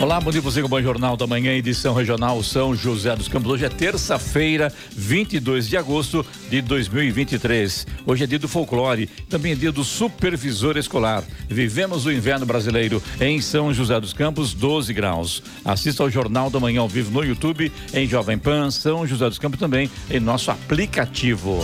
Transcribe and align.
Olá, 0.00 0.18
bom 0.18 0.30
dia 0.30 0.40
você 0.40 0.62
com 0.62 0.66
o 0.66 0.70
Bom 0.70 0.80
Jornal 0.80 1.14
da 1.14 1.26
Manhã, 1.26 1.52
edição 1.52 1.92
regional 1.92 2.42
São 2.42 2.74
José 2.74 3.14
dos 3.14 3.28
Campos. 3.28 3.50
Hoje 3.50 3.66
é 3.66 3.68
terça-feira, 3.68 4.72
22 4.96 5.68
de 5.68 5.76
agosto 5.76 6.24
de 6.48 6.62
2023. 6.62 7.86
Hoje 8.06 8.24
é 8.24 8.26
dia 8.26 8.38
do 8.38 8.48
folclore, 8.48 9.06
também 9.28 9.52
é 9.52 9.54
dia 9.54 9.70
do 9.70 9.84
supervisor 9.84 10.78
escolar. 10.78 11.22
Vivemos 11.46 12.06
o 12.06 12.10
inverno 12.10 12.46
brasileiro 12.46 13.02
em 13.20 13.42
São 13.42 13.74
José 13.74 14.00
dos 14.00 14.14
Campos, 14.14 14.54
12 14.54 14.94
graus. 14.94 15.42
Assista 15.62 16.02
ao 16.02 16.08
Jornal 16.08 16.48
da 16.48 16.58
Manhã 16.58 16.80
ao 16.80 16.88
vivo 16.88 17.10
no 17.10 17.22
YouTube, 17.22 17.70
em 17.92 18.08
Jovem 18.08 18.38
Pan, 18.38 18.70
São 18.70 19.06
José 19.06 19.28
dos 19.28 19.38
Campos 19.38 19.60
também, 19.60 19.90
em 20.10 20.18
nosso 20.18 20.50
aplicativo. 20.50 21.60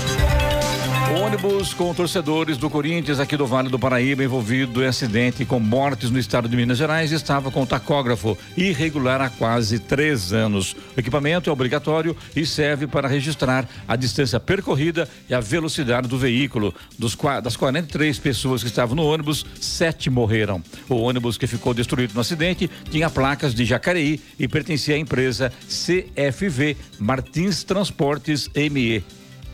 Ônibus 1.14 1.72
com 1.72 1.94
torcedores 1.94 2.58
do 2.58 2.68
Corinthians 2.68 3.20
aqui 3.20 3.36
do 3.36 3.46
Vale 3.46 3.68
do 3.68 3.78
Paraíba 3.78 4.24
envolvido 4.24 4.82
em 4.82 4.86
acidente 4.86 5.44
com 5.44 5.60
mortes 5.60 6.10
no 6.10 6.18
estado 6.18 6.48
de 6.48 6.56
Minas 6.56 6.78
Gerais 6.78 7.12
estava 7.12 7.48
com 7.50 7.64
tacógrafo 7.64 8.36
irregular 8.56 9.20
há 9.20 9.30
quase 9.30 9.78
três 9.78 10.32
anos. 10.32 10.72
O 10.96 10.98
equipamento 11.00 11.48
é 11.48 11.52
obrigatório 11.52 12.16
e 12.34 12.44
serve 12.44 12.88
para 12.88 13.06
registrar 13.06 13.68
a 13.86 13.94
distância 13.94 14.40
percorrida 14.40 15.08
e 15.28 15.34
a 15.34 15.40
velocidade 15.40 16.08
do 16.08 16.18
veículo. 16.18 16.74
Dos, 16.98 17.16
das 17.42 17.56
43 17.56 18.18
pessoas 18.18 18.62
que 18.62 18.68
estavam 18.68 18.96
no 18.96 19.04
ônibus, 19.04 19.46
sete 19.60 20.10
morreram. 20.10 20.60
O 20.88 20.96
ônibus 20.96 21.38
que 21.38 21.46
ficou 21.46 21.72
destruído 21.72 22.14
no 22.14 22.20
acidente 22.20 22.68
tinha 22.90 23.08
placas 23.08 23.54
de 23.54 23.64
Jacareí 23.64 24.20
e 24.38 24.48
pertencia 24.48 24.96
à 24.96 24.98
empresa 24.98 25.52
CFV 25.68 26.76
Martins 26.98 27.62
Transportes 27.62 28.50
ME. 28.54 29.04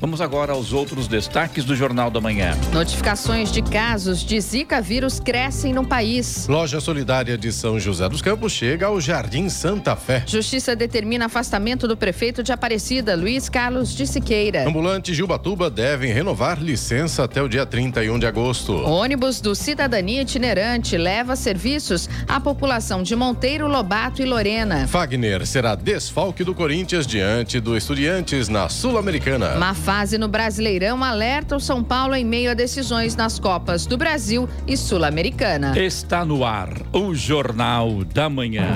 Vamos 0.03 0.21
agora 0.21 0.53
aos 0.53 0.73
outros 0.73 1.07
destaques 1.07 1.65
do 1.65 1.77
Jornal 1.77 2.11
da 2.11 2.21
Manhã. 2.21 2.59
Notificações 2.73 3.53
de 3.53 3.63
casos 3.63 4.25
de 4.25 4.41
Zika 4.41 4.81
vírus 4.81 5.21
crescem 5.21 5.73
no 5.73 5.87
país. 5.87 6.49
Loja 6.49 6.81
Solidária 6.81 7.39
de 7.39 7.53
São 7.53 7.79
José 7.79 8.09
dos 8.09 8.21
Campos 8.21 8.51
chega 8.53 8.87
ao 8.87 9.01
Jardim 9.01 9.49
Santa 9.49 9.95
Fé. 9.95 10.25
Justiça 10.27 10.75
determina 10.75 11.27
afastamento 11.27 11.87
do 11.87 11.97
prefeito 11.97 12.43
de 12.43 12.51
Aparecida, 12.51 13.15
Luiz 13.15 13.49
Carlos 13.49 13.95
de 13.95 14.05
Siqueira. 14.05 14.69
Ambulantes 14.69 15.15
de 15.15 15.23
Ubatuba 15.23 15.71
devem 15.71 16.13
renovar 16.13 16.61
licença 16.61 17.23
até 17.23 17.41
o 17.41 17.49
dia 17.49 17.65
31 17.65 18.19
de 18.19 18.27
agosto. 18.27 18.73
ônibus 18.73 19.41
do 19.41 19.55
Cidadania 19.55 20.23
Itinerante 20.23 20.97
leva 20.99 21.37
serviços 21.37 22.11
à 22.27 22.41
população 22.41 23.05
de 23.05 23.15
Monteiro, 23.15 23.69
Lobato 23.69 24.21
e 24.21 24.25
Lorena. 24.25 24.89
Fagner 24.89 25.47
será 25.47 25.77
desfalque 25.77 26.43
do 26.43 26.57
Corinthians 26.57 27.07
diante 27.07 27.61
do 27.61 27.77
Estudiantes 27.77 28.49
na 28.49 28.69
Sul-Americana 28.69 29.55
fase 29.93 30.17
no 30.17 30.27
Brasileirão 30.27 31.05
alerta 31.05 31.55
o 31.55 31.61
São 31.61 31.85
Paulo 31.85 32.15
em 32.15 32.25
meio 32.25 32.51
a 32.51 32.55
decisões 32.55 33.15
nas 33.15 33.39
Copas 33.39 33.85
do 33.85 33.99
Brasil 33.99 34.49
e 34.67 34.75
Sul-Americana. 34.75 35.79
Está 35.79 36.25
no 36.25 36.47
ar 36.47 36.71
o 36.95 37.15
Jornal 37.15 38.03
da 38.03 38.27
Manhã. 38.31 38.75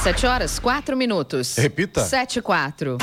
Sete 0.00 0.24
horas, 0.26 0.60
quatro 0.60 0.96
minutos. 0.96 1.56
Repita. 1.56 2.04
Sete, 2.04 2.40
quatro. 2.40 2.98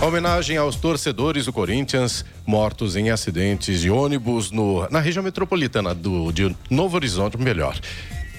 Homenagem 0.00 0.56
aos 0.56 0.76
torcedores 0.76 1.44
do 1.44 1.52
Corinthians 1.52 2.24
mortos 2.46 2.96
em 2.96 3.10
acidentes 3.10 3.80
de 3.80 3.90
ônibus 3.90 4.50
no, 4.50 4.88
na 4.88 5.00
região 5.00 5.22
metropolitana 5.22 5.94
do, 5.94 6.32
de 6.32 6.56
Novo 6.70 6.96
Horizonte, 6.96 7.36
melhor. 7.36 7.78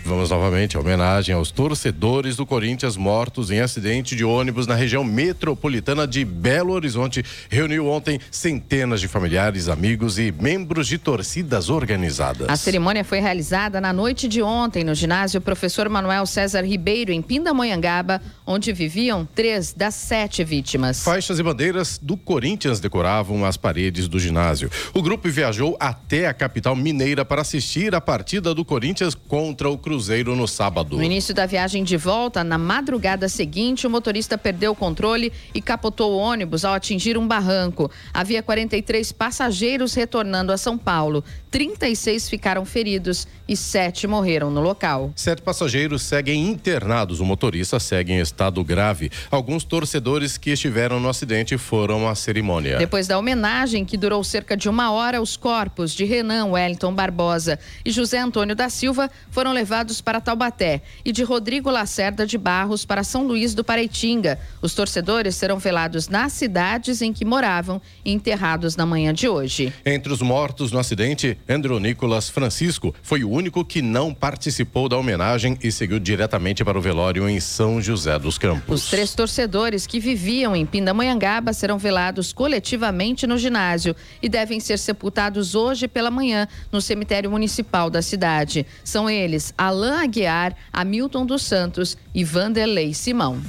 Vamos 0.07 0.29
novamente 0.29 0.78
à 0.78 0.79
homenagem 0.79 1.35
aos 1.35 1.51
torcedores 1.51 2.38
do 2.38 2.45
Corinthians 2.45 2.95
mortos 2.95 3.51
em 3.51 3.59
acidente 3.59 4.16
de 4.16 4.23
ônibus 4.23 4.66
na 4.66 4.73
região 4.73 5.03
metropolitana 5.03 6.07
de 6.07 6.23
Belo 6.23 6.72
Horizonte. 6.72 7.25
Reuniu 7.50 7.88
ontem 7.88 8.18
centenas 8.31 9.01
de 9.01 9.09
familiares, 9.09 9.68
amigos 9.68 10.18
e 10.18 10.31
membros 10.31 10.88
de 10.88 10.97
torcidas 10.97 11.69
organizadas. 11.69 12.47
A 12.47 12.56
cerimônia 12.56 13.03
foi 13.03 13.19
realizada 13.19 13.81
na 13.81 13.91
noite 13.91 14.29
de 14.29 14.41
ontem 14.41 14.81
no 14.81 14.95
ginásio 14.95 15.41
Professor 15.41 15.90
Manuel 15.90 16.25
César 16.25 16.62
Ribeiro, 16.62 17.12
em 17.12 17.22
Pindamonhangaba, 17.22 18.22
onde 18.45 18.72
viviam 18.72 19.28
três 19.35 19.74
das 19.74 19.94
sete 19.94 20.41
vítimas. 20.41 21.03
Faixas 21.03 21.38
e 21.38 21.44
bandeiras 21.44 22.00
do 22.01 22.16
Corinthians 22.16 22.79
decoravam 22.79 23.44
as 23.44 23.57
paredes 23.57 24.07
do 24.07 24.18
ginásio. 24.18 24.72
O 24.94 25.01
grupo 25.01 25.28
viajou 25.29 25.75
até 25.81 26.28
a 26.28 26.34
capital 26.34 26.78
mineira 26.78 27.25
para 27.25 27.41
assistir 27.41 27.94
a 27.94 28.00
partida 28.00 28.56
do 28.56 28.63
Corinthians 28.63 29.13
contra 29.13 29.69
o 29.69 29.78
Cruzeiro. 29.78 29.96
Cruzeiro 29.97 30.35
no 30.35 30.47
sábado. 30.47 30.95
No 30.95 31.01
início 31.01 31.33
da 31.33 31.47
viagem 31.47 31.83
de 31.83 31.97
volta, 31.97 32.43
na 32.43 32.55
madrugada 32.55 33.27
seguinte, 33.27 33.87
o 33.87 33.89
motorista 33.89 34.37
perdeu 34.37 34.73
o 34.73 34.75
controle 34.75 35.33
e 35.55 35.59
capotou 35.59 36.13
o 36.13 36.17
ônibus 36.17 36.63
ao 36.63 36.75
atingir 36.75 37.17
um 37.17 37.27
barranco. 37.27 37.89
Havia 38.13 38.43
43 38.43 39.11
passageiros 39.11 39.95
retornando 39.95 40.51
a 40.51 40.57
São 40.57 40.77
Paulo. 40.77 41.23
36 41.49 42.29
ficaram 42.29 42.63
feridos 42.63 43.27
e 43.47 43.57
sete 43.57 44.05
morreram 44.05 44.51
no 44.51 44.61
local. 44.61 45.11
Sete 45.15 45.41
passageiros 45.41 46.03
seguem 46.03 46.47
internados. 46.47 47.19
O 47.19 47.25
motorista 47.25 47.79
segue 47.79 48.13
em 48.13 48.19
estado 48.19 48.63
grave. 48.63 49.09
Alguns 49.31 49.63
torcedores 49.63 50.37
que 50.37 50.51
estiveram 50.51 50.99
no 50.99 51.09
acidente 51.09 51.57
foram 51.57 52.07
à 52.07 52.13
cerimônia. 52.13 52.77
Depois 52.77 53.07
da 53.07 53.17
homenagem, 53.17 53.83
que 53.83 53.97
durou 53.97 54.23
cerca 54.23 54.55
de 54.55 54.69
uma 54.69 54.91
hora, 54.91 55.19
os 55.19 55.35
corpos 55.35 55.91
de 55.91 56.05
Renan 56.05 56.51
Wellington 56.51 56.93
Barbosa 56.93 57.57
e 57.83 57.89
José 57.89 58.19
Antônio 58.19 58.55
da 58.55 58.69
Silva 58.69 59.09
foram 59.31 59.51
levados 59.53 59.76
para 60.01 60.19
Taubaté 60.19 60.81
e 61.06 61.12
de 61.12 61.24
Rodrigo 61.24 61.69
Lacerda 61.69 62.25
de 62.25 62.35
Barros 62.35 62.83
para 62.83 63.03
São 63.03 63.27
Luís 63.27 63.53
do 63.53 63.63
Paraitinga. 63.63 64.39
Os 64.59 64.74
torcedores 64.74 65.35
serão 65.35 65.59
velados 65.59 66.07
nas 66.07 66.33
cidades 66.33 67.00
em 67.01 67.13
que 67.13 67.24
moravam 67.24 67.79
e 68.03 68.12
enterrados 68.12 68.75
na 68.75 68.88
manhã 68.88 69.13
de 69.13 69.29
hoje. 69.29 69.71
Entre 69.85 70.12
os 70.12 70.19
mortos 70.19 70.71
no 70.71 70.79
acidente, 70.79 71.38
Andrew 71.47 71.79
Nicolas 71.79 72.27
Francisco 72.27 72.95
foi 73.03 73.24
o 73.24 73.29
único 73.29 73.63
que 73.63 73.79
não 73.79 74.13
participou 74.13 74.89
da 74.89 74.97
homenagem 74.97 75.59
e 75.62 75.71
seguiu 75.71 76.00
diretamente 76.00 76.65
para 76.65 76.77
o 76.77 76.81
velório 76.81 77.29
em 77.29 77.39
São 77.39 77.79
José 77.79 78.18
dos 78.18 78.39
Campos. 78.39 78.83
Os 78.83 78.89
três 78.89 79.13
torcedores 79.13 79.85
que 79.85 80.00
viviam 80.00 80.56
em 80.56 80.65
Pindamonhangaba 80.65 81.53
serão 81.53 81.77
velados 81.77 82.33
coletivamente 82.33 83.27
no 83.27 83.38
ginásio 83.38 83.95
e 84.24 84.27
devem 84.27 84.59
ser 84.59 84.79
sepultados 84.79 85.53
hoje 85.53 85.88
pela 85.88 86.09
manhã 86.09 86.47
no 86.71 86.81
cemitério 86.81 87.29
municipal 87.29 87.91
da 87.91 88.01
cidade. 88.01 88.65
São 88.83 89.07
eles 89.07 89.53
Alain 89.57 89.66
Alain 89.67 90.03
Aguiar, 90.03 90.55
Hamilton 90.71 91.25
dos 91.25 91.43
Santos 91.43 91.97
e 92.13 92.23
Vanderlei 92.23 92.93
Simão. 92.93 93.41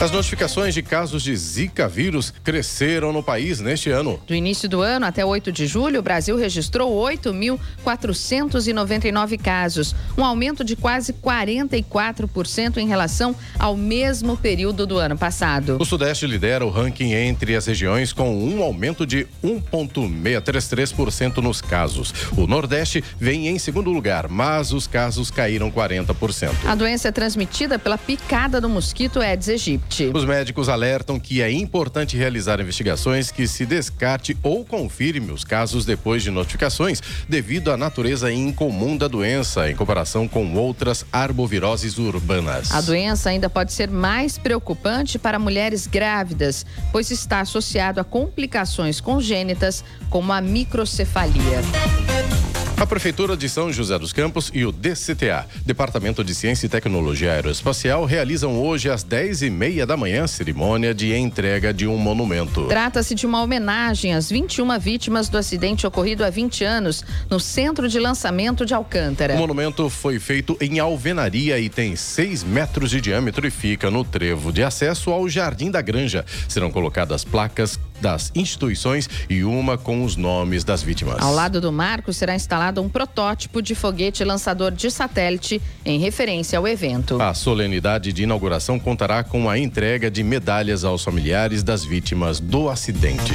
As 0.00 0.10
notificações 0.10 0.74
de 0.74 0.82
casos 0.82 1.22
de 1.22 1.36
Zika 1.36 1.86
vírus 1.88 2.34
cresceram 2.42 3.12
no 3.12 3.22
país 3.22 3.60
neste 3.60 3.90
ano. 3.90 4.20
Do 4.26 4.34
início 4.34 4.68
do 4.68 4.82
ano 4.82 5.06
até 5.06 5.24
8 5.24 5.52
de 5.52 5.68
julho, 5.68 6.00
o 6.00 6.02
Brasil 6.02 6.36
registrou 6.36 6.92
8.499 7.00 9.40
casos, 9.40 9.94
um 10.18 10.24
aumento 10.24 10.64
de 10.64 10.74
quase 10.74 11.12
44% 11.12 12.78
em 12.78 12.88
relação 12.88 13.36
ao 13.58 13.76
mesmo 13.76 14.36
período 14.36 14.84
do 14.84 14.98
ano 14.98 15.16
passado. 15.16 15.76
O 15.80 15.84
Sudeste 15.84 16.26
lidera 16.26 16.66
o 16.66 16.70
ranking 16.70 17.12
entre 17.12 17.54
as 17.54 17.66
regiões 17.66 18.12
com 18.12 18.36
um 18.36 18.64
aumento 18.64 19.06
de 19.06 19.28
1,633% 19.42 21.36
nos 21.36 21.62
casos. 21.62 22.12
O 22.36 22.48
Nordeste 22.48 23.04
vem 23.18 23.46
em 23.48 23.58
segundo 23.60 23.92
lugar, 23.92 24.28
mas 24.28 24.72
os 24.72 24.88
casos 24.88 25.30
caíram 25.30 25.70
40%. 25.70 26.50
A 26.66 26.74
doença 26.74 27.06
é 27.08 27.12
transmitida 27.12 27.78
pela 27.78 27.96
picada 27.96 28.60
do 28.60 28.68
mosquito 28.68 29.20
Aedes 29.20 29.48
aegypti. 29.48 29.83
Os 30.12 30.24
médicos 30.24 30.68
alertam 30.68 31.20
que 31.20 31.40
é 31.40 31.50
importante 31.50 32.16
realizar 32.16 32.60
investigações 32.60 33.30
que 33.30 33.46
se 33.46 33.64
descarte 33.64 34.36
ou 34.42 34.64
confirme 34.64 35.30
os 35.30 35.44
casos 35.44 35.84
depois 35.84 36.22
de 36.22 36.30
notificações, 36.30 37.00
devido 37.28 37.70
à 37.70 37.76
natureza 37.76 38.32
incomum 38.32 38.96
da 38.96 39.06
doença 39.06 39.70
em 39.70 39.76
comparação 39.76 40.26
com 40.26 40.54
outras 40.54 41.04
arboviroses 41.12 41.98
urbanas. 41.98 42.72
A 42.72 42.80
doença 42.80 43.30
ainda 43.30 43.48
pode 43.48 43.72
ser 43.72 43.88
mais 43.88 44.36
preocupante 44.36 45.18
para 45.18 45.38
mulheres 45.38 45.86
grávidas, 45.86 46.66
pois 46.90 47.10
está 47.10 47.40
associado 47.40 48.00
a 48.00 48.04
complicações 48.04 49.00
congênitas 49.00 49.84
como 50.10 50.32
a 50.32 50.40
microcefalia. 50.40 51.62
A 52.76 52.86
Prefeitura 52.86 53.36
de 53.36 53.48
São 53.48 53.72
José 53.72 53.96
dos 53.98 54.12
Campos 54.12 54.50
e 54.52 54.66
o 54.66 54.72
DCTA, 54.72 55.46
Departamento 55.64 56.24
de 56.24 56.34
Ciência 56.34 56.66
e 56.66 56.68
Tecnologia 56.68 57.32
Aeroespacial, 57.32 58.04
realizam 58.04 58.60
hoje 58.60 58.90
às 58.90 59.04
10 59.04 59.42
e 59.42 59.50
meia 59.50 59.86
da 59.86 59.96
manhã 59.96 60.26
cerimônia 60.26 60.92
de 60.92 61.14
entrega 61.14 61.72
de 61.72 61.86
um 61.86 61.96
monumento. 61.96 62.66
Trata-se 62.66 63.14
de 63.14 63.26
uma 63.26 63.40
homenagem 63.40 64.12
às 64.12 64.28
21 64.28 64.76
vítimas 64.80 65.28
do 65.28 65.38
acidente 65.38 65.86
ocorrido 65.86 66.24
há 66.24 66.30
20 66.30 66.64
anos 66.64 67.04
no 67.30 67.38
centro 67.38 67.88
de 67.88 68.00
lançamento 68.00 68.66
de 68.66 68.74
Alcântara. 68.74 69.34
O 69.34 69.38
monumento 69.38 69.88
foi 69.88 70.18
feito 70.18 70.56
em 70.60 70.80
alvenaria 70.80 71.60
e 71.60 71.68
tem 71.68 71.94
6 71.94 72.42
metros 72.42 72.90
de 72.90 73.00
diâmetro 73.00 73.46
e 73.46 73.50
fica 73.50 73.88
no 73.88 74.04
trevo 74.04 74.52
de 74.52 74.64
acesso 74.64 75.10
ao 75.10 75.28
Jardim 75.28 75.70
da 75.70 75.80
Granja. 75.80 76.26
Serão 76.48 76.72
colocadas 76.72 77.24
placas 77.24 77.78
das 78.04 78.30
instituições 78.34 79.08
e 79.30 79.42
uma 79.44 79.78
com 79.78 80.04
os 80.04 80.14
nomes 80.14 80.62
das 80.62 80.82
vítimas. 80.82 81.22
Ao 81.22 81.32
lado 81.32 81.58
do 81.58 81.72
marco 81.72 82.12
será 82.12 82.34
instalado 82.34 82.82
um 82.82 82.88
protótipo 82.88 83.62
de 83.62 83.74
foguete 83.74 84.22
lançador 84.22 84.70
de 84.70 84.90
satélite 84.90 85.60
em 85.86 85.98
referência 85.98 86.58
ao 86.58 86.68
evento. 86.68 87.20
A 87.22 87.32
solenidade 87.32 88.12
de 88.12 88.24
inauguração 88.24 88.78
contará 88.78 89.24
com 89.24 89.48
a 89.48 89.58
entrega 89.58 90.10
de 90.10 90.22
medalhas 90.22 90.84
aos 90.84 91.02
familiares 91.02 91.62
das 91.62 91.82
vítimas 91.82 92.40
do 92.40 92.68
acidente. 92.68 93.32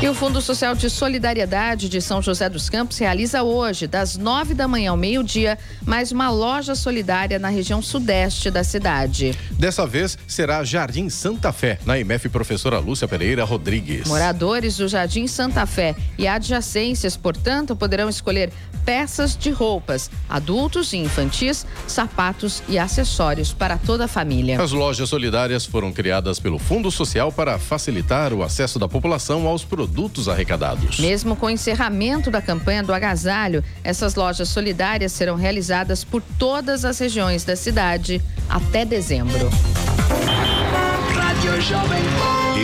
E 0.00 0.08
o 0.08 0.14
Fundo 0.14 0.40
Social 0.40 0.76
de 0.76 0.88
Solidariedade 0.88 1.88
de 1.88 2.00
São 2.00 2.22
José 2.22 2.48
dos 2.48 2.70
Campos 2.70 2.96
realiza 2.98 3.42
hoje, 3.42 3.88
das 3.88 4.16
nove 4.16 4.54
da 4.54 4.68
manhã 4.68 4.92
ao 4.92 4.96
meio-dia, 4.96 5.58
mais 5.84 6.12
uma 6.12 6.30
loja 6.30 6.76
solidária 6.76 7.36
na 7.36 7.48
região 7.48 7.82
sudeste 7.82 8.48
da 8.48 8.62
cidade. 8.62 9.36
Dessa 9.50 9.84
vez 9.84 10.16
será 10.24 10.62
Jardim 10.62 11.08
Santa 11.08 11.52
Fé, 11.52 11.80
na 11.84 11.98
IMF 11.98 12.28
Professora 12.28 12.78
Lúcia 12.78 13.08
Pereira 13.08 13.42
Rodrigues. 13.42 14.06
Moradores 14.06 14.76
do 14.76 14.86
Jardim 14.86 15.26
Santa 15.26 15.66
Fé 15.66 15.96
e 16.16 16.28
adjacências, 16.28 17.16
portanto, 17.16 17.74
poderão 17.74 18.08
escolher 18.08 18.52
peças 18.84 19.36
de 19.36 19.50
roupas, 19.50 20.08
adultos 20.28 20.92
e 20.92 20.98
infantis, 20.98 21.66
sapatos 21.88 22.62
e 22.68 22.78
acessórios 22.78 23.52
para 23.52 23.76
toda 23.76 24.04
a 24.04 24.08
família. 24.08 24.62
As 24.62 24.70
lojas 24.70 25.08
solidárias 25.08 25.66
foram 25.66 25.92
criadas 25.92 26.38
pelo 26.38 26.58
Fundo 26.58 26.88
Social 26.88 27.32
para 27.32 27.58
facilitar 27.58 28.32
o 28.32 28.44
acesso 28.44 28.78
da 28.78 28.88
população 28.88 29.46
aos 29.46 29.64
produtos 29.64 29.87
arrecadados. 30.28 30.98
Mesmo 30.98 31.36
com 31.36 31.46
o 31.46 31.50
encerramento 31.50 32.30
da 32.30 32.40
campanha 32.40 32.82
do 32.82 32.92
agasalho, 32.92 33.62
essas 33.82 34.14
lojas 34.14 34.48
solidárias 34.48 35.12
serão 35.12 35.36
realizadas 35.36 36.04
por 36.04 36.22
todas 36.38 36.84
as 36.84 36.98
regiões 36.98 37.44
da 37.44 37.56
cidade 37.56 38.22
até 38.48 38.84
dezembro. 38.84 39.48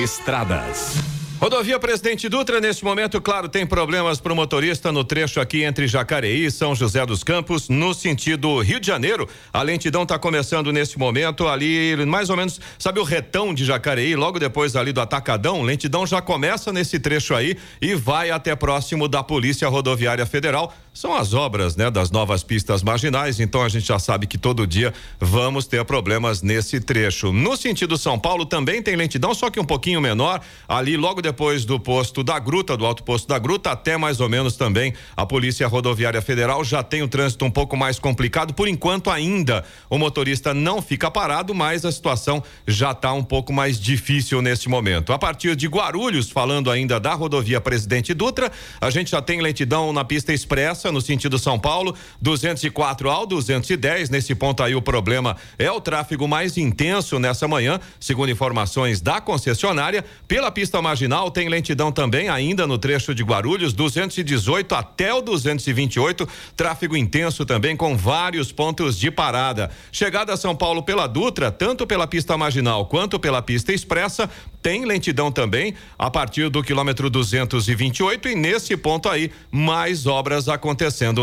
Estradas. 0.03 1.14
Rodovia 1.45 1.79
Presidente 1.79 2.27
Dutra, 2.27 2.59
neste 2.59 2.83
momento, 2.83 3.21
claro, 3.21 3.51
tem 3.51 3.67
problemas 3.67 4.19
para 4.19 4.33
o 4.33 4.35
motorista 4.35 4.91
no 4.91 5.05
trecho 5.05 5.39
aqui 5.43 5.63
entre 5.63 5.87
Jacareí 5.87 6.47
e 6.47 6.51
São 6.51 6.75
José 6.75 7.05
dos 7.05 7.23
Campos, 7.23 7.69
no 7.69 7.93
sentido 7.93 8.63
Rio 8.63 8.81
de 8.81 8.87
Janeiro. 8.87 9.29
A 9.53 9.61
lentidão 9.61 10.05
está 10.05 10.19
começando 10.19 10.73
nesse 10.73 10.99
momento 10.99 11.47
ali, 11.47 11.97
mais 12.07 12.31
ou 12.31 12.37
menos, 12.39 12.59
sabe 12.79 12.99
o 12.99 13.05
retão 13.05 13.53
de 13.53 13.63
Jacareí, 13.63 14.17
logo 14.17 14.39
depois 14.39 14.75
ali 14.75 14.91
do 14.91 15.03
Atacadão? 15.03 15.61
Lentidão 15.61 16.07
já 16.07 16.23
começa 16.23 16.73
nesse 16.73 16.99
trecho 16.99 17.35
aí 17.35 17.59
e 17.79 17.95
vai 17.95 18.31
até 18.31 18.57
próximo 18.57 19.07
da 19.07 19.23
Polícia 19.23 19.69
Rodoviária 19.69 20.25
Federal. 20.25 20.75
São 20.95 21.13
as 21.13 21.35
obras, 21.35 21.75
né, 21.75 21.91
das 21.91 22.13
novas 22.13 22.45
pistas 22.45 22.81
marginais, 22.81 23.41
então 23.41 23.63
a 23.63 23.69
gente 23.69 23.85
já 23.85 23.99
sabe 23.99 24.29
que 24.29 24.39
todo 24.39 24.65
dia 24.65 24.95
vamos 25.19 25.67
ter 25.67 25.85
problemas 25.85 26.41
nesse 26.41 26.79
trecho. 26.79 27.33
No 27.33 27.57
sentido 27.57 27.99
São 27.99 28.17
Paulo 28.17 28.47
também 28.47 28.81
tem 28.81 28.95
lentidão, 28.95 29.35
só 29.35 29.51
que 29.51 29.59
um 29.59 29.65
pouquinho 29.65 30.01
menor, 30.01 30.41
ali 30.69 30.97
logo 30.97 31.21
depois 31.21 31.65
do 31.65 31.81
posto 31.81 32.23
da 32.23 32.39
Gruta, 32.39 32.77
do 32.77 32.87
alto 32.87 33.03
posto 33.03 33.27
da 33.27 33.41
Gruta, 33.41 33.73
até 33.73 33.97
mais 33.97 34.21
ou 34.21 34.29
menos 34.29 34.57
também 34.57 34.95
a 35.17 35.27
Polícia 35.27 35.67
Rodoviária 35.67 36.23
Federal 36.23 36.63
já 36.63 36.81
tem 36.81 37.03
o 37.03 37.09
trânsito 37.09 37.45
um 37.45 37.51
pouco 37.51 37.77
mais 37.77 37.99
complicado. 37.99 38.55
Por 38.55 38.69
enquanto, 38.69 39.11
ainda 39.11 39.65
o 39.91 39.99
motorista 39.99 40.55
não 40.55 40.81
fica 40.81 41.11
parado, 41.11 41.53
mas 41.53 41.85
a 41.85 41.91
situação 41.91 42.41
já 42.69 42.93
está 42.93 43.13
um 43.13 43.25
pouco 43.25 43.53
mais 43.53 43.81
difícil 43.81 44.41
neste 44.41 44.69
momento. 44.69 45.13
A 45.13 45.19
partir 45.19 45.57
de 45.57 45.67
Guarulhos, 45.67 46.31
falando 46.31 46.71
ainda 46.71 47.01
da 47.01 47.15
rodovia 47.15 47.61
Presidente 47.61 48.15
Dutra, 48.15 48.53
a 48.81 48.91
gente 48.91 49.11
já 49.11 49.21
tem 49.21 49.41
lentidão 49.41 49.93
na 49.93 50.05
pista 50.05 50.33
expressa, 50.33 50.84
no 50.93 51.01
sentido 51.01 51.39
São 51.39 51.59
Paulo, 51.59 51.95
204 52.21 53.11
ao 53.11 53.27
210. 53.27 54.11
Nesse 54.11 54.35
ponto 54.35 54.63
aí, 54.63 54.75
o 54.75 54.83
problema 54.83 55.37
é 55.59 55.71
o 55.71 55.81
tráfego 55.81 56.29
mais 56.29 56.57
intenso 56.57 57.19
nessa 57.19 57.49
manhã, 57.49 57.81
segundo 57.99 58.31
informações 58.31 59.01
da 59.01 59.21
concessionária. 59.21 60.05
Pela 60.29 60.51
pista 60.51 60.81
marginal, 60.83 61.31
tem 61.31 61.49
lentidão 61.49 61.91
também, 61.91 62.29
ainda 62.29 62.67
no 62.67 62.79
trecho 62.79 63.15
de 63.15 63.23
Guarulhos, 63.23 63.73
218 63.73 64.75
até 64.75 65.13
o 65.13 65.21
228. 65.21 66.29
Tráfego 66.57 66.97
intenso 66.97 67.45
também, 67.45 67.77
com 67.77 67.97
vários 67.97 68.53
pontos 68.53 68.99
de 68.99 69.11
parada. 69.11 69.71
Chegada 69.91 70.33
a 70.33 70.37
São 70.37 70.55
Paulo 70.55 70.83
pela 70.83 71.07
Dutra, 71.07 71.51
tanto 71.51 71.87
pela 71.87 72.07
pista 72.07 72.37
marginal 72.37 72.87
quanto 72.87 73.19
pela 73.19 73.43
pista 73.43 73.73
expressa, 73.73 74.29
tem 74.63 74.85
lentidão 74.85 75.31
também 75.31 75.75
a 75.99 76.11
partir 76.11 76.49
do 76.49 76.63
quilômetro 76.63 77.11
228 77.11 78.29
e 78.29 78.35
nesse 78.35 78.77
ponto 78.77 79.09
aí 79.09 79.31
mais 79.51 80.07
obras 80.07 80.49
acontecendo 80.49 80.74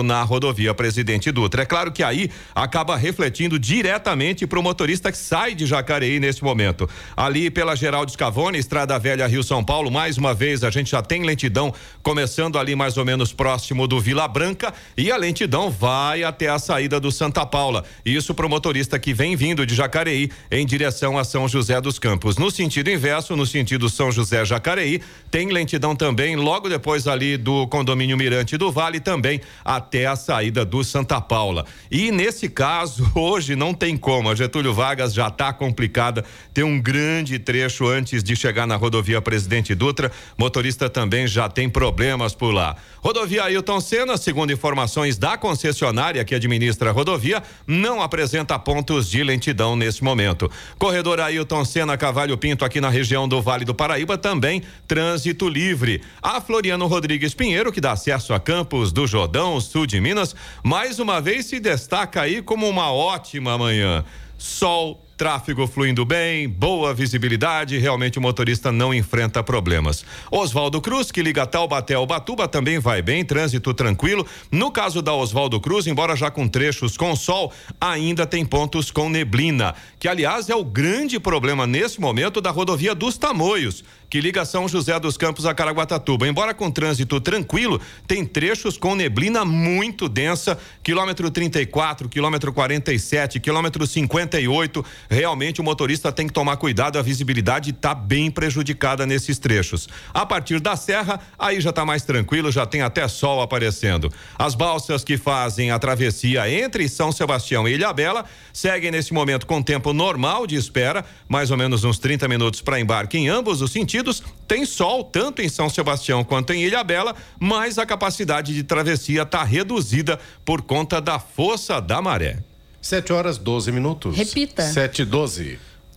na 0.03 0.21
rodovia 0.23 0.73
Presidente 0.73 1.31
Dutra. 1.31 1.63
É 1.63 1.65
claro 1.65 1.91
que 1.91 2.03
aí 2.03 2.29
acaba 2.53 2.95
refletindo 2.95 3.57
diretamente 3.57 4.47
para 4.47 4.59
o 4.59 4.63
motorista 4.63 5.11
que 5.11 5.17
sai 5.17 5.53
de 5.53 5.65
Jacareí 5.65 6.19
nesse 6.19 6.43
momento. 6.43 6.89
Ali 7.15 7.49
pela 7.49 7.75
Geraldo 7.75 8.11
Scavone, 8.11 8.57
Estrada 8.57 8.97
Velha 8.97 9.27
Rio 9.27 9.43
São 9.43 9.63
Paulo, 9.63 9.91
mais 9.91 10.17
uma 10.17 10.33
vez 10.33 10.63
a 10.63 10.69
gente 10.69 10.91
já 10.91 11.01
tem 11.01 11.23
lentidão 11.23 11.73
começando 12.01 12.57
ali 12.57 12.75
mais 12.75 12.97
ou 12.97 13.05
menos 13.05 13.33
próximo 13.33 13.87
do 13.87 13.99
Vila 13.99 14.27
Branca 14.27 14.73
e 14.97 15.11
a 15.11 15.17
lentidão 15.17 15.69
vai 15.69 16.23
até 16.23 16.47
a 16.47 16.59
saída 16.59 16.99
do 16.99 17.11
Santa 17.11 17.45
Paula. 17.45 17.83
Isso 18.05 18.33
para 18.33 18.45
o 18.45 18.49
motorista 18.49 18.97
que 18.99 19.13
vem 19.13 19.35
vindo 19.35 19.65
de 19.65 19.75
Jacareí 19.75 20.31
em 20.49 20.65
direção 20.65 21.17
a 21.17 21.23
São 21.23 21.47
José 21.47 21.81
dos 21.81 21.99
Campos. 21.99 22.37
No 22.37 22.49
sentido 22.49 22.89
inverso 22.89 23.35
no 23.35 23.45
sentido 23.45 23.89
São 23.89 24.11
José 24.11 24.45
Jacareí. 24.45 25.01
Tem 25.29 25.49
lentidão 25.49 25.95
também 25.95 26.35
logo 26.35 26.69
depois 26.69 27.07
ali 27.07 27.37
do 27.37 27.67
condomínio 27.67 28.17
Mirante 28.17 28.57
do 28.57 28.71
Vale 28.71 28.99
também 28.99 29.40
até 29.63 30.05
a 30.05 30.15
saída 30.15 30.63
do 30.65 30.83
Santa 30.83 31.19
Paula. 31.19 31.65
E 31.89 32.11
nesse 32.11 32.49
caso, 32.49 33.09
hoje 33.15 33.55
não 33.55 33.73
tem 33.73 33.97
como. 33.97 34.29
A 34.29 34.35
Getúlio 34.35 34.73
Vargas 34.73 35.13
já 35.13 35.27
está 35.27 35.51
complicada. 35.53 36.23
Tem 36.53 36.63
um 36.63 36.79
grande 36.79 37.39
trecho 37.39 37.87
antes 37.87 38.23
de 38.23 38.35
chegar 38.35 38.67
na 38.67 38.75
rodovia 38.75 39.21
Presidente 39.21 39.73
Dutra. 39.75 40.11
Motorista 40.37 40.89
também 40.89 41.27
já 41.27 41.49
tem 41.49 41.69
problemas 41.69 42.33
por 42.33 42.53
lá. 42.53 42.75
Rodovia 43.01 43.43
Ailton 43.43 43.79
Senna, 43.79 44.17
segundo 44.17 44.53
informações 44.53 45.17
da 45.17 45.37
concessionária 45.37 46.23
que 46.23 46.35
administra 46.35 46.89
a 46.89 46.93
rodovia, 46.93 47.41
não 47.65 48.01
apresenta 48.01 48.59
pontos 48.59 49.09
de 49.09 49.23
lentidão 49.23 49.75
nesse 49.75 50.03
momento. 50.03 50.51
Corredor 50.77 51.19
Ailton 51.19 51.65
Senna 51.65 51.97
Cavalho 51.97 52.37
Pinto 52.37 52.63
aqui 52.63 52.79
na 52.79 52.89
região 52.89 53.27
do 53.27 53.41
Vale 53.41 53.65
do 53.65 53.73
Paraíba 53.73 54.17
também 54.17 54.61
trânsito 54.87 55.47
livre. 55.47 56.01
A 56.21 56.39
Floriano 56.39 56.85
Rodrigues 56.87 57.33
Pinheiro, 57.33 57.71
que 57.71 57.81
dá 57.81 57.93
acesso 57.93 58.33
a 58.33 58.39
Campos 58.39 58.91
do 58.91 59.07
Jordão, 59.07 59.30
sul 59.61 59.85
de 59.85 59.99
Minas, 60.01 60.35
mais 60.63 60.99
uma 60.99 61.21
vez 61.21 61.45
se 61.45 61.59
destaca 61.59 62.21
aí 62.21 62.41
como 62.41 62.67
uma 62.67 62.91
ótima 62.91 63.57
manhã. 63.57 64.03
Sol, 64.37 65.05
tráfego 65.15 65.67
fluindo 65.67 66.03
bem, 66.03 66.49
boa 66.49 66.93
visibilidade, 66.95 67.77
realmente 67.77 68.17
o 68.17 68.21
motorista 68.21 68.71
não 68.71 68.91
enfrenta 68.91 69.43
problemas. 69.43 70.03
Oswaldo 70.31 70.81
Cruz, 70.81 71.11
que 71.11 71.21
liga 71.21 71.45
Taubaté 71.45 71.93
ao 71.93 72.07
Batuba, 72.07 72.47
também 72.47 72.79
vai 72.79 73.03
bem, 73.03 73.23
trânsito 73.23 73.71
tranquilo. 73.73 74.25
No 74.51 74.71
caso 74.71 74.99
da 74.99 75.13
Oswaldo 75.13 75.61
Cruz, 75.61 75.85
embora 75.85 76.15
já 76.15 76.31
com 76.31 76.47
trechos 76.47 76.97
com 76.97 77.15
sol, 77.15 77.53
ainda 77.79 78.25
tem 78.25 78.43
pontos 78.43 78.89
com 78.89 79.09
neblina, 79.09 79.75
que 79.99 80.07
aliás 80.07 80.49
é 80.49 80.55
o 80.55 80.65
grande 80.65 81.19
problema 81.19 81.67
nesse 81.67 82.01
momento 82.01 82.41
da 82.41 82.49
rodovia 82.49 82.95
dos 82.95 83.17
Tamoios 83.17 83.83
que 84.11 84.19
liga 84.19 84.43
São 84.43 84.67
José 84.67 84.99
dos 84.99 85.15
Campos 85.15 85.45
a 85.45 85.53
Caraguatatuba. 85.53 86.27
Embora 86.27 86.53
com 86.53 86.69
trânsito 86.69 87.21
tranquilo, 87.21 87.79
tem 88.05 88.25
trechos 88.25 88.77
com 88.77 88.93
neblina 88.93 89.45
muito 89.45 90.09
densa, 90.09 90.59
quilômetro 90.83 91.31
34, 91.31 92.09
quilômetro 92.09 92.51
47, 92.51 93.39
quilômetro 93.39 93.87
58. 93.87 94.83
Realmente 95.09 95.61
o 95.61 95.63
motorista 95.63 96.11
tem 96.11 96.27
que 96.27 96.33
tomar 96.33 96.57
cuidado, 96.57 96.99
a 96.99 97.01
visibilidade 97.01 97.69
está 97.69 97.95
bem 97.95 98.29
prejudicada 98.29 99.05
nesses 99.05 99.39
trechos. 99.39 99.87
A 100.13 100.25
partir 100.25 100.59
da 100.59 100.75
serra, 100.75 101.17
aí 101.39 101.61
já 101.61 101.69
está 101.69 101.85
mais 101.85 102.03
tranquilo, 102.03 102.51
já 102.51 102.65
tem 102.65 102.81
até 102.81 103.07
sol 103.07 103.41
aparecendo. 103.41 104.11
As 104.37 104.55
balsas 104.55 105.05
que 105.05 105.17
fazem 105.17 105.71
a 105.71 105.79
travessia 105.79 106.51
entre 106.51 106.89
São 106.89 107.13
Sebastião 107.13 107.65
e 107.65 107.75
Ilhabela 107.75 108.25
seguem 108.51 108.91
nesse 108.91 109.13
momento 109.13 109.47
com 109.47 109.63
tempo 109.63 109.93
normal 109.93 110.45
de 110.45 110.57
espera, 110.57 111.05
mais 111.29 111.49
ou 111.49 111.55
menos 111.55 111.85
uns 111.85 111.97
30 111.97 112.27
minutos 112.27 112.59
para 112.59 112.77
embarque 112.77 113.17
em 113.17 113.29
ambos 113.29 113.61
os 113.61 113.71
sentidos 113.71 114.00
tem 114.47 114.65
sol 114.65 115.03
tanto 115.03 115.41
em 115.41 115.49
São 115.49 115.69
Sebastião 115.69 116.23
quanto 116.23 116.53
em 116.53 116.63
Ilhabela, 116.63 117.15
mas 117.39 117.77
a 117.77 117.85
capacidade 117.85 118.53
de 118.53 118.63
travessia 118.63 119.23
está 119.23 119.43
reduzida 119.43 120.19
por 120.43 120.61
conta 120.61 120.99
da 120.99 121.19
força 121.19 121.79
da 121.79 122.01
maré. 122.01 122.39
7 122.81 123.13
horas 123.13 123.37
12 123.37 123.71
minutos. 123.71 124.17
Repita. 124.17 124.63
7 124.63 125.03
e 125.03 125.05
12. 125.05 125.59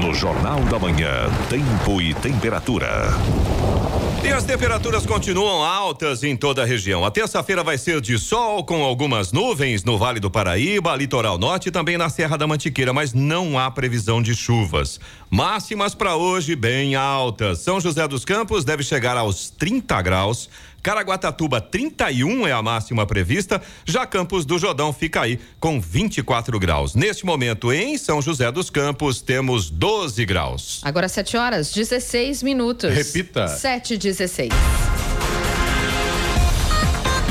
No 0.00 0.12
Jornal 0.12 0.58
da 0.64 0.80
Manhã, 0.80 1.30
tempo 1.48 2.02
e 2.02 2.12
temperatura. 2.12 3.14
E 4.24 4.32
as 4.32 4.42
temperaturas 4.42 5.04
continuam 5.04 5.62
altas 5.62 6.24
em 6.24 6.34
toda 6.34 6.62
a 6.62 6.64
região. 6.64 7.04
A 7.04 7.10
terça-feira 7.10 7.62
vai 7.62 7.76
ser 7.76 8.00
de 8.00 8.18
sol 8.18 8.64
com 8.64 8.82
algumas 8.82 9.32
nuvens 9.32 9.84
no 9.84 9.98
Vale 9.98 10.18
do 10.18 10.30
Paraíba, 10.30 10.96
litoral 10.96 11.36
norte 11.36 11.68
e 11.68 11.70
também 11.70 11.98
na 11.98 12.08
Serra 12.08 12.38
da 12.38 12.46
Mantiqueira, 12.46 12.90
mas 12.90 13.12
não 13.12 13.58
há 13.58 13.70
previsão 13.70 14.22
de 14.22 14.34
chuvas. 14.34 14.98
Máximas 15.34 15.96
para 15.96 16.14
hoje 16.14 16.54
bem 16.54 16.94
altas. 16.94 17.58
São 17.58 17.80
José 17.80 18.06
dos 18.06 18.24
Campos 18.24 18.64
deve 18.64 18.84
chegar 18.84 19.16
aos 19.16 19.50
30 19.50 20.00
graus. 20.00 20.48
Caraguatatuba 20.80 21.60
31 21.60 22.46
é 22.46 22.52
a 22.52 22.62
máxima 22.62 23.04
prevista, 23.04 23.60
já 23.84 24.06
Campos 24.06 24.44
do 24.44 24.60
Jordão 24.60 24.92
fica 24.92 25.22
aí 25.22 25.40
com 25.58 25.80
24 25.80 26.56
graus. 26.60 26.94
Neste 26.94 27.26
momento 27.26 27.72
em 27.72 27.98
São 27.98 28.22
José 28.22 28.52
dos 28.52 28.70
Campos 28.70 29.20
temos 29.20 29.70
12 29.70 30.24
graus. 30.24 30.80
Agora 30.84 31.08
7 31.08 31.36
horas 31.36 31.72
16 31.72 32.40
minutos. 32.44 32.94
Repita. 32.94 33.48
7 33.48 33.96
16. 33.96 34.52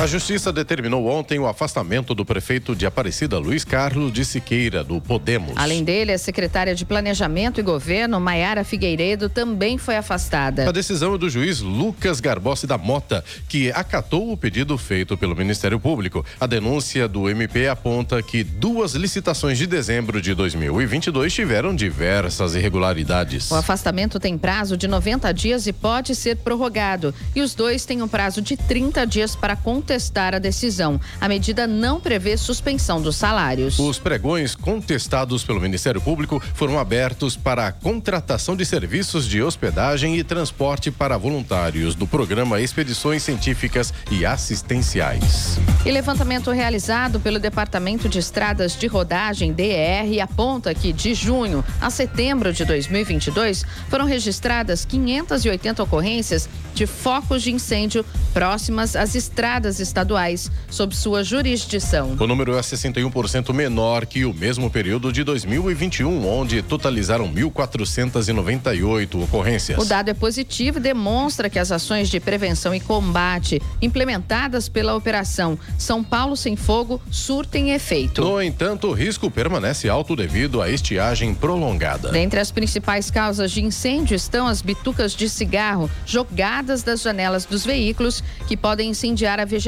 A 0.03 0.05
Justiça 0.05 0.51
determinou 0.51 1.07
ontem 1.07 1.39
o 1.39 1.48
afastamento 1.48 2.13
do 2.13 2.25
prefeito 2.25 2.75
de 2.75 2.86
Aparecida, 2.86 3.39
Luiz 3.39 3.63
Carlos 3.63 4.12
de 4.12 4.25
Siqueira, 4.25 4.83
do 4.83 5.00
Podemos. 5.00 5.53
Além 5.55 5.81
dele, 5.81 6.12
a 6.12 6.17
secretária 6.17 6.75
de 6.75 6.83
Planejamento 6.83 7.62
e 7.62 7.63
Governo, 7.63 8.19
Maiara 8.19 8.65
Figueiredo, 8.65 9.29
também 9.29 9.77
foi 9.77 9.95
afastada. 9.95 10.67
A 10.67 10.74
decisão 10.74 11.15
é 11.15 11.17
do 11.17 11.29
juiz 11.29 11.62
Lucas 11.62 12.19
Garbossi 12.19 12.67
da 12.67 12.77
Mota, 12.77 13.24
que 13.48 13.72
acatou 13.72 14.33
o 14.33 14.36
pedido 14.36 14.77
feito 14.77 15.17
pelo 15.17 15.38
Ministério 15.38 15.79
Público. 15.79 16.25
A 16.38 16.45
denúncia 16.48 17.07
do 17.07 17.29
MP 17.29 17.69
aponta 17.69 18.22
que 18.22 18.43
duas 18.43 18.95
licitações 18.95 19.57
de 19.57 19.65
dezembro 19.65 20.22
de 20.22 20.33
2022 20.33 21.33
tiveram 21.33 21.74
diversas 21.74 22.55
irregularidades. 22.55 23.50
O 23.50 23.55
afastamento 23.55 24.19
tem 24.19 24.38
prazo 24.38 24.75
de 24.75 24.86
90 24.86 25.33
dias 25.33 25.65
e 25.65 25.72
pode 25.72 26.13
ser 26.13 26.36
prorrogado. 26.36 27.15
E 27.33 27.39
os 27.39 27.55
dois 27.55 27.86
têm 27.86 28.01
um 28.01 28.07
prazo 28.10 28.41
de 28.41 28.57
30 28.57 29.07
dias 29.07 29.33
para 29.33 29.55
contestar 29.55 29.92
a 30.33 30.39
decisão. 30.39 31.00
A 31.19 31.27
medida 31.27 31.67
não 31.67 32.00
prevê 32.00 32.38
suspensão 32.38 33.01
dos 33.01 33.15
salários. 33.15 33.77
Os 33.79 34.00
pregões 34.00 34.55
contestados 34.55 35.43
pelo 35.43 35.59
Ministério 35.59 36.01
Público 36.01 36.41
foram 36.53 36.79
abertos 36.79 37.35
para 37.35 37.67
a 37.67 37.71
contratação 37.71 38.55
de 38.55 38.65
serviços 38.65 39.27
de 39.27 39.41
hospedagem 39.41 40.17
e 40.17 40.23
transporte 40.23 40.89
para 40.91 41.17
voluntários 41.17 41.95
do 41.95 42.07
programa 42.07 42.62
Expedições 42.62 43.23
Científicas 43.23 43.93
e 44.12 44.25
Assistenciais. 44.25 45.57
E 45.85 45.91
levantamento 45.91 46.51
realizado 46.51 47.19
pelo 47.19 47.39
Departamento 47.39 48.07
de 48.07 48.19
Estradas 48.19 48.77
de 48.77 48.88
Rodagem, 48.88 49.51
DER, 49.51 50.21
aponta 50.21 50.73
que 50.73 50.93
de 50.93 51.13
junho 51.13 51.63
a 51.81 51.89
setembro 51.89 52.53
de 52.53 52.65
2022 52.65 53.65
foram 53.89 54.05
registradas 54.05 54.85
580 54.85 55.83
ocorrências 55.83 56.50
de 56.73 56.88
focos 56.88 57.43
de 57.43 57.51
incêndio 57.51 58.05
próximas 58.33 58.95
às 58.95 59.15
estradas 59.15 59.73
estaduais 59.80 60.51
sob 60.70 60.96
sua 60.96 61.24
jurisdição. 61.24 62.15
O 62.20 62.27
número 62.27 62.56
é 62.58 62.62
61% 62.62 63.53
menor 63.53 64.06
que 64.06 64.25
o 64.25 64.34
mesmo 64.34 64.70
período 64.70 65.12
de 65.12 65.24
2021, 65.24 66.27
onde 66.27 66.62
totalizaram 66.62 67.32
1.498 67.34 69.24
ocorrências. 69.24 69.77
O 69.80 69.86
dado 69.86 70.10
é 70.10 70.13
positivo 70.13 70.80
e 70.80 70.82
demonstra 70.82 71.50
que 71.50 71.60
as 71.60 71.72
ações 71.72 72.10
de 72.10 72.20
prevenção 72.20 72.74
e 72.74 72.80
combate 72.80 73.62
implementadas 73.82 74.68
pela 74.70 74.96
operação 74.96 75.58
São 75.77 76.03
Paulo 76.03 76.36
Sem 76.36 76.56
Fogo 76.56 77.01
surtem 77.12 77.72
efeito. 77.72 78.22
No 78.22 78.42
entanto, 78.42 78.88
o 78.88 78.94
risco 78.94 79.30
permanece 79.30 79.89
alto 79.89 80.15
devido 80.15 80.62
à 80.62 80.70
estiagem 80.70 81.34
prolongada. 81.34 82.12
Dentre 82.12 82.39
as 82.39 82.51
principais 82.51 83.10
causas 83.12 83.51
de 83.51 83.63
incêndio 83.63 84.15
estão 84.15 84.48
as 84.48 84.62
bitucas 84.62 85.13
de 85.13 85.30
cigarro 85.30 85.89
jogadas 86.06 86.84
das 86.84 87.01
janelas 87.01 87.46
dos 87.46 87.65
veículos 87.65 88.24
que 88.48 88.56
podem 88.56 88.89
incendiar 88.89 89.39
a 89.39 89.46
vegetação, 89.46 89.62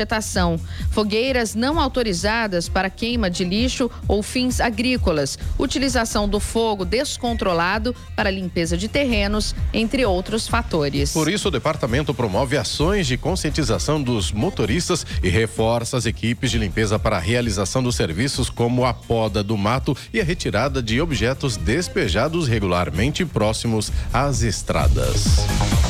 fogueiras 0.91 1.55
não 1.55 1.79
autorizadas 1.79 2.67
para 2.67 2.89
queima 2.89 3.29
de 3.29 3.43
lixo 3.43 3.89
ou 4.07 4.21
fins 4.21 4.59
agrícolas, 4.59 5.37
utilização 5.57 6.27
do 6.27 6.39
fogo 6.39 6.83
descontrolado 6.83 7.95
para 8.15 8.31
limpeza 8.31 8.75
de 8.75 8.87
terrenos, 8.87 9.55
entre 9.73 10.05
outros 10.05 10.47
fatores. 10.47 11.11
Por 11.11 11.29
isso, 11.29 11.47
o 11.47 11.51
departamento 11.51 12.13
promove 12.13 12.57
ações 12.57 13.07
de 13.07 13.17
conscientização 13.17 14.01
dos 14.01 14.31
motoristas 14.31 15.05
e 15.21 15.29
reforça 15.29 15.97
as 15.97 16.05
equipes 16.05 16.51
de 16.51 16.57
limpeza 16.57 16.97
para 16.97 17.17
a 17.17 17.19
realização 17.19 17.83
dos 17.83 17.95
serviços 17.95 18.49
como 18.49 18.85
a 18.85 18.93
poda 18.93 19.43
do 19.43 19.57
mato 19.57 19.95
e 20.13 20.19
a 20.19 20.23
retirada 20.23 20.81
de 20.81 20.99
objetos 20.99 21.57
despejados 21.57 22.47
regularmente 22.47 23.25
próximos 23.25 23.91
às 24.11 24.41
estradas. 24.41 25.45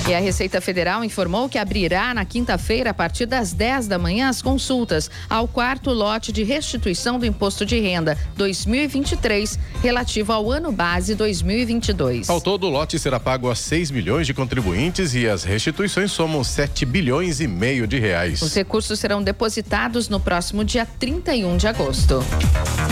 E 0.07 0.13
a 0.13 0.19
Receita 0.19 0.61
Federal 0.61 1.03
informou 1.03 1.49
que 1.49 1.57
abrirá 1.57 2.13
na 2.13 2.23
quinta-feira, 2.25 2.91
a 2.91 2.93
partir 2.93 3.25
das 3.25 3.53
10 3.53 3.87
da 3.87 3.94
manhã, 3.97 4.29
as 4.29 4.41
consultas 4.41 5.09
ao 5.29 5.47
quarto 5.47 5.91
lote 5.91 6.31
de 6.31 6.43
restituição 6.43 7.19
do 7.19 7.25
Imposto 7.25 7.65
de 7.65 7.79
Renda 7.79 8.17
2023, 8.35 9.57
relativo 9.81 10.31
ao 10.31 10.51
ano 10.51 10.71
base 10.71 11.15
2022. 11.15 12.29
Ao 12.29 12.41
todo, 12.41 12.67
o 12.67 12.69
lote 12.69 12.97
será 12.99 13.19
pago 13.19 13.49
a 13.49 13.55
6 13.55 13.91
milhões 13.91 14.27
de 14.27 14.33
contribuintes 14.33 15.13
e 15.13 15.27
as 15.27 15.43
restituições 15.43 16.11
somam 16.11 16.43
7 16.43 16.85
bilhões 16.85 17.39
e 17.39 17.47
meio 17.47 17.87
de 17.87 17.99
reais. 17.99 18.41
Os 18.41 18.53
recursos 18.53 18.99
serão 18.99 19.23
depositados 19.23 20.09
no 20.09 20.19
próximo 20.19 20.63
dia 20.63 20.85
31 20.85 21.57
de 21.57 21.67
agosto. 21.67 22.23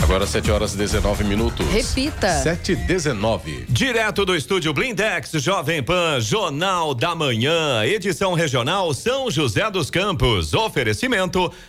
Agora 0.02 0.26
7 0.26 0.50
horas 0.50 0.74
e 0.74 0.76
19 0.76 1.24
minutos. 1.24 1.66
Repita. 1.68 2.28
7 2.42 2.72
e 2.72 2.76
19. 2.76 3.66
Direto 3.68 4.24
do 4.24 4.36
estúdio 4.36 4.72
Blindex 4.72 5.32
Jovem 5.34 5.82
Pan, 5.82 6.20
Jornal 6.20 6.94
da 6.94 7.14
Manhã, 7.14 7.84
Edição 7.84 8.34
Regional 8.34 8.92
São 8.92 9.30
José 9.30 9.70
dos 9.70 9.90
Campos. 9.90 10.52
Oferecimento 10.52 10.93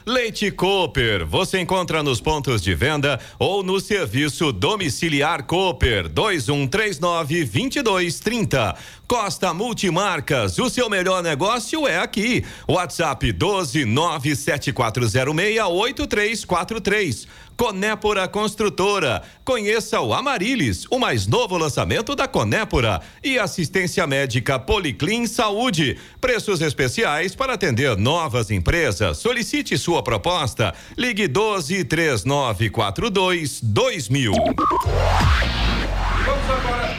Leite 0.05 0.51
Cooper. 0.51 1.25
Você 1.25 1.59
encontra 1.59 2.03
nos 2.03 2.21
pontos 2.21 2.61
de 2.61 2.73
venda 2.75 3.19
ou 3.39 3.63
no 3.63 3.79
serviço 3.79 4.51
domiciliar 4.51 5.43
Cooper 5.43 6.07
2139 6.09 7.45
2230. 7.45 8.75
Costa 9.07 9.53
Multimarcas, 9.53 10.57
o 10.57 10.67
seu 10.69 10.89
melhor 10.89 11.21
negócio 11.21 11.87
é 11.87 11.99
aqui. 11.99 12.43
WhatsApp 12.67 13.31
12 13.31 13.85
97406 13.85 15.59
8343. 15.59 17.27
Conépora 17.57 18.27
Construtora. 18.27 19.21
Conheça 19.43 20.01
o 20.01 20.13
Amarilis, 20.13 20.85
o 20.89 20.99
mais 20.99 21.25
novo 21.25 21.57
lançamento 21.57 22.15
da 22.15 22.27
Conépora. 22.27 23.01
E 23.23 23.39
assistência 23.39 24.05
médica 24.05 24.59
Policlin 24.59 25.25
Saúde. 25.25 25.97
Preços 26.19 26.61
especiais 26.61 27.33
para 27.33 27.53
atender 27.53 27.95
novas 27.97 28.51
empresas. 28.51 29.17
Solicite 29.17 29.77
sua 29.77 30.03
proposta. 30.03 30.73
Ligue 30.97 31.27
12 31.27 31.85
3942 31.85 33.61
2000. 33.61 34.33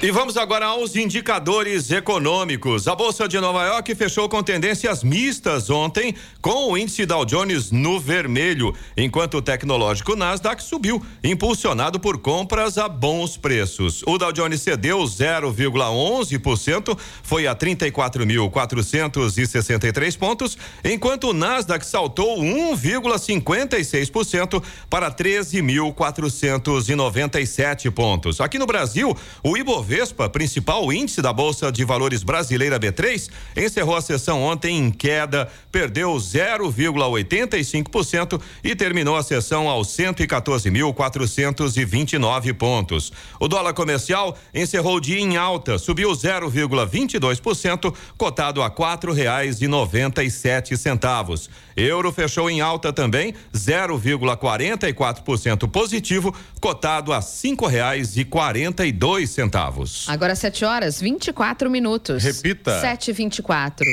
E 0.02 0.10
vamos 0.10 0.36
agora 0.36 0.66
aos 0.66 0.94
indicadores 0.94 1.90
econômicos. 1.90 2.86
A 2.86 2.94
Bolsa 2.94 3.26
de 3.26 3.40
Nova 3.40 3.64
York 3.64 3.94
fechou 3.94 4.28
com 4.28 4.42
tendências 4.42 5.02
mistas 5.02 5.70
ontem, 5.70 6.14
com 6.40 6.70
o 6.70 6.76
índice 6.76 7.06
Dow 7.06 7.24
Jones 7.24 7.70
no 7.70 7.98
vermelho, 7.98 8.74
enquanto 8.94 9.38
o 9.38 9.42
tecnológico 9.42 10.14
Nasdaq 10.14 10.62
subiu, 10.62 11.02
impulsionado 11.24 11.98
por 11.98 12.18
compras 12.18 12.76
a 12.76 12.86
bons 12.88 13.38
preços. 13.38 14.02
O 14.06 14.18
Dow 14.18 14.32
Jones 14.32 14.60
cedeu 14.60 14.98
0,11%, 14.98 16.98
foi 17.22 17.46
a 17.46 17.56
34.463 17.56 20.18
pontos, 20.18 20.58
enquanto 20.84 21.30
o 21.30 21.32
Nasdaq 21.32 21.86
saltou 21.86 22.42
1,56% 22.42 24.62
para 24.90 25.10
13.497 25.10 27.90
pontos. 27.90 28.42
Aqui 28.42 28.58
no 28.58 28.66
Brasil, 28.66 29.15
o 29.42 29.56
Ibovespa, 29.56 30.28
principal 30.28 30.92
índice 30.92 31.22
da 31.22 31.32
Bolsa 31.32 31.72
de 31.72 31.84
Valores 31.84 32.22
brasileira 32.22 32.78
B3, 32.78 33.28
encerrou 33.56 33.96
a 33.96 34.00
sessão 34.00 34.40
ontem 34.42 34.78
em 34.78 34.88
queda, 34.90 35.48
perdeu 35.70 36.14
0,85% 36.14 38.40
e 38.62 38.74
terminou 38.74 39.16
a 39.16 39.22
sessão 39.22 39.68
aos 39.68 39.88
114.429 39.88 42.54
pontos. 42.54 43.12
O 43.40 43.48
dólar 43.48 43.74
comercial 43.74 44.38
encerrou 44.54 44.96
o 44.96 45.00
dia 45.00 45.18
em 45.18 45.36
alta, 45.36 45.78
subiu 45.78 46.10
0,22%, 46.10 47.94
cotado 48.16 48.62
a 48.62 48.68
R$ 48.68 48.74
4,97. 48.74 51.48
Euro 51.76 52.10
fechou 52.10 52.48
em 52.48 52.60
alta 52.60 52.92
também, 52.92 53.34
0,44% 53.54 55.68
positivo, 55.68 56.34
cotado 56.60 57.12
a 57.12 57.20
cinco 57.20 57.66
reais 57.66 58.16
e 58.16 58.24
quarenta 58.24 58.86
e 58.86 58.92
dois 58.92 59.30
centavos. 59.30 60.06
Agora 60.08 60.34
sete 60.34 60.64
horas 60.64 61.00
vinte 61.00 61.28
e 61.28 61.32
quatro 61.32 61.70
minutos. 61.70 62.24
Repita. 62.24 62.80
Sete 62.80 63.12
vinte 63.12 63.38
e 63.38 63.42
quatro. 63.42 63.86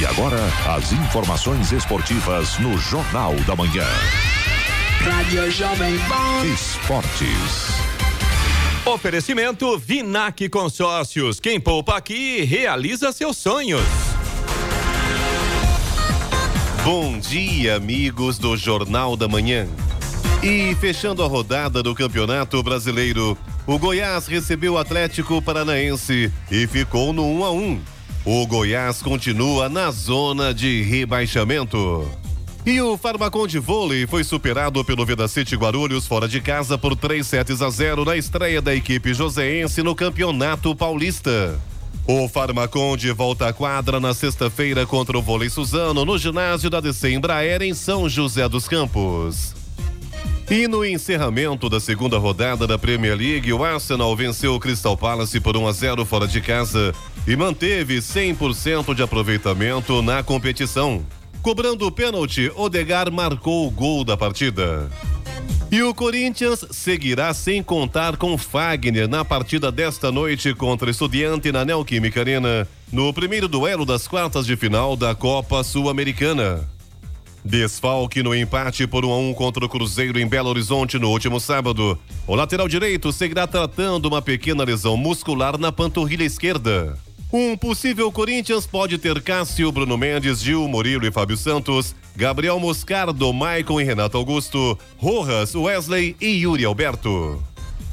E 0.00 0.06
agora, 0.06 0.38
as 0.76 0.92
informações 0.92 1.72
esportivas 1.72 2.58
no 2.58 2.76
Jornal 2.78 3.34
da 3.46 3.54
Manhã. 3.54 3.86
Rádio 5.00 5.50
Jovem 5.50 5.98
Pan. 6.08 6.46
Esportes. 6.46 7.76
Oferecimento 8.84 9.76
Vinac 9.78 10.48
Consórcios. 10.48 11.40
Quem 11.40 11.60
poupa 11.60 11.96
aqui 11.96 12.42
realiza 12.44 13.12
seus 13.12 13.36
sonhos. 13.36 13.82
Bom 16.86 17.18
dia, 17.18 17.74
amigos 17.74 18.38
do 18.38 18.56
Jornal 18.56 19.16
da 19.16 19.26
Manhã. 19.26 19.66
E 20.40 20.72
fechando 20.76 21.20
a 21.20 21.26
rodada 21.26 21.82
do 21.82 21.92
Campeonato 21.96 22.62
Brasileiro, 22.62 23.36
o 23.66 23.76
Goiás 23.76 24.28
recebeu 24.28 24.74
o 24.74 24.78
Atlético 24.78 25.42
Paranaense 25.42 26.32
e 26.48 26.66
ficou 26.68 27.12
no 27.12 27.26
1 27.26 27.44
a 27.44 27.50
1. 27.50 27.80
O 28.24 28.46
Goiás 28.46 29.02
continua 29.02 29.68
na 29.68 29.90
zona 29.90 30.54
de 30.54 30.82
rebaixamento. 30.82 32.08
E 32.64 32.80
o 32.80 32.96
Farmacon 32.96 33.48
de 33.48 33.58
vôlei 33.58 34.06
foi 34.06 34.22
superado 34.22 34.84
pelo 34.84 35.04
Vedacete 35.04 35.56
Guarulhos 35.56 36.06
fora 36.06 36.28
de 36.28 36.40
casa 36.40 36.78
por 36.78 36.94
3 36.94 37.26
sets 37.26 37.62
a 37.62 37.68
0 37.68 38.04
na 38.04 38.16
estreia 38.16 38.62
da 38.62 38.72
equipe 38.72 39.12
joseense 39.12 39.82
no 39.82 39.92
Campeonato 39.92 40.72
Paulista. 40.76 41.58
O 42.08 42.28
Farmacon 42.28 42.96
de 42.96 43.10
volta 43.10 43.48
à 43.48 43.52
quadra 43.52 43.98
na 43.98 44.14
sexta-feira 44.14 44.86
contra 44.86 45.18
o 45.18 45.22
vôlei 45.22 45.50
Suzano 45.50 46.04
no 46.04 46.16
ginásio 46.16 46.70
da 46.70 46.80
DC 46.80 47.10
Embraer 47.10 47.62
em 47.62 47.74
São 47.74 48.08
José 48.08 48.48
dos 48.48 48.68
Campos. 48.68 49.56
E 50.48 50.68
no 50.68 50.84
encerramento 50.84 51.68
da 51.68 51.80
segunda 51.80 52.16
rodada 52.16 52.64
da 52.64 52.78
Premier 52.78 53.16
League, 53.16 53.52
o 53.52 53.64
Arsenal 53.64 54.14
venceu 54.14 54.54
o 54.54 54.60
Crystal 54.60 54.96
Palace 54.96 55.40
por 55.40 55.56
1 55.56 55.66
a 55.66 55.72
0 55.72 56.04
fora 56.04 56.28
de 56.28 56.40
casa 56.40 56.94
e 57.26 57.34
manteve 57.34 57.98
100% 57.98 58.94
de 58.94 59.02
aproveitamento 59.02 60.00
na 60.00 60.22
competição. 60.22 61.04
Cobrando 61.46 61.86
o 61.86 61.92
pênalti, 61.92 62.50
Odegar 62.56 63.08
marcou 63.12 63.68
o 63.68 63.70
gol 63.70 64.02
da 64.02 64.16
partida. 64.16 64.90
E 65.70 65.80
o 65.80 65.94
Corinthians 65.94 66.66
seguirá 66.72 67.32
sem 67.32 67.62
contar 67.62 68.16
com 68.16 68.36
Fagner 68.36 69.06
na 69.06 69.24
partida 69.24 69.70
desta 69.70 70.10
noite 70.10 70.52
contra 70.52 70.90
Estudiante 70.90 71.52
na 71.52 71.64
Neoquímica 71.64 72.18
Arena, 72.18 72.66
no 72.90 73.14
primeiro 73.14 73.46
duelo 73.46 73.86
das 73.86 74.08
quartas 74.08 74.44
de 74.44 74.56
final 74.56 74.96
da 74.96 75.14
Copa 75.14 75.62
Sul-Americana. 75.62 76.68
Desfalque 77.44 78.24
no 78.24 78.34
empate 78.34 78.84
por 78.84 79.04
1 79.04 79.12
a 79.12 79.18
1 79.18 79.34
contra 79.34 79.64
o 79.64 79.68
Cruzeiro 79.68 80.18
em 80.18 80.26
Belo 80.26 80.48
Horizonte 80.48 80.98
no 80.98 81.10
último 81.10 81.38
sábado. 81.38 81.96
O 82.26 82.34
lateral 82.34 82.66
direito 82.66 83.12
seguirá 83.12 83.46
tratando 83.46 84.06
uma 84.06 84.20
pequena 84.20 84.64
lesão 84.64 84.96
muscular 84.96 85.56
na 85.56 85.70
panturrilha 85.70 86.24
esquerda. 86.24 86.98
Um 87.38 87.54
possível 87.54 88.10
Corinthians 88.10 88.66
pode 88.66 88.96
ter 88.96 89.20
Cássio, 89.20 89.70
Bruno 89.70 89.98
Mendes, 89.98 90.40
Gil, 90.40 90.66
Murilo 90.66 91.06
e 91.06 91.12
Fábio 91.12 91.36
Santos, 91.36 91.94
Gabriel 92.16 92.58
Moscardo, 92.58 93.30
Maicon 93.30 93.78
e 93.78 93.84
Renato 93.84 94.16
Augusto, 94.16 94.78
Rojas, 94.96 95.54
Wesley 95.54 96.16
e 96.18 96.28
Yuri 96.28 96.64
Alberto. 96.64 97.44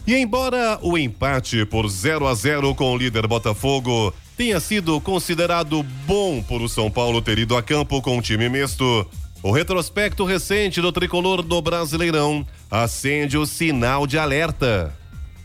E 0.08 0.16
embora 0.16 0.80
o 0.82 0.98
empate 0.98 1.66
por 1.66 1.90
0 1.90 2.26
a 2.26 2.34
0 2.34 2.74
com 2.74 2.94
o 2.94 2.98
líder 2.98 3.28
Botafogo 3.28 4.14
tenha 4.38 4.62
sido 4.62 5.02
considerado 5.02 5.84
bom 6.08 6.42
por 6.42 6.62
o 6.62 6.70
São 6.70 6.90
Paulo 6.90 7.22
ter 7.22 7.38
ido 7.38 7.58
a 7.58 7.62
campo 7.62 8.02
com 8.02 8.16
um 8.16 8.22
time 8.22 8.48
misto, 8.48 9.06
o 9.42 9.52
retrospecto 9.52 10.24
recente 10.24 10.80
do 10.80 10.90
tricolor 10.90 11.42
do 11.42 11.62
Brasileirão 11.62 12.48
acende 12.72 13.38
o 13.38 13.46
sinal 13.46 14.08
de 14.08 14.18
alerta. 14.18 15.03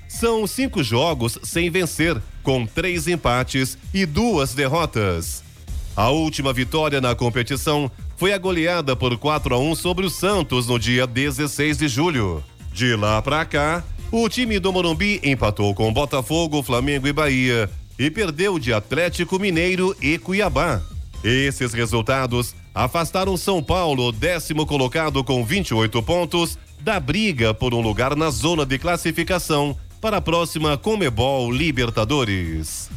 São 0.08 0.46
cinco 0.46 0.82
jogos 0.82 1.38
sem 1.42 1.70
vencer, 1.70 2.16
com 2.42 2.64
três 2.64 3.06
empates 3.06 3.76
e 3.92 4.06
duas 4.06 4.54
derrotas. 4.54 5.44
A 5.94 6.08
última 6.08 6.52
vitória 6.52 7.00
na 7.00 7.14
competição 7.14 7.90
foi 8.16 8.32
a 8.32 8.38
goleada 8.38 8.96
por 8.96 9.16
4 9.18 9.54
a 9.54 9.58
1 9.58 9.74
sobre 9.74 10.06
o 10.06 10.10
Santos 10.10 10.66
no 10.66 10.78
dia 10.78 11.06
16 11.06 11.76
de 11.76 11.88
julho. 11.88 12.42
De 12.72 12.96
lá 12.96 13.20
para 13.20 13.44
cá, 13.44 13.84
o 14.10 14.28
time 14.28 14.58
do 14.58 14.72
Morumbi 14.72 15.20
empatou 15.22 15.74
com 15.74 15.92
Botafogo, 15.92 16.62
Flamengo 16.62 17.06
e 17.06 17.12
Bahia 17.12 17.70
e 17.98 18.10
perdeu 18.10 18.58
de 18.58 18.72
Atlético 18.72 19.38
Mineiro 19.38 19.94
e 20.00 20.16
Cuiabá. 20.16 20.80
Esses 21.22 21.74
resultados 21.74 22.54
afastaram 22.74 23.36
São 23.36 23.62
Paulo, 23.62 24.10
décimo 24.10 24.64
colocado 24.64 25.22
com 25.22 25.44
28 25.44 26.02
pontos, 26.02 26.56
da 26.80 26.98
briga 26.98 27.52
por 27.52 27.74
um 27.74 27.80
lugar 27.80 28.16
na 28.16 28.30
zona 28.30 28.64
de 28.64 28.78
classificação 28.78 29.76
para 30.00 30.18
a 30.18 30.20
próxima 30.20 30.76
Comebol 30.76 31.50
Libertadores. 31.50 32.90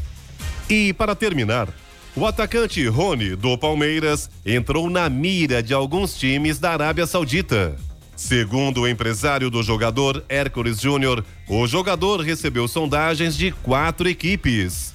E 0.69 0.93
para 0.93 1.15
terminar, 1.15 1.67
o 2.15 2.25
atacante 2.25 2.85
Rony 2.87 3.35
do 3.35 3.57
Palmeiras 3.57 4.29
entrou 4.45 4.89
na 4.89 5.09
mira 5.09 5.63
de 5.63 5.73
alguns 5.73 6.15
times 6.15 6.59
da 6.59 6.71
Arábia 6.71 7.07
Saudita. 7.07 7.75
Segundo 8.15 8.81
o 8.81 8.87
empresário 8.87 9.49
do 9.49 9.63
jogador 9.63 10.23
Hércules 10.29 10.79
Júnior, 10.79 11.25
o 11.47 11.65
jogador 11.65 12.21
recebeu 12.21 12.67
sondagens 12.67 13.35
de 13.35 13.51
quatro 13.51 14.07
equipes. 14.07 14.93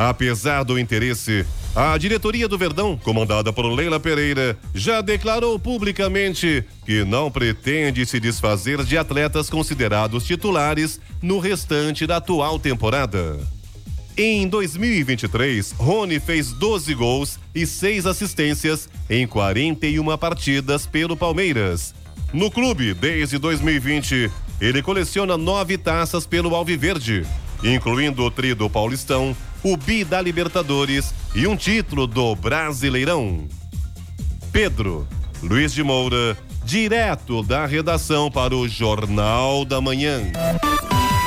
Apesar 0.00 0.62
do 0.62 0.78
interesse, 0.78 1.44
a 1.76 1.98
diretoria 1.98 2.48
do 2.48 2.56
Verdão, 2.56 2.96
comandada 2.96 3.52
por 3.52 3.66
Leila 3.66 4.00
Pereira, 4.00 4.58
já 4.74 5.02
declarou 5.02 5.58
publicamente 5.58 6.64
que 6.86 7.04
não 7.04 7.30
pretende 7.30 8.06
se 8.06 8.18
desfazer 8.18 8.82
de 8.82 8.96
atletas 8.96 9.50
considerados 9.50 10.24
titulares 10.24 10.98
no 11.20 11.38
restante 11.38 12.06
da 12.06 12.16
atual 12.16 12.58
temporada. 12.58 13.38
Em 14.16 14.48
2023, 14.48 15.72
Rony 15.72 16.18
fez 16.18 16.50
12 16.50 16.94
gols 16.94 17.38
e 17.54 17.66
6 17.66 18.06
assistências 18.06 18.88
em 19.10 19.26
41 19.26 20.16
partidas 20.16 20.86
pelo 20.86 21.14
Palmeiras. 21.14 21.94
No 22.32 22.50
clube, 22.50 22.94
desde 22.94 23.36
2020, 23.36 24.30
ele 24.62 24.82
coleciona 24.82 25.36
nove 25.36 25.76
taças 25.76 26.24
pelo 26.24 26.54
Alviverde, 26.54 27.26
incluindo 27.62 28.24
o 28.24 28.30
tri 28.30 28.54
do 28.54 28.70
Paulistão, 28.70 29.36
o 29.62 29.76
bi 29.76 30.04
da 30.04 30.20
Libertadores 30.20 31.14
e 31.34 31.46
um 31.46 31.56
título 31.56 32.06
do 32.06 32.34
Brasileirão. 32.34 33.46
Pedro 34.52 35.06
Luiz 35.42 35.72
de 35.72 35.82
Moura, 35.82 36.36
direto 36.64 37.42
da 37.42 37.66
redação 37.66 38.30
para 38.30 38.54
o 38.54 38.68
Jornal 38.68 39.64
da 39.64 39.80
Manhã. 39.80 40.20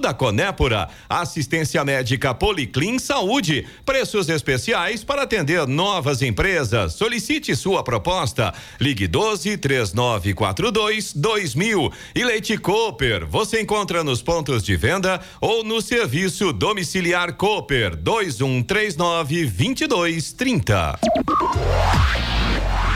da 0.00 0.14
Conépora. 0.14 0.88
Assistência 1.08 1.84
médica 1.84 2.32
Policlin 2.32 2.98
Saúde. 2.98 3.66
Preços 3.84 4.28
especiais 4.28 5.02
para 5.02 5.22
atender 5.22 5.66
novas 5.66 6.22
empresas. 6.22 6.94
Solicite 6.94 7.54
sua 7.56 7.82
proposta. 7.82 8.54
Ligue 8.80 9.06
12 9.06 9.56
3942 9.58 11.12
2000. 11.14 11.92
E 12.14 12.24
Leite 12.24 12.56
Cooper. 12.56 13.26
Você 13.26 13.60
encontra 13.60 14.04
nos 14.04 14.22
pontos 14.22 14.62
de 14.62 14.76
venda 14.76 15.20
ou 15.40 15.64
no 15.64 15.80
serviço 15.80 16.52
domiciliar 16.52 17.34
Cooper 17.34 17.96
2139 17.96 19.46
2230. 19.46 20.98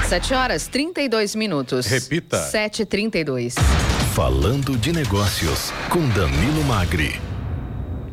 7 0.09 0.35
horas 0.35 0.69
32 0.69 1.35
minutos. 1.35 1.87
Repita. 1.87 2.51
7h32. 2.53 3.55
Falando 4.15 4.79
de 4.79 4.93
negócios 4.93 5.73
com 5.91 6.09
Danilo 6.11 6.63
Magri. 6.69 7.34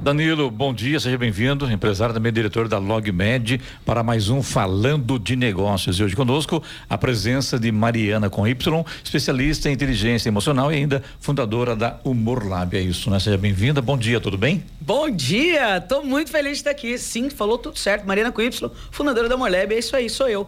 Danilo, 0.02 0.50
bom 0.50 0.74
dia, 0.74 1.00
seja 1.00 1.16
bem-vindo, 1.16 1.72
empresário 1.72 2.12
também 2.12 2.34
diretor 2.34 2.68
da 2.68 2.80
LogMed, 2.80 3.62
para 3.86 4.02
mais 4.02 4.30
um 4.30 4.42
Falando 4.42 5.20
de 5.20 5.36
Negócios. 5.36 6.00
E 6.00 6.04
hoje 6.04 6.16
conosco 6.16 6.64
a 6.90 6.98
presença 6.98 7.60
de 7.60 7.72
Mariana 7.72 8.28
com 8.28 8.48
Y, 8.48 8.84
especialista 9.04 9.70
em 9.70 9.74
inteligência 9.74 10.28
emocional 10.28 10.72
e 10.74 10.78
ainda 10.78 11.04
fundadora 11.20 11.76
da 11.76 12.00
Humor 12.04 12.48
Lab. 12.48 12.76
É 12.76 12.82
isso, 12.82 13.12
né? 13.12 13.20
Seja 13.20 13.38
bem-vinda, 13.38 13.80
bom 13.80 13.96
dia, 13.96 14.20
tudo 14.20 14.40
bem? 14.40 14.64
Bom 14.80 15.08
dia, 15.08 15.80
tô 15.80 16.02
muito 16.02 16.32
feliz 16.32 16.54
de 16.54 16.58
estar 16.58 16.72
aqui. 16.72 16.98
Sim, 16.98 17.30
falou 17.30 17.60
tudo 17.60 17.78
certo. 17.78 18.04
Mariana 18.08 18.32
com 18.32 18.42
Y, 18.42 18.72
fundadora 18.90 19.30
da 19.30 19.36
Humor 19.36 19.52
Lab, 19.52 19.72
é 19.72 19.78
isso 19.78 19.96
aí, 19.96 20.10
sou 20.10 20.28
eu. 20.28 20.48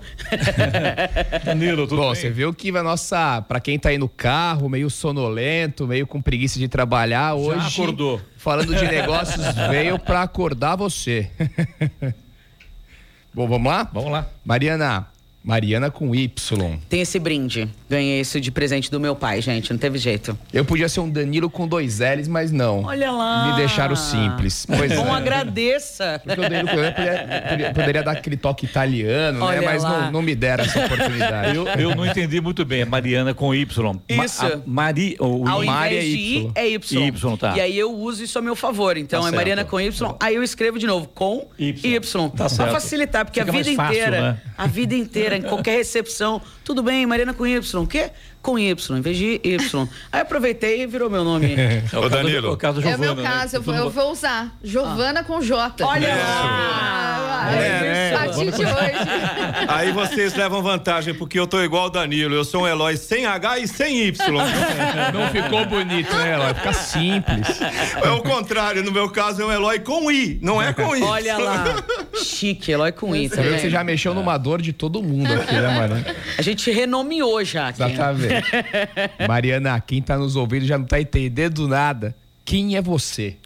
Danilo, 1.45 1.85
tudo 1.85 2.01
Bom, 2.01 2.11
bem? 2.11 2.19
você 2.19 2.31
viu 2.31 2.51
que 2.55 2.75
a 2.75 2.81
nossa, 2.81 3.39
para 3.43 3.59
quem 3.59 3.77
tá 3.77 3.89
aí 3.89 3.99
no 3.99 4.09
carro, 4.09 4.67
meio 4.67 4.89
sonolento, 4.89 5.85
meio 5.85 6.07
com 6.07 6.19
preguiça 6.19 6.57
de 6.57 6.67
trabalhar, 6.67 7.35
hoje 7.35 7.67
acordou. 7.67 8.19
Falando 8.43 8.75
de 8.75 8.85
negócios, 8.85 9.41
veio 9.71 9.97
para 9.97 10.21
acordar 10.21 10.75
você. 10.75 11.31
Bom, 13.33 13.47
vamos 13.47 13.71
lá? 13.71 13.89
Vamos 13.91 14.11
lá. 14.11 14.27
Mariana, 14.43 15.07
Mariana 15.43 15.91
com 15.91 16.15
Y. 16.15 16.77
Tem 16.87 17.01
esse 17.01 17.19
brinde. 17.19 17.67
Ganhei 17.89 18.21
isso 18.21 18.39
de 18.39 18.49
presente 18.49 18.89
do 18.89 18.99
meu 18.99 19.15
pai, 19.15 19.41
gente, 19.41 19.71
não 19.71 19.77
teve 19.77 19.97
jeito. 19.97 20.37
Eu 20.53 20.63
podia 20.63 20.87
ser 20.87 21.01
um 21.01 21.09
Danilo 21.09 21.49
com 21.49 21.67
dois 21.67 21.99
L's, 21.99 22.27
mas 22.27 22.51
não. 22.51 22.83
Olha 22.83 23.11
lá. 23.11 23.51
Me 23.51 23.57
deixaram 23.57 23.95
simples. 23.95 24.65
Pois 24.65 24.93
Bom, 24.95 25.07
é. 25.07 25.11
agradeça. 25.11 26.21
Porque 26.23 26.39
o 26.39 26.43
Danilo 26.49 26.69
poderia, 26.69 26.93
poderia- 27.49 27.73
poderia 27.73 28.03
dar 28.03 28.11
aquele 28.11 28.37
toque 28.37 28.65
italiano, 28.65 29.39
né? 29.39 29.45
Olha 29.45 29.61
Mas 29.61 29.83
lá. 29.83 30.01
não, 30.03 30.11
não 30.13 30.21
me 30.21 30.33
deram 30.33 30.63
essa 30.63 30.85
oportunidade. 30.85 31.55
Eu, 31.55 31.67
eu 31.67 31.95
não 31.95 32.05
entendi 32.05 32.39
muito 32.39 32.63
bem, 32.63 32.81
é 32.81 32.85
Mariana 32.85 33.33
com 33.33 33.53
Y. 33.53 33.93
Ma- 34.15 34.25
Isso. 34.25 34.45
a 34.45 34.59
Mari, 34.65 35.17
o 35.19 35.47
Ao 35.47 35.63
Mari 35.63 35.95
invés 35.95 36.05
é 36.05 36.07
de 36.07 36.15
I, 36.15 36.35
Y. 36.37 36.51
é 36.55 36.67
Y. 36.69 37.07
Y, 37.07 37.37
tá. 37.37 37.57
E 37.57 37.61
aí 37.61 37.77
eu 37.77 37.91
uso 37.93 38.23
isso 38.23 38.39
a 38.39 38.41
meu 38.41 38.55
favor. 38.55 38.95
Então 38.97 39.21
Tá 39.23 39.27
é 39.27 39.31
Mariana 39.31 39.61
certo. 39.63 39.69
com 39.71 39.79
Y, 39.81 40.15
aí 40.21 40.35
eu 40.35 40.43
escrevo 40.43 40.79
de 40.79 40.87
novo 40.87 41.07
com 41.13 41.47
Y. 41.59 41.95
Y. 41.97 41.99
Tá 42.29 42.35
pra 42.37 42.49
certo. 42.49 42.71
facilitar, 42.71 43.25
porque 43.25 43.39
Fica 43.41 43.51
a 43.51 43.55
vida 43.55 43.73
fácil, 43.75 43.93
inteira, 43.93 44.21
né? 44.21 44.37
a 44.57 44.67
vida 44.67 44.95
inteira, 44.95 45.32
em 45.37 45.41
qualquer 45.41 45.77
recepção, 45.77 46.41
tudo 46.63 46.81
bem, 46.83 47.05
Mariana 47.05 47.33
com 47.33 47.45
Y. 47.45 47.75
O 47.75 47.87
quê? 47.87 48.11
Com 48.43 48.59
Y, 48.59 48.97
em 48.97 49.01
vez 49.01 49.17
de 49.17 49.39
Y. 49.43 49.87
Aí 50.11 50.21
aproveitei 50.21 50.83
e 50.83 50.85
virou 50.85 51.09
meu 51.09 51.23
nome. 51.23 51.55
É 51.93 51.97
o 51.97 52.09
Danilo. 52.09 52.51
o 52.51 52.57
caso 52.57 52.81
da 52.81 52.89
É 52.89 52.95
o 52.95 52.99
meu 52.99 53.15
Giovana, 53.15 53.29
né? 53.29 53.35
caso, 53.39 53.55
eu 53.55 53.61
vou, 53.61 53.73
eu 53.73 53.89
vou 53.89 54.11
usar. 54.11 54.53
Giovana 54.63 55.23
com 55.23 55.41
J. 55.41 55.83
Olha 55.85 56.13
Ah, 56.13 57.19
lá! 57.25 57.47
ah, 57.49 57.55
É, 57.55 58.13
A 58.13 58.17
partir 58.19 58.51
de 58.51 58.61
hoje. 58.61 58.67
Aí 59.67 59.91
vocês 59.91 60.35
levam 60.35 60.61
vantagem 60.61 61.13
porque 61.13 61.39
eu 61.39 61.47
tô 61.47 61.61
igual 61.63 61.85
o 61.85 61.89
Danilo. 61.89 62.35
Eu 62.35 62.43
sou 62.43 62.63
um 62.63 62.67
Eloy 62.67 62.97
sem 62.97 63.25
H 63.25 63.59
e 63.59 63.67
sem 63.67 64.07
Y. 64.07 64.13
Não 65.13 65.29
ficou 65.29 65.65
bonito, 65.65 66.13
né, 66.15 66.33
Eloy? 66.33 66.53
Fica 66.53 66.73
simples. 66.73 67.59
É 68.03 68.09
o 68.11 68.21
contrário. 68.21 68.83
No 68.83 68.91
meu 68.91 69.09
caso 69.09 69.41
é 69.41 69.45
um 69.45 69.51
Eloy 69.51 69.79
com 69.79 70.11
I, 70.11 70.37
não 70.41 70.61
é 70.61 70.73
com 70.73 70.93
I. 70.95 71.01
Olha 71.03 71.37
lá. 71.37 71.63
Chique, 72.21 72.71
Eloy 72.71 72.91
com 72.91 73.15
I, 73.15 73.29
Você 73.29 73.41
viu 73.41 73.53
que 73.53 73.59
você 73.61 73.69
já 73.69 73.83
mexeu 73.83 74.13
numa 74.13 74.37
dor 74.37 74.61
de 74.61 74.73
todo 74.73 75.01
mundo 75.01 75.31
aqui, 75.33 75.53
né, 75.53 75.61
Mariana? 75.79 76.15
A 76.37 76.41
gente 76.41 76.69
renomeou 76.71 77.43
já 77.45 77.69
aqui. 77.69 77.79
Mariana, 79.27 79.79
quem 79.81 80.01
tá 80.01 80.17
nos 80.17 80.35
ouvindo 80.35 80.65
já 80.65 80.77
não 80.77 80.85
tá 80.85 80.99
entendendo 80.99 81.67
nada. 81.67 82.15
Quem 82.45 82.75
é 82.75 82.81
você? 82.81 83.37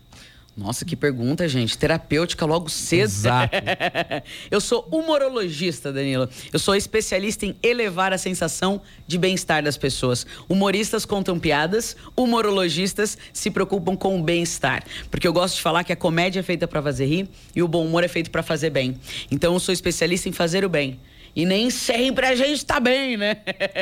Nossa, 0.57 0.83
que 0.83 0.95
pergunta, 0.95 1.47
gente. 1.47 1.77
Terapêutica 1.77 2.43
logo 2.43 2.67
cedo. 2.67 3.03
Exato. 3.03 3.55
Eu 4.49 4.59
sou 4.59 4.87
humorologista, 4.91 5.93
Danilo. 5.93 6.27
Eu 6.51 6.57
sou 6.57 6.75
especialista 6.75 7.45
em 7.45 7.55
elevar 7.61 8.11
a 8.11 8.17
sensação 8.17 8.81
de 9.05 9.19
bem-estar 9.19 9.61
das 9.61 9.77
pessoas. 9.77 10.25
Humoristas 10.49 11.05
contam 11.05 11.37
piadas, 11.37 11.95
humorologistas 12.17 13.19
se 13.31 13.51
preocupam 13.51 13.95
com 13.95 14.19
o 14.19 14.23
bem-estar. 14.23 14.83
Porque 15.11 15.27
eu 15.27 15.33
gosto 15.33 15.57
de 15.57 15.61
falar 15.61 15.83
que 15.83 15.93
a 15.93 15.95
comédia 15.95 16.39
é 16.39 16.43
feita 16.43 16.67
para 16.67 16.81
fazer 16.81 17.05
rir 17.05 17.29
e 17.55 17.61
o 17.61 17.67
bom 17.67 17.85
humor 17.85 18.03
é 18.03 18.07
feito 18.07 18.31
para 18.31 18.41
fazer 18.41 18.71
bem. 18.71 18.97
Então 19.29 19.53
eu 19.53 19.59
sou 19.59 19.71
especialista 19.71 20.27
em 20.27 20.31
fazer 20.31 20.65
o 20.65 20.69
bem. 20.69 20.99
E 21.37 21.45
nem 21.45 21.69
sempre 21.69 22.25
a 22.25 22.33
gente 22.35 22.65
tá 22.65 22.79
bem, 22.79 23.15
né? 23.15 23.37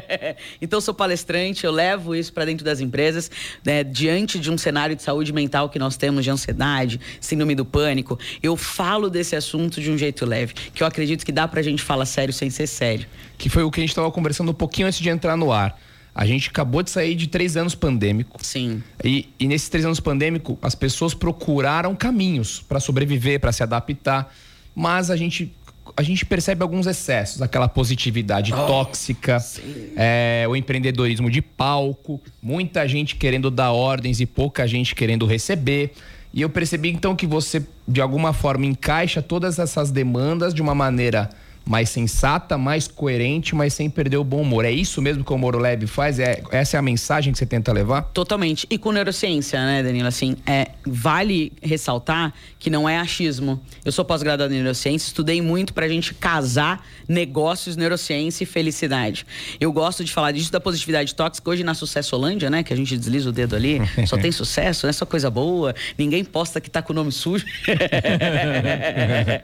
então 0.62 0.76
eu 0.76 0.82
sou 0.82 0.94
palestrante, 0.94 1.64
eu 1.64 1.72
levo 1.72 2.14
isso 2.14 2.34
para 2.34 2.44
dentro 2.44 2.66
das 2.66 2.82
empresas, 2.82 3.32
né? 3.64 3.82
diante 3.82 4.38
de 4.38 4.52
um 4.52 4.58
cenário 4.58 4.94
de 4.94 5.02
saúde 5.02 5.32
mental 5.32 5.70
que 5.70 5.80
nós 5.80 5.96
temos 5.96 6.26
de 6.26 6.30
ansiedade, 6.30 7.00
síndrome 7.22 7.56
do 7.56 7.64
pânico. 7.64 8.20
Eu 8.44 8.58
falo 8.58 9.10
desse 9.10 9.38
assunto 9.38 9.80
de 9.80 9.90
um 9.90 9.98
jeito 9.98 10.26
leve, 10.26 10.54
que 10.74 10.84
eu 10.84 10.88
acredito 10.88 11.26
que 11.26 11.32
dá 11.32 11.48
pra 11.48 11.62
gente 11.62 11.82
falar 11.82 12.06
sério 12.06 12.34
sem 12.34 12.50
ser 12.50 12.68
sério. 12.68 13.08
Que 13.38 13.48
foi 13.48 13.64
o 13.64 13.72
que 13.72 13.80
a 13.80 13.84
gente 13.84 13.96
tava 13.96 14.12
conversando 14.12 14.52
um 14.52 14.54
pouquinho 14.54 14.90
antes 14.90 15.00
de 15.00 15.08
entrar 15.08 15.38
no 15.38 15.50
ar. 15.50 15.80
A 16.14 16.26
gente 16.26 16.50
acabou 16.50 16.84
de 16.84 16.90
sair 16.90 17.16
de 17.16 17.28
três 17.28 17.56
anos 17.56 17.74
pandêmico. 17.74 18.38
Sim. 18.44 18.84
E, 19.02 19.30
e 19.40 19.48
nesses 19.48 19.70
três 19.70 19.86
anos 19.86 20.02
pandêmico, 20.02 20.60
as 20.62 20.76
pessoas 20.76 21.14
procuraram 21.14 21.96
caminhos 21.96 22.60
para 22.68 22.82
sobreviver, 22.82 23.40
para 23.40 23.54
se 23.54 23.64
adaptar. 23.64 24.34
Mas 24.76 25.10
a 25.10 25.16
gente, 25.16 25.56
a 25.98 26.04
gente 26.04 26.26
percebe 26.26 26.62
alguns 26.62 26.88
excessos, 26.88 27.42
aquela 27.42 27.70
positividade 27.70 28.52
tóxica, 28.52 29.38
é, 29.96 30.46
o 30.50 30.56
empreendedorismo 30.56 31.30
de 31.30 31.42
palco, 31.42 32.22
muita 32.42 32.88
gente 32.88 33.16
querendo 33.16 33.50
dar 33.50 33.72
ordens 33.72 34.20
e 34.20 34.26
pouca 34.26 34.68
gente 34.68 34.94
querendo 34.94 35.26
receber. 35.26 35.94
E 36.34 36.42
eu 36.42 36.50
percebi 36.50 36.90
então 36.90 37.16
que 37.16 37.26
você, 37.26 37.66
de 37.88 38.02
alguma 38.02 38.34
forma, 38.34 38.66
encaixa 38.66 39.22
todas 39.22 39.58
essas 39.58 39.90
demandas 39.90 40.54
de 40.54 40.62
uma 40.62 40.76
maneira 40.76 41.30
mais 41.66 41.90
sensata, 41.90 42.58
mais 42.58 42.88
coerente, 42.88 43.56
mas 43.56 43.74
sem 43.74 43.90
perder 43.90 44.18
o 44.18 44.24
bom 44.24 44.42
humor. 44.42 44.66
É 44.66 44.72
isso 44.72 45.02
mesmo 45.02 45.24
que 45.24 45.34
o 45.34 45.38
Moro 45.38 45.58
Lab 45.58 45.86
faz? 45.88 46.20
É, 46.20 46.42
essa 46.52 46.78
é 46.78 46.80
a 46.80 46.82
mensagem 46.82 47.34
que 47.34 47.40
você 47.40 47.46
tenta 47.46 47.74
levar? 47.74 48.04
Totalmente. 48.14 48.68
E 48.70 48.78
com 48.78 48.92
neurociência, 48.92 49.60
né, 49.66 49.82
Danilo? 49.82 50.08
Assim, 50.08 50.36
é, 50.46 50.68
vale 50.86 51.52
ressaltar 51.62 52.34
que 52.60 52.70
não 52.70 52.88
é 52.88 52.98
achismo. 53.00 53.60
Eu 53.84 53.92
sou 53.92 54.06
pós-graduado 54.06 54.54
em 54.54 54.58
neurociência, 54.58 55.08
estudei 55.08 55.42
muito 55.42 55.74
pra 55.74 55.88
gente 55.88 56.14
casar 56.14 56.86
negócios, 57.08 57.76
neurociência 57.76 58.44
e 58.44 58.48
felicidade. 58.48 59.26
Eu 59.60 59.72
gosto 59.72 60.04
de 60.04 60.12
falar 60.14 60.32
disso 60.32 60.52
da 60.52 60.60
positividade 60.60 61.14
tóxica. 61.16 61.50
Hoje 61.50 61.64
na 61.64 61.74
Sucesso 61.74 62.16
Holândia, 62.16 62.50
né, 62.50 62.62
que 62.64 62.74
a 62.74 62.78
gente 62.78 62.96
desliza 62.98 63.30
o 63.30 63.32
dedo 63.32 63.56
ali, 63.56 63.80
só 64.08 64.18
tem 64.18 64.32
sucesso, 64.32 64.86
né, 64.88 64.94
só 64.94 65.06
coisa 65.06 65.30
boa. 65.32 65.74
Ninguém 65.98 66.24
posta 66.24 66.62
que 66.62 66.70
tá 66.70 66.82
com 66.82 66.94
o 66.94 66.96
nome 66.96 67.12
sujo. 67.12 67.46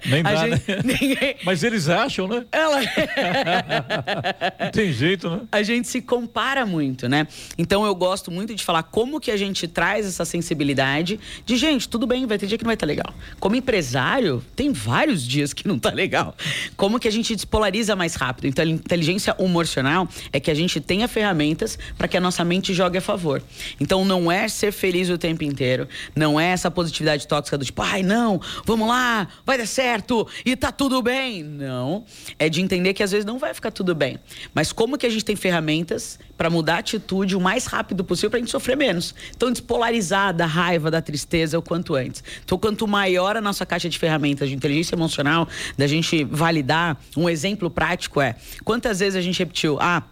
Nem 0.06 0.20
A 0.22 0.34
dá, 0.34 0.48
gente- 0.50 0.70
né? 0.70 0.82
ninguém- 1.02 1.36
Mas 1.44 1.64
eles 1.64 1.90
acham, 1.90 2.11
né? 2.28 2.45
Ela... 2.52 2.80
Não 4.60 4.71
tem 4.71 4.91
jeito, 4.91 5.30
né? 5.30 5.41
a 5.52 5.63
gente 5.63 5.88
se 5.88 6.02
compara 6.02 6.65
muito, 6.65 7.08
né? 7.08 7.28
Então 7.58 7.86
eu 7.86 7.93
gosto 7.95 8.32
muito 8.32 8.54
de 8.54 8.63
falar 8.63 8.84
como 8.84 9.19
que 9.19 9.32
a 9.32 9.38
gente 9.38 9.67
traz 9.67 10.06
essa 10.06 10.26
sensibilidade 10.26 11.19
de, 11.45 11.58
gente, 11.58 11.88
tudo 11.88 12.06
bem, 12.08 12.26
vai 12.26 12.38
ter 12.38 12.47
dia 12.47 12.58
que 12.58 12.63
não 12.63 12.69
vai 12.69 12.76
estar 12.76 12.86
legal. 12.86 13.13
Como 13.39 13.56
empresário, 13.56 14.43
tem 14.56 14.71
vários 14.71 15.26
dias 15.26 15.54
que 15.54 15.67
não 15.67 15.78
tá 15.78 15.91
legal. 15.91 16.36
Como 16.76 17.00
que 17.00 17.08
a 17.08 17.12
gente 17.12 17.36
despolariza 17.36 17.95
mais 17.95 18.15
rápido? 18.15 18.47
Então, 18.47 18.63
a 18.63 18.67
inteligência 18.67 19.36
emocional 19.39 20.08
é 20.32 20.39
que 20.39 20.52
a 20.52 20.54
gente 20.54 20.80
tenha 20.80 21.08
ferramentas 21.08 21.78
para 21.97 22.08
que 22.08 22.17
a 22.17 22.21
nossa 22.21 22.43
mente 22.43 22.74
jogue 22.74 22.97
a 22.97 23.02
favor. 23.02 23.41
Então 23.80 24.06
não 24.06 24.32
é 24.32 24.47
ser 24.47 24.71
feliz 24.71 25.10
o 25.10 25.17
tempo 25.17 25.43
inteiro, 25.43 25.88
não 26.15 26.39
é 26.39 26.47
essa 26.47 26.69
positividade 26.71 27.28
tóxica 27.28 27.58
do 27.58 27.65
tipo, 27.65 27.82
ai, 27.82 28.04
não, 28.04 28.39
vamos 28.65 28.88
lá, 28.88 29.28
vai 29.45 29.58
dar 29.58 29.67
certo 29.67 30.28
e 30.45 30.56
tá 30.56 30.71
tudo 30.71 31.02
bem. 31.02 31.43
Não, 31.43 32.01
é 32.38 32.50
de 32.50 32.62
entender 32.62 32.94
que 32.94 33.04
às 33.04 33.12
vezes 33.12 33.26
não 33.26 33.38
vai 33.38 33.54
ficar 33.54 33.72
tudo 33.72 33.94
bem. 33.96 34.20
Mas 34.54 34.72
como 34.72 34.98
que 34.98 35.06
a 35.06 35.10
gente 35.10 35.26
tem 35.26 35.36
ferramentas 35.36 36.20
para 36.38 36.50
mudar 36.50 36.76
a 36.76 36.80
atitude 36.80 37.36
o 37.36 37.42
mais 37.42 37.66
rápido 37.66 38.04
possível 38.04 38.30
para 38.30 38.38
a 38.38 38.42
gente 38.42 38.52
sofrer 38.52 38.78
menos? 38.78 39.14
Então 39.36 39.52
despolarizar 39.52 40.34
da 40.34 40.46
raiva, 40.46 40.92
da 40.92 41.02
tristeza 41.02 41.58
o 41.58 41.62
quanto 41.62 41.96
antes. 41.96 42.24
Então 42.44 42.58
quanto 42.58 42.88
maior 42.88 43.36
a 43.36 43.42
nossa 43.42 43.66
caixa 43.66 43.90
de 43.90 43.98
ferramentas 43.98 44.50
de 44.50 44.56
inteligência 44.56 44.96
emocional, 44.96 45.48
da 45.78 45.88
gente 45.88 46.24
validar, 46.24 46.98
um 47.16 47.30
exemplo 47.30 47.70
prático 47.70 48.22
é, 48.22 48.36
quantas 48.64 49.00
vezes 49.00 49.16
a 49.16 49.22
gente 49.22 49.40
repetiu, 49.40 49.78
ah, 49.80 50.04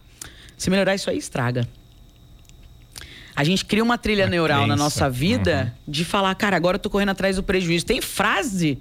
se 0.57 0.69
melhorar 0.69 0.95
isso 0.95 1.09
aí 1.09 1.17
estraga. 1.17 1.67
A 3.39 3.43
gente 3.45 3.63
cria 3.63 3.81
uma 3.81 3.97
trilha 3.97 4.27
neural 4.27 4.67
na 4.67 4.75
nossa 4.75 5.09
vida 5.09 5.73
de 5.87 6.03
falar, 6.03 6.35
cara, 6.35 6.57
agora 6.57 6.75
eu 6.75 6.79
tô 6.79 6.89
correndo 6.89 7.09
atrás 7.11 7.37
do 7.37 7.43
prejuízo. 7.43 7.85
Tem 7.85 8.01
frase 8.01 8.77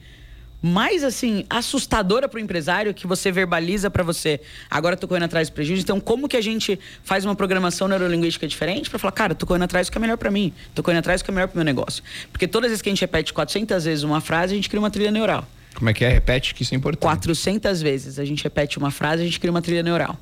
mais 0.61 1.05
assim 1.05 1.45
assustadora 1.49 2.29
para 2.29 2.39
o 2.39 2.41
empresário 2.41 2.93
que 2.93 3.07
você 3.07 3.31
verbaliza 3.31 3.91
para 3.91 4.03
você. 4.03 4.41
Agora 4.71 4.95
eu 4.95 4.99
tô 4.99 5.07
correndo 5.07 5.25
atrás 5.25 5.49
do 5.49 5.53
prejuízo. 5.53 5.83
Então, 5.83 6.01
como 6.01 6.29
que 6.29 6.37
a 6.37 6.41
gente 6.41 6.79
faz 7.03 7.25
uma 7.25 7.35
programação 7.35 7.87
neurolinguística 7.89 8.47
diferente 8.47 8.91
para 8.91 8.99
falar, 8.99 9.13
cara, 9.13 9.35
tô 9.35 9.47
correndo 9.47 9.65
atrás 9.65 9.89
do 9.89 9.93
que 9.93 9.99
é 9.99 10.01
melhor 10.01 10.17
para 10.17 10.31
mim. 10.31 10.53
Tô 10.75 10.83
correndo 10.83 11.01
atrás 11.01 11.21
do 11.21 11.25
que 11.25 11.31
é 11.31 11.35
melhor 11.35 11.49
para 11.49 11.57
meu 11.57 11.65
negócio. 11.65 12.03
Porque 12.33 12.49
todas 12.49 12.67
as 12.67 12.71
vezes 12.73 12.83
que 12.83 12.89
a 12.89 12.93
gente 12.93 13.01
repete 13.01 13.33
400 13.33 13.85
vezes 13.85 14.05
uma 14.05 14.21
frase, 14.21 14.53
a 14.53 14.57
gente 14.57 14.69
cria 14.69 14.81
uma 14.81 14.91
trilha 14.91 15.11
neural. 15.11 15.47
Como 15.75 15.89
é 15.91 15.95
que 15.95 16.05
é? 16.05 16.09
Repete 16.09 16.55
que 16.55 16.63
isso 16.63 16.75
é 16.75 16.77
importante. 16.77 17.03
400 17.03 17.81
vezes 17.81 18.19
a 18.19 18.25
gente 18.25 18.43
repete 18.43 18.79
uma 18.79 18.91
frase, 18.91 19.23
a 19.23 19.25
gente 19.25 19.39
cria 19.39 19.51
uma 19.51 19.63
trilha 19.63 19.83
neural. 19.83 20.19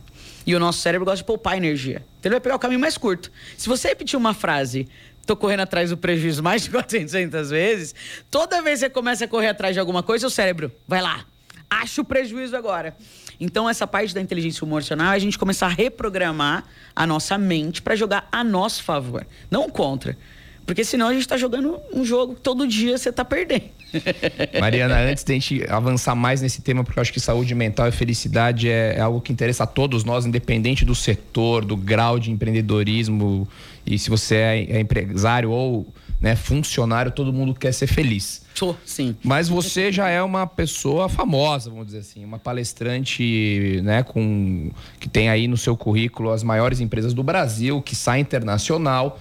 E 0.46 0.54
o 0.54 0.60
nosso 0.60 0.80
cérebro 0.80 1.04
gosta 1.04 1.18
de 1.18 1.24
poupar 1.24 1.56
energia. 1.56 2.04
Então 2.20 2.28
ele 2.28 2.34
vai 2.34 2.40
pegar 2.40 2.56
o 2.56 2.58
caminho 2.58 2.78
mais 2.78 2.98
curto. 2.98 3.32
Se 3.56 3.68
você 3.68 3.88
repetir 3.88 4.18
uma 4.18 4.34
frase, 4.34 4.86
tô 5.26 5.36
correndo 5.36 5.60
atrás 5.60 5.90
do 5.90 5.96
prejuízo 5.96 6.42
mais 6.42 6.62
de 6.62 6.70
400 6.70 7.50
vezes, 7.50 7.94
toda 8.30 8.62
vez 8.62 8.80
que 8.80 8.86
você 8.86 8.90
começa 8.90 9.24
a 9.24 9.28
correr 9.28 9.48
atrás 9.48 9.74
de 9.74 9.80
alguma 9.80 10.02
coisa, 10.02 10.26
o 10.26 10.30
cérebro 10.30 10.72
vai 10.86 11.02
lá, 11.02 11.26
acha 11.68 12.00
o 12.00 12.04
prejuízo 12.04 12.56
agora. 12.56 12.96
Então 13.38 13.68
essa 13.68 13.86
parte 13.86 14.14
da 14.14 14.20
inteligência 14.20 14.64
emocional 14.64 15.12
é 15.12 15.16
a 15.16 15.18
gente 15.18 15.38
começar 15.38 15.66
a 15.66 15.70
reprogramar 15.70 16.64
a 16.94 17.06
nossa 17.06 17.36
mente 17.36 17.82
para 17.82 17.94
jogar 17.94 18.28
a 18.32 18.42
nosso 18.42 18.82
favor, 18.82 19.26
não 19.50 19.68
contra. 19.68 20.16
Porque 20.66 20.84
senão 20.84 21.08
a 21.08 21.14
gente 21.14 21.26
tá 21.26 21.36
jogando 21.36 21.78
um 21.94 22.04
jogo 22.04 22.34
que 22.34 22.40
todo 22.40 22.66
dia 22.66 22.98
você 22.98 23.12
tá 23.12 23.24
perdendo. 23.24 23.64
Mariana, 24.60 24.98
antes 24.98 25.22
de 25.22 25.32
a 25.32 25.34
gente 25.34 25.64
avançar 25.68 26.16
mais 26.16 26.42
nesse 26.42 26.60
tema, 26.60 26.82
porque 26.82 26.98
eu 26.98 27.02
acho 27.02 27.12
que 27.12 27.20
saúde 27.20 27.54
mental 27.54 27.86
e 27.86 27.92
felicidade 27.92 28.68
é, 28.68 28.96
é 28.96 29.00
algo 29.00 29.20
que 29.20 29.32
interessa 29.32 29.62
a 29.62 29.66
todos 29.66 30.02
nós, 30.02 30.26
independente 30.26 30.84
do 30.84 30.94
setor, 30.94 31.64
do 31.64 31.76
grau 31.76 32.18
de 32.18 32.32
empreendedorismo, 32.32 33.48
e 33.86 33.96
se 33.96 34.10
você 34.10 34.34
é, 34.34 34.66
é 34.72 34.80
empresário 34.80 35.50
ou 35.50 35.86
né, 36.20 36.34
funcionário, 36.34 37.12
todo 37.12 37.32
mundo 37.32 37.54
quer 37.54 37.72
ser 37.72 37.86
feliz. 37.86 38.42
Sou, 38.54 38.76
sim. 38.84 39.14
Mas 39.22 39.48
você 39.48 39.92
já 39.92 40.08
é 40.08 40.22
uma 40.22 40.46
pessoa 40.46 41.08
famosa, 41.08 41.70
vamos 41.70 41.86
dizer 41.86 41.98
assim, 41.98 42.24
uma 42.24 42.38
palestrante, 42.38 43.80
né, 43.84 44.02
com 44.02 44.70
que 44.98 45.08
tem 45.08 45.28
aí 45.28 45.46
no 45.46 45.56
seu 45.56 45.76
currículo 45.76 46.30
as 46.30 46.42
maiores 46.42 46.80
empresas 46.80 47.14
do 47.14 47.22
Brasil, 47.22 47.80
que 47.82 47.94
sai 47.94 48.20
internacional. 48.20 49.20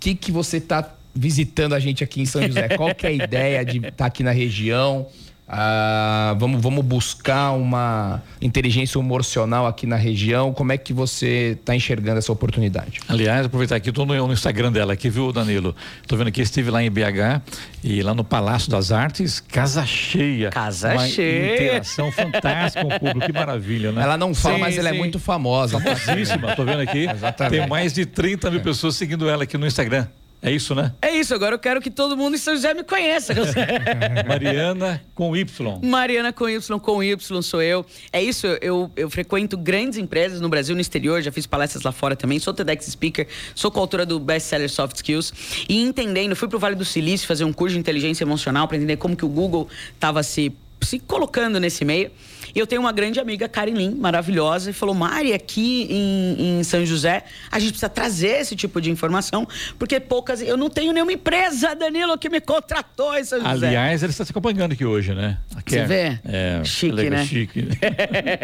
Que 0.00 0.14
que 0.14 0.30
você 0.30 0.58
está 0.58 0.94
visitando 1.14 1.74
a 1.74 1.80
gente 1.80 2.04
aqui 2.04 2.20
em 2.20 2.26
São 2.26 2.42
José? 2.46 2.68
Qual 2.76 2.94
que 2.94 3.06
é 3.06 3.10
a 3.10 3.12
ideia 3.12 3.64
de 3.64 3.78
estar 3.86 4.06
aqui 4.06 4.22
na 4.22 4.30
região? 4.30 5.06
Ah, 5.50 6.36
vamos, 6.38 6.60
vamos 6.60 6.84
buscar 6.84 7.52
uma 7.52 8.22
inteligência 8.40 8.98
emocional 8.98 9.66
aqui 9.66 9.86
na 9.86 9.96
região. 9.96 10.52
Como 10.52 10.72
é 10.72 10.76
que 10.76 10.92
você 10.92 11.56
está 11.58 11.74
enxergando 11.74 12.18
essa 12.18 12.30
oportunidade? 12.30 13.00
Aliás, 13.08 13.46
aproveitar 13.46 13.76
aqui, 13.76 13.88
estou 13.88 14.04
no, 14.04 14.26
no 14.26 14.32
Instagram 14.32 14.70
dela 14.70 14.92
aqui, 14.92 15.08
viu, 15.08 15.32
Danilo? 15.32 15.74
Tô 16.06 16.16
vendo 16.18 16.30
que 16.30 16.42
estive 16.42 16.70
lá 16.70 16.82
em 16.82 16.90
BH 16.90 17.40
e 17.82 18.02
lá 18.02 18.14
no 18.14 18.22
Palácio 18.22 18.70
das 18.70 18.92
Artes, 18.92 19.40
casa 19.40 19.86
cheia. 19.86 20.50
Casa 20.50 20.92
Uma 20.92 21.06
cheia. 21.06 21.54
Interação 21.54 22.12
fantástica 22.12 22.84
com 22.84 22.94
o 22.94 22.98
público, 23.00 23.20
que 23.20 23.32
maravilha, 23.32 23.90
né? 23.90 24.02
Ela 24.02 24.18
não 24.18 24.34
fala, 24.34 24.56
Sim, 24.56 24.60
mas 24.60 24.76
ela 24.76 24.90
é 24.90 24.92
sim. 24.92 24.98
muito 24.98 25.18
famosa. 25.18 25.80
Famosíssima, 25.80 26.54
tô 26.54 26.64
vendo 26.64 26.80
aqui. 26.80 27.08
Exatamente. 27.08 27.58
Tem 27.58 27.68
mais 27.68 27.94
de 27.94 28.04
30 28.04 28.50
mil 28.50 28.60
pessoas 28.60 28.96
seguindo 28.96 29.28
ela 29.28 29.44
aqui 29.44 29.56
no 29.56 29.66
Instagram. 29.66 30.06
É 30.40 30.52
isso, 30.52 30.74
né? 30.74 30.92
É 31.02 31.10
isso, 31.10 31.34
agora 31.34 31.56
eu 31.56 31.58
quero 31.58 31.80
que 31.80 31.90
todo 31.90 32.16
mundo 32.16 32.36
em 32.36 32.38
São 32.38 32.54
José 32.54 32.72
me 32.72 32.84
conheça. 32.84 33.34
Mariana 34.26 35.02
com 35.14 35.36
Y. 35.36 35.80
Mariana 35.82 36.32
com 36.32 36.48
Y, 36.48 36.78
com 36.80 37.02
Y 37.02 37.42
sou 37.42 37.60
eu. 37.60 37.84
É 38.12 38.22
isso, 38.22 38.46
eu, 38.60 38.90
eu 38.96 39.10
frequento 39.10 39.56
grandes 39.56 39.98
empresas 39.98 40.40
no 40.40 40.48
Brasil, 40.48 40.76
no 40.76 40.80
exterior, 40.80 41.20
já 41.22 41.32
fiz 41.32 41.44
palestras 41.46 41.82
lá 41.82 41.90
fora 41.90 42.14
também, 42.14 42.38
sou 42.38 42.54
TEDx 42.54 42.86
Speaker, 42.86 43.26
sou 43.54 43.70
coautora 43.70 44.06
do 44.06 44.20
best-seller 44.20 44.70
Soft 44.70 44.96
Skills. 44.96 45.32
E 45.68 45.82
entendendo, 45.82 46.36
fui 46.36 46.48
pro 46.48 46.58
Vale 46.58 46.76
do 46.76 46.84
Silício 46.84 47.26
fazer 47.26 47.44
um 47.44 47.52
curso 47.52 47.74
de 47.74 47.80
inteligência 47.80 48.22
emocional 48.22 48.68
para 48.68 48.76
entender 48.76 48.96
como 48.96 49.16
que 49.16 49.24
o 49.24 49.28
Google 49.28 49.68
estava 49.92 50.22
se, 50.22 50.52
se 50.80 50.98
colocando 50.98 51.58
nesse 51.60 51.84
meio. 51.84 52.10
E 52.54 52.58
eu 52.58 52.66
tenho 52.66 52.80
uma 52.80 52.92
grande 52.92 53.20
amiga, 53.20 53.48
Karen 53.48 53.72
Lin, 53.72 53.94
maravilhosa, 53.94 54.70
e 54.70 54.72
falou: 54.72 54.94
Mari, 54.94 55.32
aqui 55.32 55.86
em, 55.90 56.58
em 56.60 56.64
São 56.64 56.84
José, 56.84 57.24
a 57.50 57.58
gente 57.58 57.70
precisa 57.70 57.88
trazer 57.88 58.40
esse 58.40 58.56
tipo 58.56 58.80
de 58.80 58.90
informação, 58.90 59.46
porque 59.78 60.00
poucas. 60.00 60.40
Eu 60.40 60.56
não 60.56 60.70
tenho 60.70 60.92
nenhuma 60.92 61.12
empresa, 61.12 61.74
Danilo, 61.74 62.16
que 62.16 62.28
me 62.28 62.40
contratou 62.40 63.16
em 63.16 63.24
São 63.24 63.38
José. 63.38 63.66
Aliás, 63.66 64.02
ele 64.02 64.12
está 64.12 64.24
se 64.24 64.30
acompanhando 64.30 64.72
aqui 64.72 64.84
hoje, 64.84 65.14
né? 65.14 65.38
Você 65.66 65.78
é- 65.78 65.84
vê? 65.84 66.18
É, 66.24 66.62
Chique, 66.64 66.92
legal, 66.92 67.18
né? 67.18 67.26
Chique. 67.26 67.68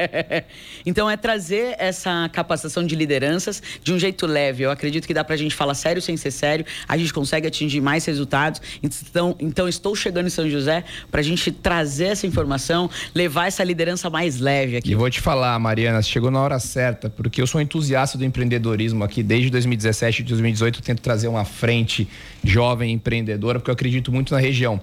então 0.85 1.11
é 1.11 1.17
trazer 1.17 1.75
essa 1.79 2.29
capacitação 2.33 2.85
de 2.87 2.95
lideranças 2.95 3.63
de 3.83 3.93
um 3.93 3.99
jeito 3.99 4.27
leve. 4.27 4.63
Eu 4.63 4.71
acredito 4.71 5.07
que 5.07 5.15
dá 5.15 5.25
pra 5.25 5.37
gente 5.37 5.55
falar 5.55 5.75
sério 5.75 6.03
sem 6.03 6.17
ser 6.17 6.31
sério, 6.31 6.65
a 6.87 6.97
gente 6.97 7.13
consegue 7.13 7.47
atingir 7.47 7.81
mais 7.81 8.05
resultados. 8.05 8.61
Então, 8.83 9.35
então 9.41 9.69
estou 9.69 9.97
chegando 9.97 10.27
em 10.27 10.31
São 10.31 10.49
José 10.49 10.85
pra 11.11 11.23
gente 11.23 11.51
trazer 11.51 12.07
essa 12.07 12.24
informação, 12.27 12.91
levar 13.15 13.47
essa 13.47 13.63
liderança 13.65 14.09
mais 14.11 14.39
leve 14.39 14.77
aqui. 14.77 14.91
E 14.91 14.95
vou 14.95 15.09
te 15.11 15.21
falar, 15.21 15.59
Mariana, 15.59 16.03
chegou 16.03 16.31
na 16.31 16.41
hora 16.41 16.59
certa, 16.59 17.09
porque 17.09 17.41
eu 17.41 17.47
sou 17.47 17.61
entusiasta 17.61 18.19
do 18.19 18.25
empreendedorismo 18.25 19.05
aqui. 19.05 19.23
Desde 19.23 19.51
2017 19.51 20.23
e 20.23 20.25
2018 20.25 20.79
eu 20.79 20.83
tento 20.83 21.01
trazer 21.01 21.29
uma 21.29 21.45
frente 21.45 22.09
jovem 22.43 22.93
empreendedora, 22.93 23.59
porque 23.59 23.71
eu 23.71 23.75
acredito 23.75 24.13
muito 24.13 24.35
na 24.35 24.41
região. 24.41 24.81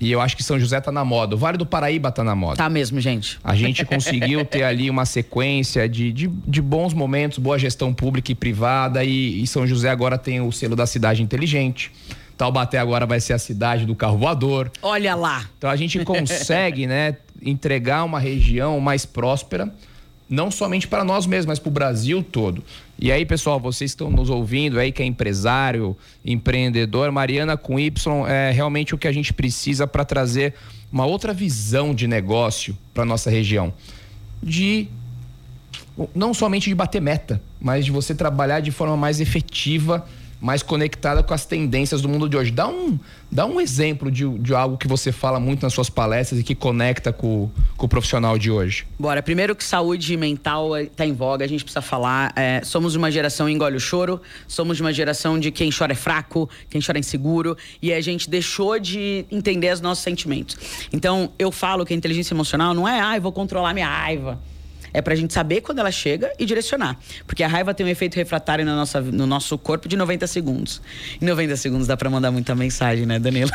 E 0.00 0.10
eu 0.10 0.20
acho 0.20 0.34
que 0.34 0.42
São 0.42 0.58
José 0.58 0.80
tá 0.80 0.90
na 0.90 1.04
moda. 1.04 1.34
O 1.34 1.38
Vale 1.38 1.58
do 1.58 1.66
Paraíba 1.66 2.10
tá 2.10 2.24
na 2.24 2.34
moda. 2.34 2.56
Tá 2.56 2.70
mesmo, 2.70 2.98
gente. 3.00 3.38
A 3.44 3.54
gente 3.54 3.84
conseguiu 3.84 4.44
ter 4.46 4.62
ali 4.62 4.88
uma 4.88 5.04
sequência 5.04 5.86
de, 5.86 6.10
de, 6.10 6.26
de 6.26 6.62
bons 6.62 6.94
momentos, 6.94 7.38
boa 7.38 7.58
gestão 7.58 7.92
pública 7.92 8.32
e 8.32 8.34
privada, 8.34 9.04
e, 9.04 9.42
e 9.42 9.46
São 9.46 9.66
José 9.66 9.90
agora 9.90 10.16
tem 10.16 10.40
o 10.40 10.50
selo 10.50 10.74
da 10.74 10.86
cidade 10.86 11.22
inteligente. 11.22 11.92
Taubaté 12.40 12.78
agora 12.78 13.04
vai 13.04 13.20
ser 13.20 13.34
a 13.34 13.38
cidade 13.38 13.84
do 13.84 13.94
carro 13.94 14.16
voador. 14.16 14.72
Olha 14.80 15.14
lá. 15.14 15.44
Então 15.58 15.68
a 15.68 15.76
gente 15.76 15.98
consegue, 16.06 16.86
né, 16.86 17.18
entregar 17.42 18.02
uma 18.02 18.18
região 18.18 18.80
mais 18.80 19.04
próspera, 19.04 19.70
não 20.26 20.50
somente 20.50 20.88
para 20.88 21.04
nós 21.04 21.26
mesmos, 21.26 21.44
mas 21.44 21.58
para 21.58 21.68
o 21.68 21.70
Brasil 21.70 22.22
todo. 22.22 22.64
E 22.98 23.12
aí, 23.12 23.26
pessoal, 23.26 23.60
vocês 23.60 23.90
estão 23.90 24.10
nos 24.10 24.30
ouvindo 24.30 24.78
aí 24.78 24.90
que 24.90 25.02
é 25.02 25.04
empresário, 25.04 25.94
empreendedor, 26.24 27.12
Mariana 27.12 27.58
com 27.58 27.78
Y 27.78 28.26
é 28.26 28.50
realmente 28.50 28.94
o 28.94 28.98
que 28.98 29.06
a 29.06 29.12
gente 29.12 29.34
precisa 29.34 29.86
para 29.86 30.02
trazer 30.02 30.54
uma 30.90 31.04
outra 31.04 31.34
visão 31.34 31.94
de 31.94 32.06
negócio 32.06 32.74
para 32.94 33.04
nossa 33.04 33.28
região. 33.28 33.70
De 34.42 34.88
não 36.14 36.32
somente 36.32 36.70
de 36.70 36.74
bater 36.74 37.02
meta, 37.02 37.38
mas 37.60 37.84
de 37.84 37.90
você 37.90 38.14
trabalhar 38.14 38.60
de 38.60 38.70
forma 38.70 38.96
mais 38.96 39.20
efetiva 39.20 40.06
mais 40.40 40.62
conectada 40.62 41.22
com 41.22 41.34
as 41.34 41.44
tendências 41.44 42.00
do 42.00 42.08
mundo 42.08 42.28
de 42.28 42.36
hoje. 42.36 42.50
Dá 42.50 42.66
um, 42.66 42.98
dá 43.30 43.44
um 43.44 43.60
exemplo 43.60 44.10
de, 44.10 44.26
de 44.38 44.54
algo 44.54 44.78
que 44.78 44.88
você 44.88 45.12
fala 45.12 45.38
muito 45.38 45.62
nas 45.62 45.74
suas 45.74 45.90
palestras 45.90 46.40
e 46.40 46.42
que 46.42 46.54
conecta 46.54 47.12
com, 47.12 47.50
com 47.76 47.86
o 47.86 47.88
profissional 47.88 48.38
de 48.38 48.50
hoje. 48.50 48.86
Bora, 48.98 49.22
primeiro 49.22 49.54
que 49.54 49.62
saúde 49.62 50.16
mental 50.16 50.76
está 50.78 51.04
em 51.04 51.12
voga, 51.12 51.44
a 51.44 51.48
gente 51.48 51.62
precisa 51.62 51.82
falar. 51.82 52.32
É, 52.34 52.62
somos 52.64 52.94
uma 52.94 53.10
geração 53.10 53.48
engole 53.48 53.76
o 53.76 53.80
choro, 53.80 54.20
somos 54.48 54.80
uma 54.80 54.92
geração 54.92 55.38
de 55.38 55.50
quem 55.50 55.70
chora 55.70 55.92
é 55.92 55.96
fraco, 55.96 56.48
quem 56.68 56.80
chora 56.80 56.98
é 56.98 57.00
inseguro, 57.00 57.56
e 57.82 57.92
a 57.92 58.00
gente 58.00 58.30
deixou 58.30 58.78
de 58.78 59.26
entender 59.30 59.72
os 59.72 59.80
nossos 59.80 60.02
sentimentos. 60.02 60.56
Então, 60.92 61.32
eu 61.38 61.52
falo 61.52 61.84
que 61.84 61.92
a 61.92 61.96
inteligência 61.96 62.32
emocional 62.32 62.72
não 62.72 62.88
é, 62.88 63.00
ah, 63.00 63.16
eu 63.16 63.22
vou 63.22 63.32
controlar 63.32 63.74
minha 63.74 63.88
raiva. 63.88 64.38
É 64.92 65.00
pra 65.00 65.14
gente 65.14 65.32
saber 65.32 65.60
quando 65.60 65.78
ela 65.78 65.90
chega 65.90 66.32
e 66.38 66.44
direcionar. 66.44 66.98
Porque 67.26 67.42
a 67.42 67.48
raiva 67.48 67.72
tem 67.74 67.84
um 67.86 67.88
efeito 67.88 68.16
refratário 68.16 68.64
no 68.64 68.74
nosso, 68.74 69.00
no 69.00 69.26
nosso 69.26 69.58
corpo 69.58 69.88
de 69.88 69.96
90 69.96 70.26
segundos. 70.26 70.82
Em 71.20 71.24
90 71.24 71.56
segundos 71.56 71.86
dá 71.86 71.96
pra 71.96 72.10
mandar 72.10 72.30
muita 72.30 72.54
mensagem, 72.54 73.06
né, 73.06 73.18
Danilo? 73.18 73.50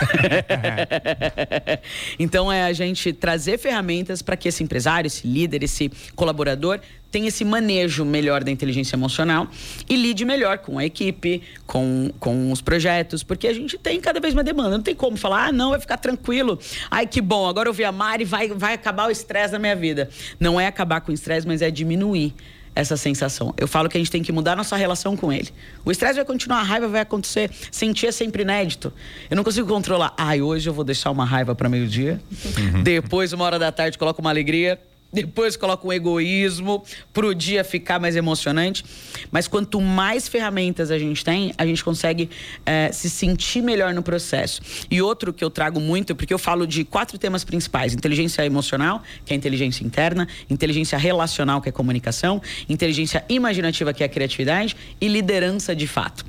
então 2.19 2.52
é 2.52 2.63
a 2.63 2.74
gente 2.74 3.13
trazer 3.13 3.58
ferramentas 3.58 4.21
para 4.21 4.36
que 4.36 4.48
esse 4.48 4.63
empresário, 4.63 5.08
esse 5.08 5.28
líder, 5.28 5.63
esse 5.63 5.91
colaborador 6.15 6.80
tem 7.15 7.28
esse 7.28 7.45
manejo 7.45 8.04
melhor 8.04 8.43
da 8.43 8.51
inteligência 8.51 8.93
emocional 8.93 9.47
e 9.88 9.95
lide 9.95 10.25
melhor 10.25 10.58
com 10.58 10.78
a 10.78 10.84
equipe, 10.84 11.41
com, 11.65 12.12
com 12.19 12.51
os 12.51 12.60
projetos, 12.60 13.23
porque 13.23 13.47
a 13.47 13.54
gente 13.54 13.78
tem 13.78 14.01
cada 14.01 14.19
vez 14.19 14.34
mais 14.34 14.45
demanda. 14.45 14.71
Não 14.71 14.82
tem 14.82 14.93
como 14.93 15.15
falar, 15.15 15.45
ah, 15.45 15.51
não, 15.54 15.69
vai 15.69 15.80
ficar 15.80 15.95
tranquilo. 15.95 16.60
Ai, 16.91 17.08
que 17.08 17.21
bom, 17.21 17.47
agora 17.47 17.69
eu 17.69 17.73
vi 17.73 17.86
a 17.86 17.91
Mari, 17.93 18.25
vai, 18.25 18.49
vai 18.49 18.73
acabar 18.73 19.08
o 19.08 19.12
estresse 19.12 19.54
na 19.54 19.60
minha 19.60 19.78
vida. 19.78 20.10
Não 20.38 20.60
é 20.60 20.67
acabar 20.67 20.99
com 20.99 21.10
o 21.10 21.15
estresse, 21.15 21.47
mas 21.47 21.62
é 21.62 21.71
diminuir 21.71 22.34
essa 22.75 22.97
sensação. 22.97 23.54
Eu 23.56 23.65
falo 23.69 23.88
que 23.88 23.95
a 23.95 23.99
gente 24.01 24.12
tem 24.12 24.21
que 24.21 24.34
mudar 24.34 24.54
nossa 24.54 24.75
relação 24.75 25.15
com 25.15 25.32
ele. 25.32 25.47
O 25.86 25.91
estresse 25.91 26.15
vai 26.15 26.25
continuar, 26.25 26.60
a 26.60 26.63
raiva 26.63 26.89
vai 26.89 26.99
acontecer. 26.99 27.49
Sentir 27.71 28.08
é 28.08 28.12
sempre 28.12 28.41
inédito. 28.41 28.91
Eu 29.30 29.38
não 29.38 29.43
consigo 29.45 29.69
controlar. 29.69 30.13
Ai, 30.17 30.41
hoje 30.41 30.69
eu 30.69 30.73
vou 30.73 30.84
deixar 30.84 31.12
uma 31.12 31.23
raiva 31.23 31.56
para 31.56 31.69
meio-dia. 31.69 32.19
Uhum. 32.58 32.84
Depois, 32.84 33.32
uma 33.32 33.45
hora 33.45 33.58
da 33.58 33.71
tarde, 33.71 33.97
coloco 33.97 34.19
uma 34.19 34.32
alegria 34.32 34.78
depois 35.15 35.56
coloca 35.56 35.88
um 35.88 35.93
egoísmo 35.93 36.84
para 37.13 37.25
o 37.25 37.34
dia 37.34 37.63
ficar 37.63 37.99
mais 37.99 38.15
emocionante. 38.15 38.84
Mas 39.32 39.47
quanto 39.47 39.80
mais 39.82 40.28
ferramentas 40.28 40.91
a 40.91 40.99
gente 40.99 41.23
tem, 41.23 41.54
a 41.58 41.65
gente 41.65 41.84
consegue 41.84 42.30
é, 42.65 42.91
se 42.91 43.10
sentir 43.10 43.62
melhor 43.62 43.93
no 43.93 44.04
processo. 44.04 44.62
E 44.91 45.01
outro 45.01 45.34
que 45.34 45.43
eu 45.43 45.49
trago 45.49 45.80
muito, 45.80 46.15
porque 46.15 46.34
eu 46.34 46.39
falo 46.39 46.67
de 46.67 46.84
quatro 46.84 47.17
temas 47.17 47.43
principais: 47.43 47.93
inteligência 47.93 48.45
emocional, 48.45 49.01
que 49.25 49.34
é 49.34 49.36
inteligência 49.36 49.84
interna, 49.84 50.28
inteligência 50.49 50.97
relacional, 50.97 51.62
que 51.62 51.69
é 51.69 51.71
comunicação, 51.71 52.41
inteligência 52.67 53.23
imaginativa, 53.30 53.93
que 53.93 54.04
é 54.04 54.06
a 54.06 54.10
criatividade, 54.10 54.75
e 54.99 55.08
liderança 55.08 55.75
de 55.75 55.88
fato. 55.88 56.25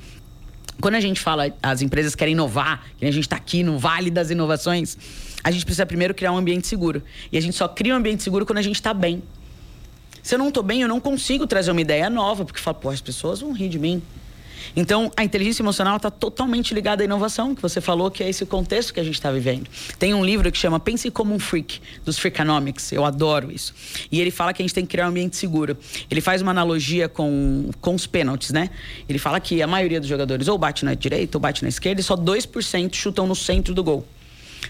Quando 0.79 0.95
a 0.95 0.99
gente 0.99 1.19
fala, 1.19 1.51
as 1.61 1.81
empresas 1.81 2.13
querem 2.13 2.33
inovar, 2.33 2.85
que 2.97 3.05
a 3.05 3.11
gente 3.11 3.23
está 3.23 3.35
aqui 3.35 3.63
no 3.63 3.79
Vale 3.79 4.11
das 4.11 4.29
Inovações, 4.29 4.95
a 5.47 5.51
gente 5.51 5.63
precisa 5.63 5.85
primeiro 5.85 6.13
criar 6.13 6.33
um 6.33 6.37
ambiente 6.37 6.67
seguro. 6.67 7.01
E 7.31 7.37
a 7.37 7.41
gente 7.41 7.55
só 7.55 7.69
cria 7.69 7.93
um 7.93 7.97
ambiente 7.97 8.21
seguro 8.21 8.45
quando 8.45 8.57
a 8.57 8.61
gente 8.61 8.75
está 8.75 8.93
bem. 8.93 9.23
Se 10.21 10.35
eu 10.35 10.39
não 10.39 10.49
estou 10.49 10.61
bem, 10.61 10.81
eu 10.81 10.89
não 10.89 10.99
consigo 10.99 11.47
trazer 11.47 11.71
uma 11.71 11.79
ideia 11.79 12.09
nova, 12.09 12.43
porque 12.43 12.59
falo, 12.59 12.75
pô, 12.75 12.89
as 12.89 12.99
pessoas 12.99 13.39
vão 13.39 13.53
rir 13.53 13.69
de 13.69 13.79
mim. 13.79 14.01
Então, 14.75 15.09
a 15.15 15.23
inteligência 15.23 15.63
emocional 15.63 15.95
está 15.95 16.11
totalmente 16.11 16.73
ligada 16.73 17.01
à 17.01 17.05
inovação, 17.05 17.55
que 17.55 17.61
você 17.61 17.79
falou 17.79 18.11
que 18.11 18.21
é 18.21 18.29
esse 18.29 18.45
contexto 18.45 18.93
que 18.93 18.99
a 18.99 19.03
gente 19.05 19.13
está 19.13 19.31
vivendo. 19.31 19.69
Tem 19.97 20.13
um 20.13 20.25
livro 20.25 20.51
que 20.51 20.57
chama 20.57 20.81
Pense 20.81 21.09
como 21.09 21.33
um 21.33 21.39
Freak, 21.39 21.79
dos 22.03 22.19
Freakonomics. 22.19 22.91
Eu 22.91 23.05
adoro 23.05 23.49
isso. 23.49 23.73
E 24.11 24.19
ele 24.19 24.31
fala 24.31 24.51
que 24.51 24.61
a 24.61 24.65
gente 24.65 24.73
tem 24.73 24.85
que 24.85 24.91
criar 24.91 25.05
um 25.05 25.11
ambiente 25.11 25.37
seguro. 25.37 25.77
Ele 26.11 26.19
faz 26.19 26.41
uma 26.41 26.51
analogia 26.51 27.07
com, 27.07 27.69
com 27.79 27.95
os 27.95 28.05
pênaltis, 28.05 28.51
né? 28.51 28.69
Ele 29.07 29.17
fala 29.17 29.39
que 29.39 29.61
a 29.61 29.67
maioria 29.67 30.01
dos 30.01 30.09
jogadores 30.09 30.49
ou 30.49 30.57
bate 30.57 30.83
na 30.83 30.93
direita 30.93 31.37
ou 31.37 31.41
bate 31.41 31.63
na 31.63 31.69
esquerda 31.69 32.01
e 32.01 32.03
só 32.03 32.17
2% 32.17 32.93
chutam 32.93 33.25
no 33.25 33.33
centro 33.33 33.73
do 33.73 33.81
gol. 33.81 34.05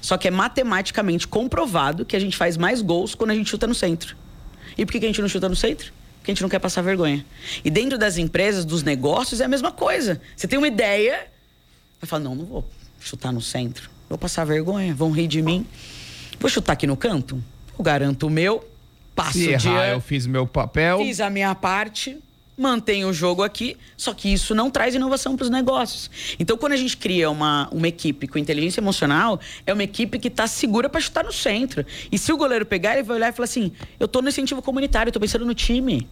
Só 0.01 0.17
que 0.17 0.27
é 0.27 0.31
matematicamente 0.31 1.27
comprovado 1.27 2.05
que 2.05 2.15
a 2.15 2.19
gente 2.19 2.35
faz 2.37 2.57
mais 2.57 2.81
gols 2.81 3.15
quando 3.15 3.31
a 3.31 3.35
gente 3.35 3.49
chuta 3.49 3.67
no 3.67 3.75
centro. 3.75 4.15
E 4.77 4.85
por 4.85 4.91
que 4.91 4.97
a 4.97 5.07
gente 5.07 5.21
não 5.21 5.27
chuta 5.27 5.49
no 5.49 5.55
centro? 5.55 5.91
Porque 6.19 6.31
a 6.31 6.33
gente 6.33 6.41
não 6.41 6.49
quer 6.49 6.59
passar 6.59 6.81
vergonha. 6.81 7.25
E 7.63 7.69
dentro 7.69 7.97
das 7.97 8.17
empresas, 8.17 8.65
dos 8.65 8.83
negócios, 8.83 9.41
é 9.41 9.45
a 9.45 9.47
mesma 9.47 9.71
coisa. 9.71 10.21
Você 10.35 10.47
tem 10.47 10.57
uma 10.57 10.67
ideia, 10.67 11.27
vai 12.01 12.07
falar: 12.07 12.23
não, 12.23 12.35
não 12.35 12.45
vou 12.45 12.69
chutar 12.99 13.31
no 13.31 13.41
centro. 13.41 13.89
Vou 14.09 14.17
passar 14.17 14.45
vergonha, 14.45 14.93
vão 14.93 15.11
rir 15.11 15.27
de 15.27 15.41
mim. 15.41 15.65
Vou 16.39 16.49
chutar 16.49 16.73
aqui 16.73 16.85
no 16.85 16.95
canto? 16.95 17.43
Eu 17.77 17.83
garanto 17.83 18.27
o 18.27 18.29
meu, 18.29 18.67
passo 19.15 19.33
Se 19.33 19.49
errar, 19.49 19.59
dia, 19.59 19.87
eu 19.89 20.01
fiz 20.01 20.25
meu 20.25 20.45
papel. 20.45 20.99
Fiz 20.99 21.19
a 21.19 21.29
minha 21.29 21.53
parte, 21.55 22.17
mantém 22.57 23.05
o 23.05 23.13
jogo 23.13 23.43
aqui, 23.43 23.77
só 23.95 24.13
que 24.13 24.33
isso 24.33 24.55
não 24.55 24.71
traz 24.71 24.95
inovação 24.95 25.37
para 25.37 25.43
os 25.43 25.49
negócios. 25.49 26.09
Então, 26.39 26.57
quando 26.57 26.73
a 26.73 26.77
gente 26.77 26.97
cria 26.97 27.29
uma, 27.29 27.69
uma 27.71 27.87
equipe 27.87 28.27
com 28.27 28.39
inteligência 28.39 28.79
emocional, 28.79 29.39
é 29.65 29.71
uma 29.71 29.83
equipe 29.83 30.17
que 30.17 30.27
está 30.27 30.47
segura 30.47 30.89
para 30.89 30.99
chutar 30.99 31.23
no 31.23 31.31
centro. 31.31 31.85
E 32.11 32.17
se 32.17 32.33
o 32.33 32.37
goleiro 32.37 32.65
pegar, 32.65 32.93
ele 32.93 33.03
vai 33.03 33.17
olhar 33.17 33.29
e 33.29 33.31
falar 33.31 33.45
assim: 33.45 33.71
eu 33.99 34.05
estou 34.05 34.21
no 34.23 34.29
incentivo 34.29 34.61
comunitário, 34.61 35.09
estou 35.09 35.21
pensando 35.21 35.45
no 35.45 35.53
time. 35.53 36.07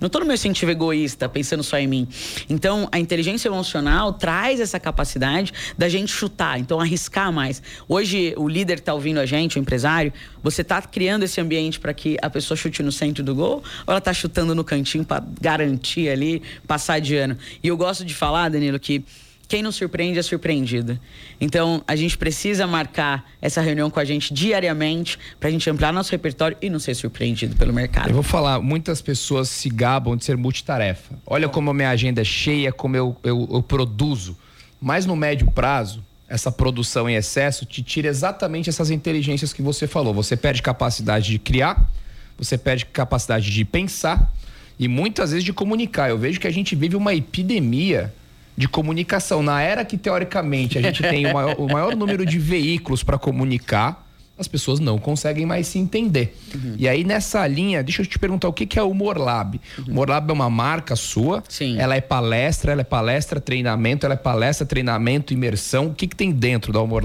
Não 0.00 0.06
estou 0.06 0.20
no 0.20 0.26
meu 0.26 0.36
sentido 0.36 0.70
egoísta, 0.70 1.28
pensando 1.28 1.62
só 1.62 1.78
em 1.78 1.86
mim. 1.86 2.08
Então, 2.48 2.88
a 2.92 2.98
inteligência 2.98 3.48
emocional 3.48 4.12
traz 4.12 4.60
essa 4.60 4.78
capacidade 4.78 5.52
da 5.76 5.88
gente 5.88 6.12
chutar, 6.12 6.58
então 6.58 6.80
arriscar 6.80 7.32
mais. 7.32 7.62
Hoje, 7.88 8.34
o 8.36 8.48
líder 8.48 8.78
está 8.78 8.94
ouvindo 8.94 9.18
a 9.18 9.26
gente, 9.26 9.58
o 9.58 9.60
empresário, 9.60 10.12
você 10.42 10.62
está 10.62 10.80
criando 10.80 11.24
esse 11.24 11.40
ambiente 11.40 11.80
para 11.80 11.92
que 11.92 12.16
a 12.22 12.30
pessoa 12.30 12.56
chute 12.56 12.82
no 12.82 12.92
centro 12.92 13.24
do 13.24 13.34
gol 13.34 13.62
ou 13.86 13.92
ela 13.92 13.98
está 13.98 14.12
chutando 14.12 14.54
no 14.54 14.64
cantinho 14.64 15.04
para 15.04 15.24
garantir 15.40 16.08
ali, 16.08 16.42
passar 16.66 17.00
de 17.00 17.16
ano? 17.16 17.36
E 17.62 17.68
eu 17.68 17.76
gosto 17.76 18.04
de 18.04 18.14
falar, 18.14 18.48
Danilo, 18.48 18.78
que 18.78 19.04
quem 19.48 19.62
não 19.62 19.72
surpreende 19.72 20.18
é 20.18 20.22
surpreendido. 20.22 21.00
Então, 21.40 21.82
a 21.88 21.96
gente 21.96 22.18
precisa 22.18 22.66
marcar 22.66 23.24
essa 23.40 23.62
reunião 23.62 23.88
com 23.88 23.98
a 23.98 24.04
gente 24.04 24.32
diariamente 24.32 25.18
para 25.40 25.48
a 25.48 25.52
gente 25.52 25.68
ampliar 25.70 25.90
nosso 25.90 26.12
repertório 26.12 26.54
e 26.60 26.68
não 26.68 26.78
ser 26.78 26.94
surpreendido 26.94 27.56
pelo 27.56 27.72
mercado. 27.72 28.10
Eu 28.10 28.14
vou 28.14 28.22
falar, 28.22 28.60
muitas 28.60 29.00
pessoas 29.00 29.48
se 29.48 29.70
gabam 29.70 30.16
de 30.18 30.24
ser 30.26 30.36
multitarefa. 30.36 31.18
Olha 31.26 31.48
como 31.48 31.70
a 31.70 31.74
minha 31.74 31.88
agenda 31.88 32.20
é 32.20 32.24
cheia, 32.24 32.70
como 32.70 32.94
eu, 32.94 33.16
eu, 33.24 33.48
eu 33.50 33.62
produzo. 33.62 34.36
Mas 34.78 35.06
no 35.06 35.16
médio 35.16 35.50
prazo, 35.50 36.04
essa 36.28 36.52
produção 36.52 37.08
em 37.08 37.14
excesso 37.14 37.64
te 37.64 37.82
tira 37.82 38.06
exatamente 38.06 38.68
essas 38.68 38.90
inteligências 38.90 39.54
que 39.54 39.62
você 39.62 39.86
falou. 39.86 40.12
Você 40.12 40.36
perde 40.36 40.60
capacidade 40.60 41.30
de 41.30 41.38
criar, 41.38 41.90
você 42.36 42.58
perde 42.58 42.84
capacidade 42.84 43.50
de 43.50 43.64
pensar 43.64 44.30
e 44.78 44.86
muitas 44.86 45.30
vezes 45.30 45.44
de 45.44 45.54
comunicar. 45.54 46.10
Eu 46.10 46.18
vejo 46.18 46.38
que 46.38 46.46
a 46.46 46.52
gente 46.52 46.76
vive 46.76 46.96
uma 46.96 47.14
epidemia 47.14 48.12
de 48.58 48.68
comunicação. 48.68 49.42
Na 49.42 49.62
era 49.62 49.84
que, 49.84 49.96
teoricamente, 49.96 50.76
a 50.78 50.82
gente 50.82 51.00
tem 51.00 51.26
o 51.26 51.32
maior, 51.32 51.54
o 51.58 51.66
maior 51.68 51.94
número 51.94 52.26
de 52.26 52.38
veículos 52.38 53.04
para 53.04 53.16
comunicar, 53.16 54.04
as 54.36 54.46
pessoas 54.46 54.78
não 54.78 54.98
conseguem 54.98 55.46
mais 55.46 55.66
se 55.66 55.78
entender. 55.78 56.36
Uhum. 56.54 56.74
E 56.78 56.88
aí, 56.88 57.04
nessa 57.04 57.46
linha, 57.46 57.82
deixa 57.82 58.02
eu 58.02 58.06
te 58.06 58.18
perguntar 58.18 58.48
o 58.48 58.52
que, 58.52 58.66
que 58.66 58.78
é 58.78 58.82
o 58.82 58.92
Morlab. 58.92 59.60
Uhum. 59.78 59.84
O 59.88 59.94
Morlab 59.94 60.30
é 60.30 60.32
uma 60.32 60.50
marca 60.50 60.94
sua. 60.96 61.42
Sim. 61.48 61.78
Ela 61.78 61.96
é 61.96 62.00
palestra, 62.00 62.72
ela 62.72 62.80
é 62.80 62.84
palestra, 62.84 63.40
treinamento, 63.40 64.06
ela 64.06 64.14
é 64.14 64.18
palestra, 64.18 64.66
treinamento, 64.66 65.32
imersão. 65.32 65.86
O 65.86 65.94
que, 65.94 66.06
que 66.06 66.16
tem 66.16 66.30
dentro 66.32 66.72
da 66.72 66.80
Humor 66.80 67.02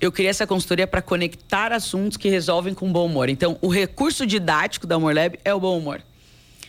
Eu 0.00 0.10
criei 0.12 0.30
essa 0.30 0.46
consultoria 0.46 0.86
para 0.86 1.02
conectar 1.02 1.72
assuntos 1.72 2.16
que 2.16 2.28
resolvem 2.28 2.74
com 2.74 2.90
bom 2.92 3.06
humor. 3.06 3.28
Então, 3.28 3.58
o 3.60 3.68
recurso 3.68 4.24
didático 4.24 4.86
da 4.86 4.96
Humor 4.96 5.14
Lab 5.14 5.38
é 5.44 5.54
o 5.54 5.60
bom 5.60 5.78
humor. 5.78 6.00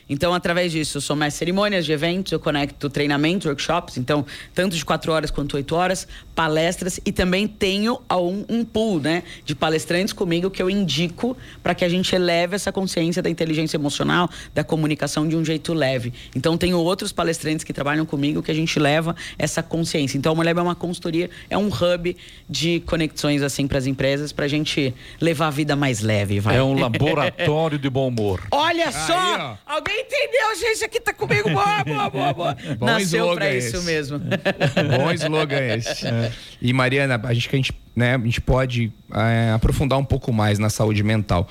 Então, 0.09 0.33
através 0.33 0.71
disso, 0.71 0.97
eu 0.97 1.01
sou 1.01 1.15
mais 1.15 1.33
cerimônias 1.33 1.85
de 1.85 1.91
eventos, 1.91 2.31
eu 2.31 2.39
conecto 2.39 2.89
treinamentos, 2.89 3.45
workshops, 3.45 3.97
então, 3.97 4.25
tanto 4.53 4.75
de 4.75 4.85
4 4.85 5.11
horas 5.11 5.31
quanto 5.31 5.55
8 5.55 5.75
horas, 5.75 6.07
palestras 6.33 6.99
e 7.05 7.11
também 7.11 7.47
tenho 7.47 7.99
um, 8.11 8.45
um 8.47 8.65
pool 8.65 8.99
né, 8.99 9.23
de 9.43 9.55
palestrantes 9.55 10.13
comigo 10.13 10.49
que 10.49 10.61
eu 10.61 10.69
indico 10.69 11.35
para 11.61 11.75
que 11.75 11.83
a 11.83 11.89
gente 11.89 12.15
eleve 12.15 12.55
essa 12.55 12.71
consciência 12.71 13.21
da 13.21 13.29
inteligência 13.29 13.77
emocional, 13.77 14.29
da 14.53 14.63
comunicação 14.63 15.27
de 15.27 15.35
um 15.35 15.43
jeito 15.43 15.73
leve. 15.73 16.13
Então, 16.35 16.57
tenho 16.57 16.77
outros 16.77 17.11
palestrantes 17.11 17.63
que 17.63 17.73
trabalham 17.73 18.05
comigo 18.05 18.41
que 18.41 18.51
a 18.51 18.53
gente 18.53 18.79
leva 18.79 19.15
essa 19.37 19.61
consciência. 19.61 20.17
Então, 20.17 20.31
a 20.31 20.35
Mulher 20.35 20.55
é 20.55 20.61
uma 20.61 20.75
consultoria, 20.75 21.29
é 21.49 21.57
um 21.57 21.67
hub 21.67 22.15
de 22.49 22.79
conexões 22.81 23.41
assim 23.41 23.67
para 23.67 23.77
as 23.77 23.87
empresas, 23.87 24.31
para 24.31 24.45
a 24.45 24.47
gente 24.47 24.93
levar 25.19 25.47
a 25.47 25.51
vida 25.51 25.75
mais 25.75 26.01
leve. 26.01 26.39
Vai. 26.39 26.57
É 26.57 26.63
um 26.63 26.79
laboratório 26.79 27.77
de 27.77 27.89
bom 27.89 28.07
humor. 28.07 28.41
Olha 28.51 28.91
só! 28.91 29.13
Aí, 29.13 29.57
alguém 29.65 29.96
entendeu, 29.99 30.55
gente, 30.59 30.83
aqui 30.83 30.99
tá 30.99 31.13
comigo. 31.13 31.49
Boa, 31.49 31.83
boa, 31.83 32.09
boa, 32.09 32.33
boa. 32.33 32.57
Bom 32.77 32.85
Nasceu 32.85 33.33
pra 33.35 33.53
esse. 33.53 33.75
isso 33.75 33.83
mesmo. 33.83 34.19
Bom 34.97 35.11
slogan 35.13 35.59
esse. 35.75 36.07
É. 36.07 36.31
E 36.61 36.73
Mariana, 36.73 37.19
a 37.23 37.33
gente, 37.33 37.49
a 37.49 37.55
gente, 37.55 37.73
né, 37.95 38.15
a 38.15 38.19
gente 38.19 38.41
pode 38.41 38.91
é, 39.13 39.51
aprofundar 39.51 39.97
um 39.99 40.05
pouco 40.05 40.31
mais 40.31 40.59
na 40.59 40.69
saúde 40.69 41.03
mental. 41.03 41.49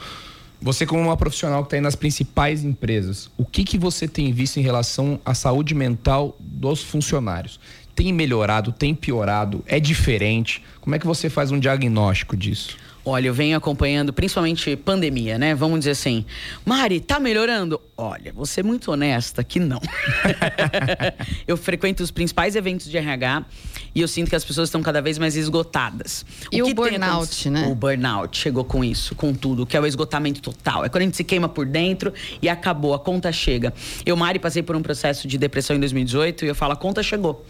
Você, 0.60 0.86
como 0.86 1.02
uma 1.02 1.16
profissional 1.16 1.62
que 1.62 1.66
está 1.66 1.76
aí 1.76 1.80
nas 1.80 1.94
principais 1.94 2.64
empresas, 2.64 3.30
o 3.36 3.44
que, 3.44 3.62
que 3.62 3.76
você 3.76 4.08
tem 4.08 4.32
visto 4.32 4.56
em 4.56 4.62
relação 4.62 5.20
à 5.24 5.34
saúde 5.34 5.74
mental 5.74 6.34
dos 6.40 6.82
funcionários? 6.82 7.60
Tem 7.94 8.12
melhorado, 8.12 8.72
tem 8.72 8.94
piorado? 8.94 9.62
É 9.66 9.78
diferente? 9.78 10.62
Como 10.80 10.94
é 10.96 10.98
que 10.98 11.06
você 11.06 11.30
faz 11.30 11.50
um 11.50 11.58
diagnóstico 11.58 12.36
disso? 12.36 12.76
Olha, 13.08 13.28
eu 13.28 13.34
venho 13.34 13.56
acompanhando 13.56 14.12
principalmente 14.12 14.74
pandemia, 14.74 15.38
né? 15.38 15.54
Vamos 15.54 15.78
dizer 15.78 15.92
assim. 15.92 16.24
Mari, 16.64 16.98
tá 16.98 17.20
melhorando? 17.20 17.80
Olha, 17.96 18.32
vou 18.32 18.44
ser 18.44 18.64
muito 18.64 18.90
honesta 18.90 19.44
que 19.44 19.60
não. 19.60 19.80
eu 21.46 21.56
frequento 21.56 22.02
os 22.02 22.10
principais 22.10 22.56
eventos 22.56 22.90
de 22.90 22.98
RH 22.98 23.44
e 23.94 24.00
eu 24.00 24.08
sinto 24.08 24.28
que 24.28 24.34
as 24.34 24.44
pessoas 24.44 24.68
estão 24.68 24.82
cada 24.82 25.00
vez 25.00 25.18
mais 25.18 25.36
esgotadas. 25.36 26.26
E 26.50 26.60
o 26.60 26.66
que 26.66 26.74
tem 26.74 26.74
burnout, 26.74 27.12
acontecido? 27.12 27.52
né? 27.52 27.68
O 27.68 27.76
burnout 27.76 28.36
chegou 28.36 28.64
com 28.64 28.82
isso, 28.82 29.14
com 29.14 29.32
tudo, 29.32 29.64
que 29.64 29.76
é 29.76 29.80
o 29.80 29.86
esgotamento 29.86 30.42
total. 30.42 30.84
É 30.84 30.88
quando 30.88 31.02
a 31.02 31.04
gente 31.04 31.16
se 31.16 31.22
queima 31.22 31.48
por 31.48 31.64
dentro 31.64 32.12
e 32.42 32.48
acabou, 32.48 32.92
a 32.92 32.98
conta 32.98 33.30
chega. 33.30 33.72
Eu, 34.04 34.16
Mari, 34.16 34.40
passei 34.40 34.64
por 34.64 34.74
um 34.74 34.82
processo 34.82 35.28
de 35.28 35.38
depressão 35.38 35.76
em 35.76 35.78
2018 35.78 36.44
e 36.44 36.48
eu 36.48 36.56
falo, 36.56 36.72
a 36.72 36.76
conta 36.76 37.04
chegou. 37.04 37.46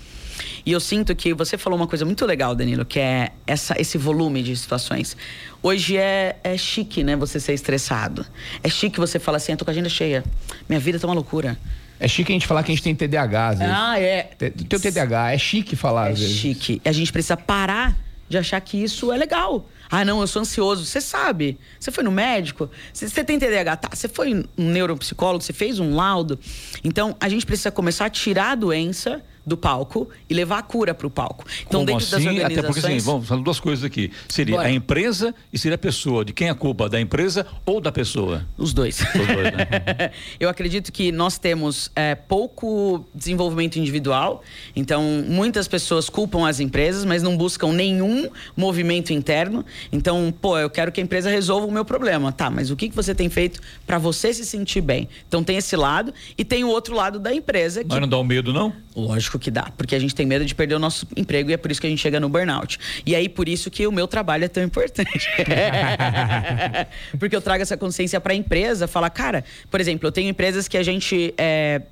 E 0.64 0.72
eu 0.72 0.80
sinto 0.80 1.14
que 1.14 1.32
você 1.34 1.56
falou 1.56 1.78
uma 1.78 1.86
coisa 1.86 2.04
muito 2.04 2.24
legal, 2.26 2.54
Danilo, 2.54 2.84
que 2.84 2.98
é 2.98 3.32
essa, 3.46 3.74
esse 3.80 3.96
volume 3.96 4.42
de 4.42 4.56
situações. 4.56 5.16
Hoje 5.62 5.96
é, 5.96 6.36
é 6.42 6.56
chique, 6.56 7.02
né, 7.02 7.16
você 7.16 7.40
ser 7.40 7.54
estressado. 7.54 8.24
É 8.62 8.68
chique 8.68 8.98
você 8.98 9.18
falar 9.18 9.38
assim, 9.38 9.52
eu 9.52 9.58
tô 9.58 9.64
com 9.64 9.70
a 9.70 9.72
agenda 9.72 9.88
cheia. 9.88 10.24
Minha 10.68 10.80
vida 10.80 10.98
tá 10.98 11.06
uma 11.06 11.14
loucura. 11.14 11.56
É 11.98 12.06
chique 12.06 12.30
a 12.30 12.34
gente 12.34 12.46
falar 12.46 12.62
que 12.62 12.70
a 12.72 12.74
gente 12.74 12.84
tem 12.84 12.94
TDAH, 12.94 13.48
às 13.48 13.58
vezes. 13.58 13.74
Ah, 13.74 13.98
é. 13.98 14.30
O 14.74 14.78
TDAH, 14.80 15.32
é 15.32 15.38
chique 15.38 15.74
falar, 15.74 16.08
É 16.08 16.12
às 16.12 16.18
vezes. 16.20 16.36
chique. 16.36 16.80
A 16.84 16.92
gente 16.92 17.10
precisa 17.10 17.36
parar 17.36 17.96
de 18.28 18.36
achar 18.36 18.60
que 18.60 18.76
isso 18.82 19.10
é 19.12 19.16
legal. 19.16 19.66
Ah, 19.90 20.04
não, 20.04 20.20
eu 20.20 20.26
sou 20.26 20.42
ansioso. 20.42 20.84
Você 20.84 21.00
sabe. 21.00 21.56
Você 21.78 21.90
foi 21.90 22.02
no 22.04 22.10
médico. 22.10 22.68
Você 22.92 23.08
você 23.08 23.24
tem 23.24 23.38
TDAH. 23.38 23.76
Tá, 23.76 23.88
você 23.94 24.08
foi 24.08 24.34
um 24.58 24.68
neuropsicólogo, 24.70 25.42
você 25.42 25.52
fez 25.52 25.78
um 25.78 25.94
laudo. 25.94 26.38
Então, 26.84 27.16
a 27.20 27.28
gente 27.28 27.46
precisa 27.46 27.70
começar 27.70 28.06
a 28.06 28.10
tirar 28.10 28.50
a 28.50 28.54
doença 28.56 29.22
do 29.46 29.56
palco 29.56 30.08
e 30.28 30.34
levar 30.34 30.58
a 30.58 30.62
cura 30.62 30.92
para 30.92 31.06
o 31.06 31.10
palco. 31.10 31.44
Então, 31.60 31.80
Como 31.80 31.86
dentro 31.86 32.04
das 32.04 32.14
assim? 32.14 32.28
organizações... 32.28 32.58
Até 32.58 32.66
porque 32.66 32.86
assim, 32.86 32.98
vamos 32.98 33.28
falar 33.28 33.42
duas 33.42 33.60
coisas 33.60 33.84
aqui. 33.84 34.10
Seria 34.28 34.56
Bora. 34.56 34.68
a 34.68 34.70
empresa 34.72 35.34
e 35.52 35.58
seria 35.58 35.76
a 35.76 35.78
pessoa. 35.78 36.24
De 36.24 36.32
quem 36.32 36.48
é 36.48 36.50
a 36.50 36.54
culpa? 36.54 36.88
Da 36.88 37.00
empresa 37.00 37.46
ou 37.64 37.80
da 37.80 37.92
pessoa? 37.92 38.44
Os 38.58 38.72
dois. 38.72 39.00
Os 39.00 39.12
dois, 39.12 39.52
né? 39.52 40.10
Eu 40.40 40.48
acredito 40.48 40.92
que 40.92 41.12
nós 41.12 41.38
temos 41.38 41.90
é, 41.94 42.14
pouco 42.14 43.06
desenvolvimento 43.14 43.76
individual, 43.76 44.42
então 44.74 45.02
muitas 45.28 45.68
pessoas 45.68 46.10
culpam 46.10 46.46
as 46.46 46.58
empresas, 46.58 47.04
mas 47.04 47.22
não 47.22 47.36
buscam 47.36 47.72
nenhum 47.72 48.28
movimento 48.56 49.12
interno. 49.12 49.64
Então, 49.92 50.34
pô, 50.40 50.58
eu 50.58 50.68
quero 50.68 50.90
que 50.90 51.00
a 51.00 51.04
empresa 51.04 51.30
resolva 51.30 51.66
o 51.66 51.70
meu 51.70 51.84
problema. 51.84 52.32
Tá, 52.32 52.50
mas 52.50 52.70
o 52.70 52.76
que, 52.76 52.88
que 52.88 52.96
você 52.96 53.14
tem 53.14 53.28
feito 53.28 53.60
para 53.86 53.98
você 53.98 54.34
se 54.34 54.44
sentir 54.44 54.80
bem? 54.80 55.08
Então 55.28 55.44
tem 55.44 55.56
esse 55.56 55.76
lado 55.76 56.12
e 56.36 56.44
tem 56.44 56.64
o 56.64 56.68
outro 56.68 56.94
lado 56.94 57.18
da 57.18 57.32
empresa 57.32 57.82
que 57.82 57.90
Mas 57.90 58.00
não 58.00 58.08
dá 58.08 58.18
um 58.18 58.24
medo, 58.24 58.52
não? 58.52 58.72
Lógico 58.94 59.35
que 59.38 59.50
dá, 59.50 59.70
porque 59.76 59.94
a 59.94 59.98
gente 59.98 60.14
tem 60.14 60.26
medo 60.26 60.44
de 60.44 60.54
perder 60.54 60.74
o 60.74 60.78
nosso 60.78 61.06
emprego 61.16 61.50
e 61.50 61.52
é 61.52 61.56
por 61.56 61.70
isso 61.70 61.80
que 61.80 61.86
a 61.86 61.90
gente 61.90 62.00
chega 62.00 62.18
no 62.20 62.28
burnout. 62.28 62.78
E 63.04 63.14
aí 63.14 63.28
por 63.28 63.48
isso 63.48 63.70
que 63.70 63.86
o 63.86 63.92
meu 63.92 64.06
trabalho 64.06 64.44
é 64.44 64.48
tão 64.48 64.62
importante. 64.62 65.28
porque 67.18 67.34
eu 67.34 67.40
trago 67.40 67.62
essa 67.62 67.76
consciência 67.76 68.20
para 68.20 68.32
a 68.32 68.36
empresa, 68.36 68.86
falar, 68.86 69.10
cara, 69.10 69.44
por 69.70 69.80
exemplo, 69.80 70.06
eu 70.06 70.12
tenho 70.12 70.28
empresas 70.28 70.68
que 70.68 70.76
a 70.76 70.82
gente 70.82 71.34
é, 71.36 71.82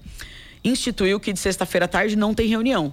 instituiu 0.64 1.20
que 1.20 1.32
de 1.32 1.38
sexta-feira 1.38 1.84
à 1.84 1.88
tarde 1.88 2.16
não 2.16 2.34
tem 2.34 2.48
reunião. 2.48 2.92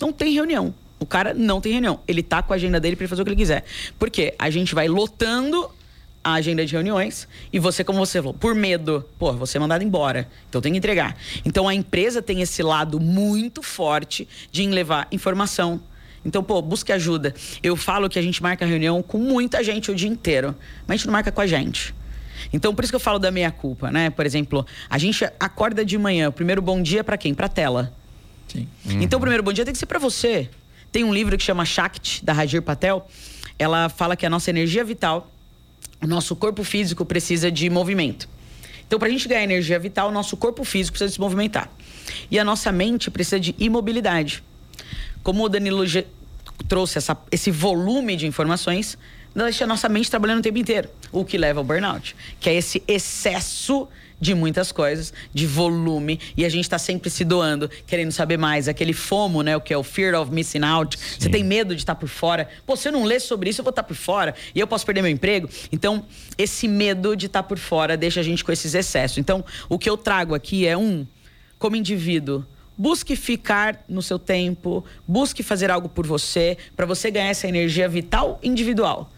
Não 0.00 0.12
tem 0.12 0.32
reunião. 0.32 0.74
O 0.98 1.06
cara 1.06 1.34
não 1.34 1.60
tem 1.60 1.72
reunião. 1.72 2.00
Ele 2.06 2.22
tá 2.22 2.42
com 2.42 2.52
a 2.52 2.56
agenda 2.56 2.78
dele 2.78 2.96
para 2.96 3.08
fazer 3.08 3.22
o 3.22 3.24
que 3.24 3.30
ele 3.30 3.36
quiser. 3.36 3.64
Por 3.98 4.10
quê? 4.10 4.34
A 4.38 4.50
gente 4.50 4.74
vai 4.74 4.88
lotando 4.88 5.70
a 6.24 6.34
agenda 6.34 6.64
de 6.64 6.72
reuniões 6.72 7.26
e 7.52 7.58
você, 7.58 7.82
como 7.82 7.98
você 7.98 8.18
falou, 8.18 8.34
por 8.34 8.54
medo, 8.54 9.04
pô, 9.18 9.32
você 9.32 9.56
é 9.56 9.60
mandado 9.60 9.82
embora, 9.82 10.28
então 10.48 10.60
tem 10.60 10.72
que 10.72 10.78
entregar. 10.78 11.16
Então 11.44 11.68
a 11.68 11.74
empresa 11.74 12.22
tem 12.22 12.40
esse 12.40 12.62
lado 12.62 13.00
muito 13.00 13.62
forte 13.62 14.28
de 14.50 14.66
levar 14.66 15.08
informação. 15.10 15.80
Então, 16.24 16.42
pô, 16.42 16.62
busque 16.62 16.92
ajuda. 16.92 17.34
Eu 17.62 17.76
falo 17.76 18.08
que 18.08 18.18
a 18.18 18.22
gente 18.22 18.40
marca 18.42 18.64
reunião 18.64 19.02
com 19.02 19.18
muita 19.18 19.62
gente 19.64 19.90
o 19.90 19.94
dia 19.94 20.08
inteiro, 20.08 20.54
mas 20.86 20.94
a 20.94 20.96
gente 20.98 21.06
não 21.06 21.12
marca 21.12 21.32
com 21.32 21.40
a 21.40 21.46
gente. 21.46 21.94
Então, 22.52 22.74
por 22.74 22.84
isso 22.84 22.92
que 22.92 22.96
eu 22.96 23.00
falo 23.00 23.18
da 23.18 23.30
meia 23.30 23.50
culpa, 23.50 23.90
né? 23.90 24.10
Por 24.10 24.24
exemplo, 24.24 24.64
a 24.88 24.98
gente 24.98 25.24
acorda 25.38 25.84
de 25.84 25.98
manhã, 25.98 26.28
o 26.28 26.32
primeiro 26.32 26.62
bom 26.62 26.80
dia 26.80 27.00
é 27.00 27.02
para 27.02 27.16
quem? 27.16 27.34
Para 27.34 27.48
tela. 27.48 27.92
Sim. 28.48 28.68
Então, 28.84 29.18
o 29.18 29.20
primeiro 29.20 29.42
bom 29.42 29.52
dia 29.52 29.64
tem 29.64 29.72
que 29.72 29.78
ser 29.78 29.86
para 29.86 29.98
você. 29.98 30.48
Tem 30.90 31.02
um 31.04 31.12
livro 31.12 31.36
que 31.36 31.42
chama 31.42 31.64
Shakti, 31.64 32.24
da 32.24 32.32
Rajir 32.32 32.62
Patel. 32.62 33.08
Ela 33.58 33.88
fala 33.88 34.16
que 34.16 34.26
a 34.26 34.30
nossa 34.30 34.50
energia 34.50 34.84
vital, 34.84 35.31
o 36.02 36.06
nosso 36.06 36.34
corpo 36.34 36.64
físico 36.64 37.04
precisa 37.04 37.50
de 37.50 37.70
movimento. 37.70 38.28
Então, 38.86 38.98
para 38.98 39.08
a 39.08 39.10
gente 39.10 39.26
ganhar 39.28 39.44
energia 39.44 39.78
vital, 39.78 40.08
o 40.08 40.12
nosso 40.12 40.36
corpo 40.36 40.64
físico 40.64 40.98
precisa 40.98 41.14
se 41.14 41.20
movimentar. 41.20 41.70
E 42.30 42.38
a 42.38 42.44
nossa 42.44 42.70
mente 42.72 43.10
precisa 43.10 43.40
de 43.40 43.54
imobilidade. 43.58 44.42
Como 45.22 45.44
o 45.44 45.48
Danilo 45.48 45.84
trouxe 46.68 46.98
essa- 46.98 47.16
esse 47.30 47.50
volume 47.50 48.16
de 48.16 48.26
informações, 48.26 48.98
deixa 49.34 49.64
a 49.64 49.66
nossa 49.66 49.88
mente 49.88 50.10
trabalhando 50.10 50.40
o 50.40 50.42
tempo 50.42 50.58
inteiro. 50.58 50.88
O 51.10 51.24
que 51.24 51.38
leva 51.38 51.60
ao 51.60 51.64
burnout. 51.64 52.14
Que 52.40 52.50
é 52.50 52.54
esse 52.54 52.82
excesso 52.86 53.84
de 53.84 54.01
muitas 54.34 54.70
coisas, 54.70 55.12
de 55.34 55.46
volume, 55.46 56.20
e 56.36 56.44
a 56.44 56.48
gente 56.48 56.64
está 56.64 56.78
sempre 56.78 57.10
se 57.10 57.24
doando, 57.24 57.68
querendo 57.86 58.12
saber 58.12 58.36
mais. 58.36 58.68
Aquele 58.68 58.92
FOMO, 58.92 59.42
né? 59.42 59.56
O 59.56 59.60
que 59.60 59.74
é 59.74 59.76
o 59.76 59.82
Fear 59.82 60.20
of 60.20 60.32
Missing 60.32 60.62
Out. 60.62 60.98
Você 61.18 61.28
tem 61.28 61.42
medo 61.42 61.74
de 61.74 61.82
estar 61.82 61.96
por 61.96 62.08
fora. 62.08 62.48
Pô, 62.64 62.76
se 62.76 62.88
eu 62.88 62.92
não 62.92 63.04
ler 63.04 63.20
sobre 63.20 63.50
isso, 63.50 63.60
eu 63.60 63.64
vou 63.64 63.70
estar 63.70 63.82
por 63.82 63.96
fora. 63.96 64.34
E 64.54 64.60
eu 64.60 64.66
posso 64.66 64.86
perder 64.86 65.02
meu 65.02 65.10
emprego. 65.10 65.48
Então, 65.72 66.04
esse 66.38 66.68
medo 66.68 67.16
de 67.16 67.26
estar 67.26 67.42
por 67.42 67.58
fora 67.58 67.96
deixa 67.96 68.20
a 68.20 68.22
gente 68.22 68.44
com 68.44 68.52
esses 68.52 68.74
excessos. 68.74 69.18
Então, 69.18 69.44
o 69.68 69.78
que 69.78 69.90
eu 69.90 69.96
trago 69.96 70.34
aqui 70.34 70.66
é 70.66 70.76
um, 70.76 71.04
como 71.58 71.74
indivíduo, 71.74 72.44
busque 72.76 73.16
ficar 73.16 73.84
no 73.88 74.02
seu 74.02 74.18
tempo, 74.18 74.84
busque 75.06 75.42
fazer 75.42 75.70
algo 75.70 75.88
por 75.88 76.06
você, 76.06 76.56
para 76.76 76.86
você 76.86 77.10
ganhar 77.10 77.28
essa 77.28 77.48
energia 77.48 77.88
vital 77.88 78.38
individual. 78.42 79.10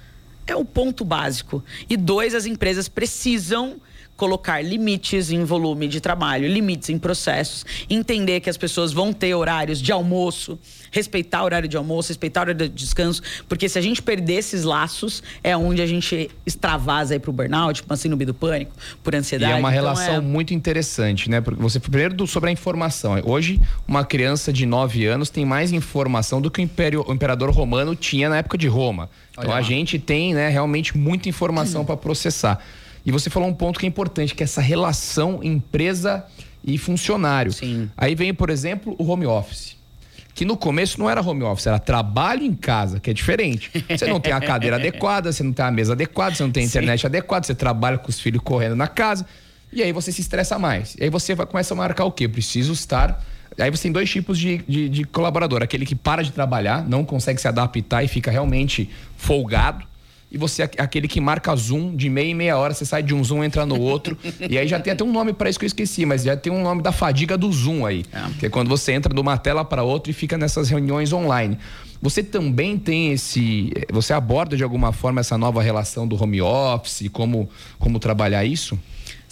É 0.46 0.54
o 0.54 0.64
ponto 0.64 1.04
básico. 1.04 1.64
E 1.88 1.96
dois, 1.96 2.34
as 2.34 2.44
empresas 2.46 2.88
precisam 2.88 3.80
colocar 4.16 4.62
limites 4.64 5.30
em 5.30 5.44
volume 5.44 5.88
de 5.88 6.00
trabalho, 6.00 6.46
limites 6.48 6.88
em 6.88 6.98
processos, 6.98 7.64
entender 7.90 8.40
que 8.40 8.48
as 8.48 8.56
pessoas 8.56 8.92
vão 8.92 9.12
ter 9.12 9.34
horários 9.34 9.80
de 9.80 9.90
almoço, 9.90 10.58
respeitar 10.90 11.42
o 11.42 11.44
horário 11.46 11.68
de 11.68 11.76
almoço, 11.76 12.10
respeitar 12.10 12.40
o 12.40 12.42
horário 12.42 12.68
de 12.68 12.74
descanso, 12.74 13.20
porque 13.48 13.68
se 13.68 13.78
a 13.78 13.82
gente 13.82 14.00
perder 14.00 14.34
esses 14.34 14.62
laços, 14.62 15.22
é 15.42 15.56
onde 15.56 15.82
a 15.82 15.86
gente 15.86 16.30
extravasa 16.46 17.14
aí 17.14 17.18
pro 17.20 17.32
burnout, 17.32 17.82
por 17.82 17.96
síndrome 17.96 18.24
do 18.24 18.32
pânico, 18.34 18.72
por 19.02 19.14
E 19.14 19.16
ansiedade. 19.16 19.52
é 19.52 19.56
uma 19.56 19.68
Então, 19.70 19.82
relação 19.82 20.14
é- 20.14 20.20
muito 20.20 20.54
interessante, 20.54 21.28
né? 21.28 21.40
Porque 21.40 21.60
você 21.60 21.80
primeiro 21.80 22.14
do- 22.14 22.26
sobre 22.26 22.50
a 22.50 22.52
informação. 22.52 23.20
Hoje, 23.24 23.60
uma 23.86 24.04
criança 24.04 24.52
de 24.52 24.64
9 24.64 25.04
anos 25.06 25.28
tem 25.30 25.44
mais 25.44 25.72
informação 25.72 26.40
do 26.40 26.50
que 26.50 26.60
o, 26.60 26.62
império, 26.62 27.04
o 27.06 27.12
imperador 27.12 27.50
romano 27.50 27.94
tinha 27.96 28.28
na 28.28 28.38
época 28.38 28.56
de 28.56 28.68
Roma. 28.68 29.10
Então 29.32 29.44
Olha 29.44 29.52
a 29.54 29.56
lá. 29.56 29.62
gente 29.62 29.98
tem, 29.98 30.32
né, 30.34 30.48
realmente 30.48 30.96
muita 30.96 31.28
informação 31.28 31.84
para 31.84 31.96
processar. 31.96 32.62
E 33.04 33.12
você 33.12 33.28
falou 33.28 33.48
um 33.48 33.54
ponto 33.54 33.78
que 33.78 33.86
é 33.86 33.88
importante, 33.88 34.34
que 34.34 34.42
é 34.42 34.44
essa 34.44 34.60
relação 34.60 35.40
empresa 35.42 36.24
e 36.64 36.78
funcionário. 36.78 37.52
Sim. 37.52 37.90
Aí 37.96 38.14
vem, 38.14 38.32
por 38.32 38.48
exemplo, 38.48 38.96
o 38.98 39.04
home 39.06 39.26
office. 39.26 39.76
Que 40.34 40.44
no 40.44 40.56
começo 40.56 40.98
não 40.98 41.08
era 41.08 41.20
home 41.20 41.44
office, 41.44 41.66
era 41.66 41.78
trabalho 41.78 42.42
em 42.42 42.54
casa, 42.54 42.98
que 42.98 43.08
é 43.08 43.12
diferente. 43.12 43.70
Você 43.88 44.06
não 44.06 44.18
tem 44.18 44.32
a 44.32 44.40
cadeira 44.40 44.76
adequada, 44.76 45.30
você 45.30 45.44
não 45.44 45.52
tem 45.52 45.64
a 45.64 45.70
mesa 45.70 45.92
adequada, 45.92 46.34
você 46.34 46.42
não 46.42 46.50
tem 46.50 46.64
a 46.64 46.66
internet 46.66 47.06
adequada, 47.06 47.46
você 47.46 47.54
trabalha 47.54 47.98
com 47.98 48.08
os 48.08 48.18
filhos 48.18 48.42
correndo 48.42 48.74
na 48.74 48.88
casa. 48.88 49.24
E 49.72 49.82
aí 49.82 49.92
você 49.92 50.10
se 50.10 50.20
estressa 50.20 50.58
mais. 50.58 50.96
E 50.98 51.04
aí 51.04 51.10
você 51.10 51.34
vai, 51.34 51.46
começa 51.46 51.74
a 51.74 51.76
marcar 51.76 52.04
o 52.04 52.10
quê? 52.10 52.28
Preciso 52.28 52.72
estar. 52.72 53.24
Aí 53.58 53.70
você 53.70 53.84
tem 53.84 53.92
dois 53.92 54.10
tipos 54.10 54.38
de, 54.38 54.58
de, 54.66 54.88
de 54.88 55.04
colaborador: 55.04 55.62
aquele 55.62 55.86
que 55.86 55.94
para 55.94 56.22
de 56.22 56.32
trabalhar, 56.32 56.84
não 56.88 57.04
consegue 57.04 57.40
se 57.40 57.46
adaptar 57.46 58.02
e 58.02 58.08
fica 58.08 58.30
realmente 58.30 58.90
folgado. 59.16 59.84
E 60.34 60.36
você 60.36 60.64
é 60.64 60.70
aquele 60.78 61.06
que 61.06 61.20
marca 61.20 61.54
Zoom 61.54 61.94
de 61.94 62.10
meia 62.10 62.26
em 62.26 62.34
meia 62.34 62.58
hora, 62.58 62.74
você 62.74 62.84
sai 62.84 63.04
de 63.04 63.14
um 63.14 63.22
Zoom, 63.22 63.44
entra 63.44 63.64
no 63.64 63.80
outro. 63.80 64.18
e 64.50 64.58
aí 64.58 64.66
já 64.66 64.80
tem 64.80 64.92
até 64.92 65.04
um 65.04 65.12
nome 65.12 65.32
para 65.32 65.48
isso 65.48 65.56
que 65.56 65.64
eu 65.64 65.68
esqueci, 65.68 66.04
mas 66.04 66.24
já 66.24 66.36
tem 66.36 66.52
um 66.52 66.60
nome 66.60 66.82
da 66.82 66.90
fadiga 66.90 67.38
do 67.38 67.52
Zoom 67.52 67.86
aí. 67.86 68.04
Que 68.40 68.46
é 68.46 68.50
quando 68.50 68.66
você 68.66 68.90
entra 68.90 69.14
de 69.14 69.20
uma 69.20 69.38
tela 69.38 69.64
para 69.64 69.84
outra 69.84 70.10
e 70.10 70.12
fica 70.12 70.36
nessas 70.36 70.68
reuniões 70.68 71.12
online. 71.12 71.56
Você 72.02 72.20
também 72.20 72.76
tem 72.76 73.12
esse. 73.12 73.72
Você 73.92 74.12
aborda 74.12 74.56
de 74.56 74.64
alguma 74.64 74.92
forma 74.92 75.20
essa 75.20 75.38
nova 75.38 75.62
relação 75.62 76.04
do 76.04 76.20
home 76.20 76.42
office, 76.42 77.08
como, 77.12 77.48
como 77.78 78.00
trabalhar 78.00 78.44
isso? 78.44 78.76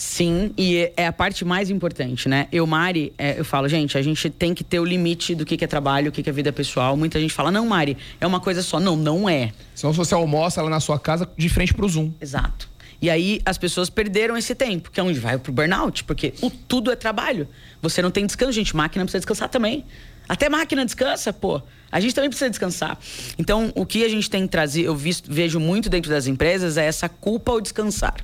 Sim, 0.03 0.53
e 0.59 0.91
é 0.97 1.07
a 1.07 1.13
parte 1.13 1.45
mais 1.45 1.71
importante, 1.71 2.29
né? 2.29 2.49
Eu, 2.51 2.67
Mari, 2.67 3.13
é, 3.17 3.39
eu 3.39 3.45
falo, 3.45 3.69
gente, 3.69 3.97
a 3.97 4.03
gente 4.03 4.29
tem 4.29 4.53
que 4.53 4.65
ter 4.65 4.81
o 4.81 4.85
limite 4.85 5.33
do 5.33 5.47
que, 5.47 5.57
que 5.57 5.65
é 5.65 5.67
trabalho, 5.69 6.09
o 6.09 6.13
que, 6.13 6.25
que 6.25 6.29
é 6.29 6.33
vida 6.33 6.53
pessoal. 6.53 6.97
Muita 6.97 7.21
gente 7.21 7.33
fala, 7.33 7.53
não, 7.53 7.65
Mari, 7.65 7.97
é 8.21 8.27
uma 8.27 8.41
coisa 8.41 8.63
só. 8.63 8.81
Não, 8.81 8.97
não 8.97 9.29
é. 9.29 9.53
Senão 9.77 9.93
você 9.93 10.13
almoça 10.13 10.61
lá 10.61 10.69
na 10.69 10.81
sua 10.81 10.99
casa 10.99 11.31
de 11.37 11.49
frente 11.49 11.73
pro 11.73 11.89
Zoom. 11.89 12.11
Exato. 12.21 12.69
E 13.01 13.09
aí 13.09 13.41
as 13.47 13.57
pessoas 13.57 13.89
perderam 13.89 14.37
esse 14.37 14.57
tempo, 14.57 14.91
que 14.91 14.99
é 14.99 15.03
onde 15.05 15.21
vai 15.21 15.39
pro 15.39 15.53
burnout, 15.53 16.03
porque 16.03 16.35
o 16.43 16.51
tudo 16.51 16.91
é 16.91 16.97
trabalho. 16.97 17.47
Você 17.81 18.03
não 18.03 18.11
tem 18.11 18.27
descanso, 18.27 18.53
gente. 18.53 18.75
Máquina 18.75 19.05
precisa 19.05 19.21
descansar 19.21 19.49
também. 19.51 19.85
Até 20.29 20.49
máquina 20.49 20.85
descansa, 20.85 21.33
pô. 21.33 21.63
A 21.93 22.01
gente 22.01 22.13
também 22.13 22.29
precisa 22.29 22.51
descansar. 22.51 22.99
Então, 23.39 23.71
o 23.77 23.87
que 23.87 24.05
a 24.05 24.09
gente 24.09 24.29
tem 24.29 24.43
que 24.43 24.49
trazer, 24.49 24.83
eu 24.83 24.97
visto, 24.97 25.33
vejo 25.33 25.61
muito 25.61 25.89
dentro 25.89 26.11
das 26.11 26.27
empresas, 26.27 26.77
é 26.77 26.87
essa 26.87 27.09
culpa 27.09 27.53
ao 27.53 27.61
descansar. 27.61 28.17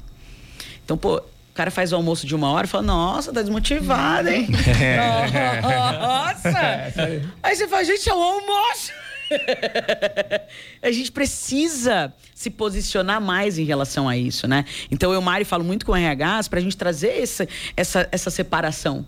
Então, 0.85 0.99
pô, 0.99 1.23
cara 1.59 1.73
faz 1.73 1.93
o 1.93 1.97
almoço 1.97 2.25
de 2.25 2.37
uma 2.37 2.53
hora 2.53 2.69
e 2.69 2.71
fala, 2.71 2.85
nossa, 2.85 3.33
tá 3.33 3.43
desmotivado, 3.43 4.29
hein? 4.29 4.47
Nossa! 5.61 7.19
Aí 7.43 7.57
você 7.57 7.67
fala, 7.67 7.83
gente, 7.83 8.09
é 8.09 8.15
o 8.15 8.23
almoço! 8.23 8.93
a 10.81 10.93
gente 10.93 11.11
precisa 11.11 12.15
se 12.33 12.49
posicionar 12.49 13.21
mais 13.21 13.59
em 13.59 13.65
relação 13.65 14.09
a 14.09 14.17
isso, 14.17 14.47
né? 14.47 14.65
Então 14.89 15.13
eu, 15.13 15.21
Mari, 15.21 15.45
falo 15.45 15.65
muito 15.65 15.85
com 15.85 15.91
o 15.91 15.97
RHs 15.97 16.47
pra 16.47 16.61
gente 16.61 16.77
trazer 16.77 17.21
essa, 17.21 17.49
essa, 17.77 18.09
essa 18.13 18.31
separação. 18.31 19.05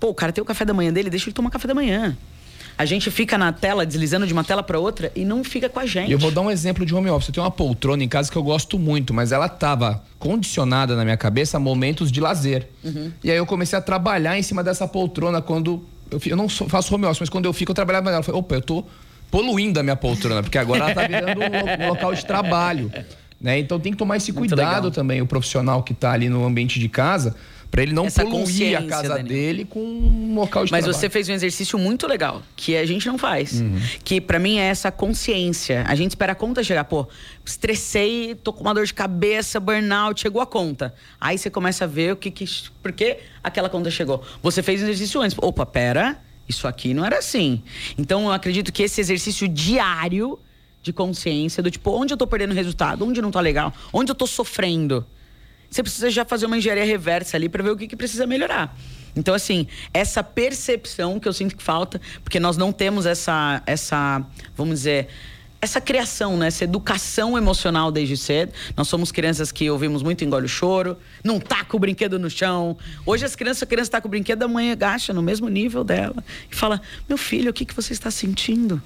Pô, 0.00 0.08
o 0.08 0.14
cara 0.14 0.32
tem 0.32 0.42
o 0.42 0.44
café 0.44 0.64
da 0.64 0.74
manhã 0.74 0.92
dele, 0.92 1.08
deixa 1.08 1.26
ele 1.26 1.34
tomar 1.34 1.50
café 1.50 1.68
da 1.68 1.74
manhã. 1.76 2.18
A 2.78 2.84
gente 2.84 3.10
fica 3.10 3.38
na 3.38 3.52
tela, 3.52 3.86
deslizando 3.86 4.26
de 4.26 4.32
uma 4.34 4.44
tela 4.44 4.62
para 4.62 4.78
outra 4.78 5.10
e 5.16 5.24
não 5.24 5.42
fica 5.42 5.68
com 5.68 5.80
a 5.80 5.86
gente. 5.86 6.12
Eu 6.12 6.18
vou 6.18 6.30
dar 6.30 6.42
um 6.42 6.50
exemplo 6.50 6.84
de 6.84 6.94
home 6.94 7.08
office. 7.08 7.28
Eu 7.28 7.34
tenho 7.34 7.44
uma 7.44 7.50
poltrona 7.50 8.04
em 8.04 8.08
casa 8.08 8.30
que 8.30 8.36
eu 8.36 8.42
gosto 8.42 8.78
muito, 8.78 9.14
mas 9.14 9.32
ela 9.32 9.48
tava 9.48 10.02
condicionada 10.18 10.94
na 10.94 11.02
minha 11.04 11.16
cabeça 11.16 11.56
a 11.56 11.60
momentos 11.60 12.12
de 12.12 12.20
lazer. 12.20 12.68
Uhum. 12.84 13.10
E 13.24 13.30
aí 13.30 13.36
eu 13.36 13.46
comecei 13.46 13.78
a 13.78 13.82
trabalhar 13.82 14.38
em 14.38 14.42
cima 14.42 14.62
dessa 14.62 14.86
poltrona 14.86 15.40
quando. 15.40 15.82
Eu, 16.10 16.20
eu 16.26 16.36
não 16.36 16.48
faço 16.48 16.94
home 16.94 17.06
office, 17.06 17.20
mas 17.20 17.30
quando 17.30 17.46
eu 17.46 17.52
fico, 17.52 17.70
eu 17.70 17.74
trabalhava 17.74 18.06
nela. 18.10 18.18
Eu 18.20 18.22
falei, 18.24 18.38
opa, 18.40 18.54
eu 18.56 18.60
tô 18.62 18.84
poluindo 19.30 19.80
a 19.80 19.82
minha 19.82 19.96
poltrona, 19.96 20.42
porque 20.42 20.58
agora 20.58 20.84
ela 20.84 20.94
tá 20.94 21.06
virando 21.06 21.40
um, 21.40 21.84
lo- 21.84 21.88
local 21.88 22.14
de 22.14 22.24
trabalho. 22.26 22.92
Né? 23.40 23.58
Então 23.58 23.78
tem 23.80 23.92
que 23.92 23.98
tomar 23.98 24.16
esse 24.18 24.32
cuidado 24.32 24.90
também, 24.90 25.20
o 25.20 25.26
profissional 25.26 25.82
que 25.82 25.92
tá 25.92 26.12
ali 26.12 26.28
no 26.28 26.44
ambiente 26.46 26.78
de 26.78 26.88
casa, 26.88 27.34
para 27.76 27.82
ele 27.82 27.92
não 27.92 28.06
Essa 28.06 28.24
poluir 28.24 28.74
a 28.78 28.86
casa 28.86 29.10
Daniel. 29.10 29.26
dele 29.26 29.66
com 29.66 29.80
um 29.80 30.34
local 30.34 30.64
de 30.64 30.72
Mas 30.72 30.82
trabalho. 30.82 30.98
você 30.98 31.10
fez 31.10 31.28
um 31.28 31.34
exercício 31.34 31.78
muito 31.78 32.06
legal, 32.06 32.42
que 32.56 32.74
a 32.74 32.86
gente 32.86 33.06
não 33.06 33.18
faz. 33.18 33.60
Uhum. 33.60 33.78
Que 34.02 34.18
pra 34.18 34.38
mim 34.38 34.56
é 34.56 34.62
essa 34.64 34.90
consciência. 34.90 35.84
A 35.86 35.94
gente 35.94 36.12
espera 36.12 36.32
a 36.32 36.34
conta 36.34 36.64
chegar. 36.64 36.84
Pô, 36.84 37.06
estressei, 37.44 38.34
tô 38.34 38.50
com 38.50 38.62
uma 38.62 38.72
dor 38.72 38.86
de 38.86 38.94
cabeça, 38.94 39.60
burnout, 39.60 40.18
chegou 40.18 40.40
a 40.40 40.46
conta. 40.46 40.94
Aí 41.20 41.36
você 41.36 41.50
começa 41.50 41.84
a 41.84 41.86
ver 41.86 42.14
o 42.14 42.16
que 42.16 42.30
que. 42.30 42.46
Por 42.82 42.92
que 42.92 43.18
aquela 43.44 43.68
conta 43.68 43.90
chegou? 43.90 44.24
Você 44.42 44.62
fez 44.62 44.80
um 44.80 44.84
exercício 44.84 45.20
antes. 45.20 45.36
Opa, 45.38 45.66
pera, 45.66 46.18
isso 46.48 46.66
aqui 46.66 46.94
não 46.94 47.04
era 47.04 47.18
assim. 47.18 47.62
Então 47.98 48.24
eu 48.24 48.32
acredito 48.32 48.72
que 48.72 48.84
esse 48.84 49.02
exercício 49.02 49.46
diário 49.46 50.38
de 50.82 50.94
consciência, 50.94 51.62
do 51.62 51.70
tipo, 51.70 51.90
onde 51.90 52.14
eu 52.14 52.16
tô 52.16 52.26
perdendo 52.26 52.54
resultado, 52.54 53.04
onde 53.04 53.20
não 53.20 53.30
tá 53.30 53.40
legal, 53.40 53.70
onde 53.92 54.10
eu 54.10 54.14
tô 54.14 54.26
sofrendo. 54.26 55.04
Você 55.76 55.82
precisa 55.82 56.08
já 56.08 56.24
fazer 56.24 56.46
uma 56.46 56.56
engenharia 56.56 56.86
reversa 56.86 57.36
ali 57.36 57.50
para 57.50 57.62
ver 57.62 57.68
o 57.68 57.76
que, 57.76 57.86
que 57.86 57.94
precisa 57.94 58.26
melhorar. 58.26 58.74
Então, 59.14 59.34
assim, 59.34 59.66
essa 59.92 60.24
percepção 60.24 61.20
que 61.20 61.28
eu 61.28 61.34
sinto 61.34 61.54
que 61.54 61.62
falta, 61.62 62.00
porque 62.24 62.40
nós 62.40 62.56
não 62.56 62.72
temos 62.72 63.04
essa, 63.04 63.62
essa 63.66 64.24
vamos 64.56 64.76
dizer, 64.76 65.08
essa 65.60 65.78
criação, 65.78 66.38
né? 66.38 66.46
essa 66.46 66.64
educação 66.64 67.36
emocional 67.36 67.92
desde 67.92 68.16
cedo. 68.16 68.54
Nós 68.74 68.88
somos 68.88 69.12
crianças 69.12 69.52
que 69.52 69.68
ouvimos 69.68 70.02
muito 70.02 70.24
engole 70.24 70.46
o 70.46 70.48
choro, 70.48 70.96
não 71.22 71.38
taca 71.38 71.76
o 71.76 71.78
brinquedo 71.78 72.18
no 72.18 72.30
chão. 72.30 72.78
Hoje 73.04 73.26
as 73.26 73.36
crianças, 73.36 73.62
a 73.62 73.66
criança 73.66 73.90
taca 73.90 74.06
o 74.06 74.10
brinquedo, 74.10 74.44
a 74.44 74.48
mãe 74.48 74.72
agacha 74.72 75.12
no 75.12 75.20
mesmo 75.20 75.46
nível 75.46 75.84
dela 75.84 76.24
e 76.50 76.56
fala: 76.56 76.80
Meu 77.06 77.18
filho, 77.18 77.50
o 77.50 77.52
que, 77.52 77.66
que 77.66 77.74
você 77.74 77.92
está 77.92 78.10
sentindo? 78.10 78.80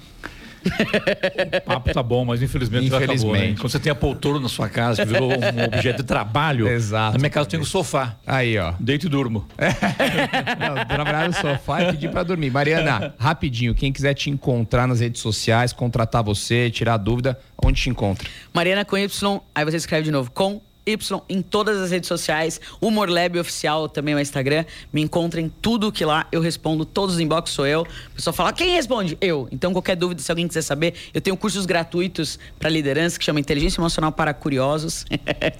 O 1.57 1.61
papo 1.61 1.93
tá 1.93 2.03
bom, 2.03 2.25
mas 2.25 2.41
infelizmente, 2.41 2.87
já 2.87 2.97
acabou, 2.97 3.07
né? 3.07 3.15
Infelizmente. 3.15 3.61
Quando 3.61 3.71
você 3.71 3.79
tem 3.79 3.91
a 3.91 3.95
poltrona 3.95 4.39
na 4.39 4.49
sua 4.49 4.69
casa, 4.69 5.05
que 5.05 5.11
virou 5.11 5.29
um 5.31 5.33
objeto 5.65 6.01
de 6.01 6.07
trabalho. 6.07 6.67
Exato. 6.67 7.13
Na 7.13 7.19
minha 7.19 7.29
casa 7.29 7.45
eu 7.45 7.49
tenho 7.49 7.63
um 7.63 7.65
sofá. 7.65 8.15
Aí, 8.25 8.57
ó. 8.57 8.73
Deito 8.79 9.07
e 9.07 9.09
durmo. 9.09 9.47
Não, 9.57 10.85
trabalhar 10.85 11.27
no 11.27 11.33
sofá 11.33 11.83
e 11.83 11.91
pedir 11.91 12.09
pra 12.09 12.23
dormir. 12.23 12.51
Mariana, 12.51 13.13
rapidinho, 13.17 13.73
quem 13.73 13.91
quiser 13.91 14.13
te 14.13 14.29
encontrar 14.29 14.87
nas 14.87 14.99
redes 14.99 15.21
sociais, 15.21 15.73
contratar 15.73 16.23
você, 16.23 16.69
tirar 16.69 16.97
dúvida, 16.97 17.37
onde 17.63 17.81
te 17.81 17.89
encontra? 17.89 18.27
Mariana 18.53 18.85
com 18.85 18.97
Y, 18.97 19.41
aí 19.55 19.65
você 19.65 19.77
escreve 19.77 20.03
de 20.03 20.11
novo, 20.11 20.31
com 20.31 20.61
Y 20.91 20.97
em 21.29 21.41
todas 21.41 21.77
as 21.77 21.91
redes 21.91 22.07
sociais, 22.07 22.59
Humor 22.81 23.09
Lab 23.09 23.39
Oficial 23.39 23.87
também 23.87 24.13
no 24.13 24.21
Instagram. 24.21 24.65
Me 24.91 25.01
encontrem 25.01 25.51
tudo 25.61 25.91
que 25.91 26.03
lá 26.03 26.27
eu 26.31 26.41
respondo, 26.41 26.85
todos 26.85 27.15
os 27.15 27.21
inbox 27.21 27.51
sou 27.51 27.65
eu. 27.65 27.81
O 27.81 28.15
pessoal 28.15 28.33
fala, 28.33 28.53
quem 28.53 28.75
responde? 28.75 29.17
Eu. 29.21 29.47
Então, 29.51 29.71
qualquer 29.71 29.95
dúvida, 29.95 30.21
se 30.21 30.31
alguém 30.31 30.47
quiser 30.47 30.61
saber, 30.61 30.93
eu 31.13 31.21
tenho 31.21 31.35
cursos 31.37 31.65
gratuitos 31.65 32.37
para 32.59 32.69
liderança 32.69 33.17
que 33.17 33.25
chama 33.25 33.39
Inteligência 33.39 33.79
Emocional 33.79 34.11
para 34.11 34.33
Curiosos. 34.33 35.05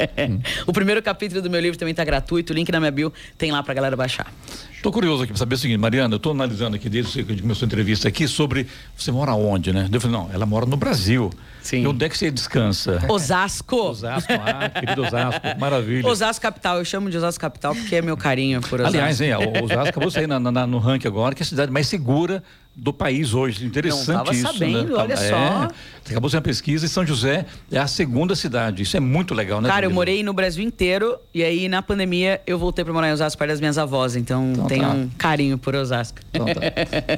o 0.68 0.74
primeiro 0.74 1.02
capítulo 1.02 1.42
do 1.42 1.50
meu 1.50 1.60
livro 1.60 1.78
também 1.78 1.94
tá 1.94 2.04
gratuito, 2.04 2.54
o 2.54 2.56
link 2.56 2.72
na 2.72 2.80
minha 2.80 2.92
bio 2.92 3.14
tem 3.38 3.52
lá 3.52 3.64
pra 3.64 3.74
galera 3.74 3.96
baixar. 3.96 4.32
Tô 4.82 4.92
curioso 4.92 5.22
aqui 5.24 5.32
pra 5.32 5.38
saber 5.38 5.54
o 5.54 5.58
seguinte, 5.60 5.78
Mariana, 5.78 6.16
eu 6.16 6.20
tô 6.20 6.32
analisando 6.32 6.76
aqui 6.76 6.90
desde 6.90 7.24
que 7.24 7.40
começou 7.42 7.66
a 7.66 7.68
entrevista 7.68 8.08
aqui 8.08 8.28
sobre 8.28 8.66
você 8.98 9.12
mora 9.12 9.34
onde, 9.36 9.72
né? 9.72 9.88
Eu 9.92 10.02
falei, 10.02 10.18
não, 10.18 10.30
ela 10.34 10.44
mora 10.46 10.66
no 10.66 10.76
Brasil. 10.76 11.30
Sim. 11.62 11.84
E 11.84 11.88
onde 11.88 12.04
é 12.04 12.10
que 12.10 12.18
você 12.18 12.32
descansa? 12.32 13.00
Osasco. 13.08 13.76
Osasco, 13.76 14.34
ah, 14.34 14.70
querido 14.70 15.04
Osasco, 15.04 15.42
maravilha. 15.60 16.08
Osasco 16.08 16.42
Capital, 16.42 16.80
eu 16.80 16.86
chamo 16.86 17.12
de 17.12 17.18
Osasco 17.18 17.40
Capital 17.40 17.76
porque 17.76 17.96
é 17.98 18.02
meu 18.02 18.18
carinho 18.18 18.60
por 18.62 18.80
Osasco. 18.82 18.98
Aliás, 18.98 19.22
hein, 19.22 19.34
o 19.36 19.64
Osasco 19.66 19.90
acabou 19.90 20.08
de 20.10 20.16
sair 20.16 20.28
na- 20.28 20.40
na- 20.40 20.66
no 20.66 20.80
ranking 20.80 21.08
agora, 21.08 21.36
que 21.36 21.44
é 21.44 21.46
a 21.46 21.48
cidade 21.48 21.72
mais 21.72 21.88
segura 21.88 22.42
do 22.74 22.94
país 22.94 23.34
hoje. 23.34 23.66
Interessante 23.66 24.08
Não 24.08 24.16
tava 24.24 24.34
isso. 24.34 24.44
sabendo, 24.54 24.96
né? 24.96 25.04
olha 25.04 25.14
É, 25.14 25.30
só. 25.30 25.68
acabou 26.10 26.30
ser 26.30 26.38
uma 26.38 26.42
pesquisa 26.42 26.86
e 26.86 26.90
São 26.90 27.06
José 27.06 27.46
é 27.72 27.78
a 27.78 27.86
segunda 27.86 28.34
cidade. 28.36 28.82
Isso 28.84 28.96
é 28.96 29.00
muito 29.00 29.34
legal, 29.34 29.60
né? 29.62 29.68
Cara, 29.68 29.80
eu 29.86 29.90
Danilo? 29.90 29.96
morei 29.96 30.24
no 30.24 30.34
Brasil 30.34 30.64
inteiro 30.64 31.18
e 31.34 31.44
aí 31.44 31.68
na 31.68 31.82
pandemia 31.82 32.42
eu 32.48 32.58
voltei 32.58 32.84
pra 32.86 32.94
morar 32.94 33.10
em 33.10 33.12
Osasco 33.12 33.38
perto 33.38 33.50
das 33.52 33.60
minhas 33.60 33.78
avós, 33.78 34.16
então, 34.16 34.52
Então 34.54 34.68
tenho 34.68 34.84
tá. 34.84 34.90
um 34.90 35.10
carinho 35.18 35.58
por 35.58 35.76
Osasco. 35.76 36.20
Então 36.30 36.46
tá. 36.46 36.62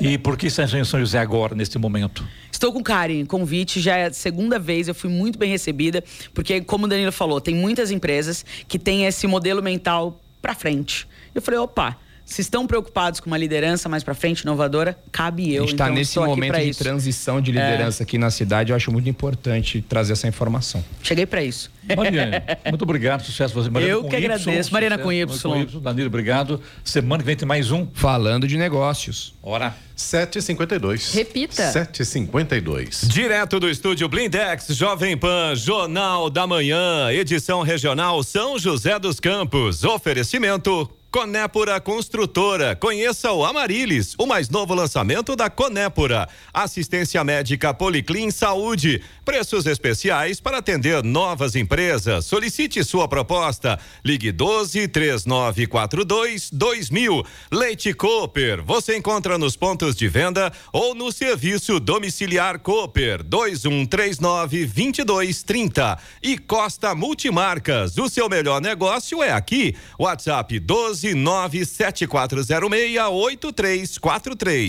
E 0.01 0.17
por 0.17 0.37
que 0.37 0.47
está 0.47 0.63
em 0.63 0.83
São 0.83 0.99
José 0.99 1.19
agora, 1.19 1.53
neste 1.55 1.77
momento? 1.77 2.27
Estou 2.51 2.73
com 2.73 2.81
carinho, 2.81 3.25
convite, 3.27 3.79
já 3.79 3.95
é 3.97 4.05
a 4.07 4.13
segunda 4.13 4.57
vez, 4.57 4.87
eu 4.87 4.95
fui 4.95 5.09
muito 5.09 5.37
bem 5.37 5.49
recebida, 5.51 6.03
porque 6.33 6.61
como 6.61 6.85
o 6.85 6.87
Danilo 6.87 7.11
falou, 7.11 7.39
tem 7.39 7.53
muitas 7.53 7.91
empresas 7.91 8.43
que 8.67 8.79
têm 8.79 9.05
esse 9.05 9.27
modelo 9.27 9.61
mental 9.61 10.19
pra 10.41 10.55
frente. 10.55 11.07
Eu 11.35 11.41
falei, 11.41 11.59
opa, 11.59 11.95
se 12.25 12.41
estão 12.41 12.65
preocupados 12.65 13.19
com 13.19 13.27
uma 13.27 13.37
liderança 13.37 13.89
mais 13.89 14.03
pra 14.03 14.13
frente, 14.13 14.41
inovadora, 14.41 14.97
cabe 15.11 15.53
eu. 15.53 15.63
a 15.63 15.67
gente 15.67 15.77
tá 15.77 15.85
então 15.85 15.95
nesse 15.95 16.17
momento 16.17 16.55
de 16.55 16.69
isso. 16.69 16.79
transição 16.79 17.41
de 17.41 17.51
liderança 17.51 18.03
aqui 18.03 18.17
na 18.17 18.31
cidade. 18.31 18.71
Eu 18.71 18.75
acho 18.75 18.91
muito 18.91 19.09
importante 19.09 19.81
trazer 19.87 20.13
essa 20.13 20.27
informação. 20.27 20.83
Cheguei 21.01 21.25
pra 21.25 21.43
isso. 21.43 21.69
Mariana, 21.95 22.43
muito 22.69 22.81
obrigado, 22.83 23.23
sucesso 23.23 23.53
você. 23.53 23.69
Mariana 23.69 23.93
Eu 23.93 24.03
com 24.03 24.09
que 24.09 24.15
Y, 24.15 24.25
agradeço. 24.25 24.73
Mariana 24.73 24.97
com 24.97 25.11
sucesso, 25.11 25.47
Y. 25.49 25.81
Danilo, 25.81 26.07
obrigado. 26.07 26.61
Semana 26.83 27.21
que 27.21 27.27
vem 27.27 27.35
tem 27.35 27.47
mais 27.47 27.71
um. 27.71 27.87
Falando 27.93 28.47
de 28.47 28.57
negócios. 28.57 29.33
Ora. 29.43 29.75
7h52. 29.97 31.13
Repita. 31.13 31.71
7h52. 31.71 33.07
Direto 33.07 33.59
do 33.59 33.69
estúdio 33.69 34.07
Blindex, 34.09 34.67
Jovem 34.69 35.15
Pan, 35.15 35.53
Jornal 35.55 36.29
da 36.29 36.47
Manhã, 36.47 37.11
edição 37.11 37.61
regional 37.61 38.23
São 38.23 38.57
José 38.57 38.97
dos 38.97 39.19
Campos. 39.19 39.83
Oferecimento. 39.83 40.89
Conépora 41.13 41.79
Construtora. 41.79 42.75
Conheça 42.75 43.31
o 43.31 43.45
Amarilis, 43.45 44.15
o 44.17 44.25
mais 44.25 44.49
novo 44.49 44.73
lançamento 44.73 45.35
da 45.35 45.47
Conépora. 45.47 46.27
Assistência 46.51 47.23
médica 47.23 47.71
Policlin 47.71 48.31
Saúde. 48.31 48.99
Preços 49.23 49.67
especiais 49.67 50.41
para 50.41 50.57
atender 50.57 51.03
novas 51.03 51.55
empresas. 51.55 52.25
Solicite 52.25 52.83
sua 52.83 53.07
proposta. 53.07 53.79
Ligue 54.03 54.31
12 54.31 54.87
3942 54.87 56.49
2000. 56.51 57.23
Leite 57.51 57.93
Cooper. 57.93 58.63
Você 58.63 58.97
encontra 58.97 59.37
nos 59.37 59.55
pontos 59.55 59.95
de 59.95 60.07
venda 60.07 60.51
ou 60.73 60.95
no 60.95 61.11
serviço 61.11 61.79
domiciliar 61.79 62.57
Cooper 62.57 63.21
2139 63.21 64.65
2230. 64.65 65.99
E 66.23 66.39
Costa 66.39 66.95
Multimarcas. 66.95 67.99
O 67.99 68.09
seu 68.09 68.27
melhor 68.27 68.59
negócio 68.59 69.21
é 69.21 69.31
aqui. 69.31 69.75
WhatsApp 69.99 70.59
12 70.59 71.02
97406 71.13 72.97
8343. 73.09 74.67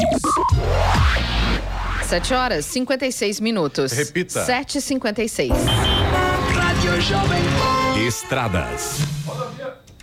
7 2.09 2.35
horas 2.35 2.67
56 2.67 3.41
minutos. 3.41 3.93
Repita. 3.93 4.45
7h56. 4.47 5.53
Rádio 6.55 6.93
Jovem 7.03 7.43
Pan. 7.59 8.01
Estradas. 8.07 8.99